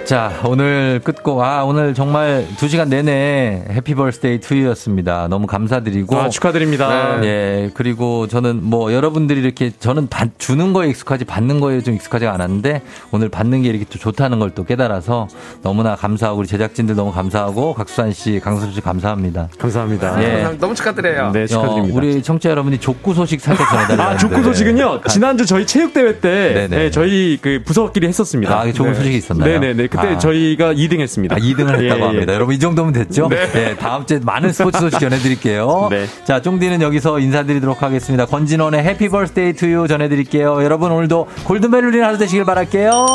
자, 0.08 0.32
오늘 0.46 1.02
끝곡, 1.04 1.42
아, 1.42 1.66
오늘 1.66 1.94
정말 1.94 2.48
2시간 2.56 2.88
내내 2.88 3.66
Happy 3.70 3.94
Birthday 3.94 4.40
To 4.40 4.49
You였습니다. 4.49 5.28
너무 5.28 5.48
감사드리고. 5.48 6.18
아, 6.18 6.30
축하드립니다. 6.30 7.22
예, 7.26 7.72
그리고 7.74 8.26
저는 8.26 8.62
뭐 8.64 8.94
여러분들이 8.94 9.42
이렇게 9.42 9.70
저는 9.78 10.08
받, 10.08 10.30
주는 10.40 10.72
거에 10.72 10.88
익숙하지 10.88 11.26
받는 11.26 11.60
거에 11.60 11.82
좀 11.82 11.94
익숙하지가 11.96 12.34
않았는데 12.34 12.84
오늘 13.12 13.28
받는 13.28 13.64
게 13.64 13.68
이렇게 13.70 13.84
또 13.90 14.00
좋다는 14.00 14.40
걸 14.40 14.48
또 14.56 14.64
깨달아서 14.64 15.28
너무나 15.62 15.96
감사하고 15.98 16.40
우리 16.40 16.48
제작진들 16.48 16.96
너무 16.96 17.12
감사하고 17.12 17.74
곽수산 17.74 18.14
씨, 18.14 18.40
강섭 18.42 18.74
씨 18.74 18.80
감사합니다. 18.80 19.50
감사합니다. 19.60 20.24
예. 20.24 20.44
아, 20.46 20.54
너무 20.58 20.74
축하드려요. 20.74 21.32
네, 21.34 21.46
축하드립니다. 21.48 21.94
어, 21.94 21.98
우리 21.98 22.24
청취자 22.24 22.50
여러분이 22.52 22.80
족구 22.80 23.14
소식 23.14 23.42
살짝 23.42 23.70
전해달라고. 23.70 24.10
아, 24.10 24.18
족구 24.18 24.42
소식은요. 24.42 25.02
지난주 25.10 25.46
저희 25.46 25.68
체육대회 25.68 26.22
때. 26.22 26.68
네, 26.70 26.90
저희 26.92 27.38
그 27.42 27.62
부서끼리 27.66 28.08
했었습니다. 28.08 28.58
아, 28.58 28.72
좋은 28.72 28.92
네. 28.94 28.96
소식이 28.98 29.18
있었나요? 29.18 29.60
네네네. 29.60 29.88
그때 30.02 30.16
아. 30.16 30.18
저희가 30.18 30.74
2등 30.74 31.00
했습니다. 31.00 31.36
아, 31.36 31.40
2등을 31.40 31.82
했다고 31.82 31.84
예, 31.84 31.88
예. 31.88 32.02
합니다. 32.02 32.34
여러분, 32.34 32.56
이 32.56 32.60
정도면 32.60 32.94
됐죠? 32.94 33.28
네. 33.30 33.76
다음 33.76 34.06
주에 34.06 34.20
많은 34.22 34.54
스포츠 34.54 34.80
소식 34.80 35.00
전해드릴게요. 35.00 35.88
네. 35.90 36.06
자, 36.26 36.42
쫑디는 36.42 36.82
여기서 36.82 37.20
인사드리도록 37.20 37.82
하겠습니다. 37.84 38.26
권진원의 38.26 38.84
Happy 38.84 39.10
Birthday 39.10 39.54
To 39.54 39.67
You 39.67 39.88
전해드릴게요. 39.88 40.64
여러분, 40.64 40.92
오늘도 40.92 41.28
골든벨 41.46 41.86
울리는 41.86 42.06
하루 42.06 42.18
되시길 42.18 42.46
바랄게요. 42.46 43.06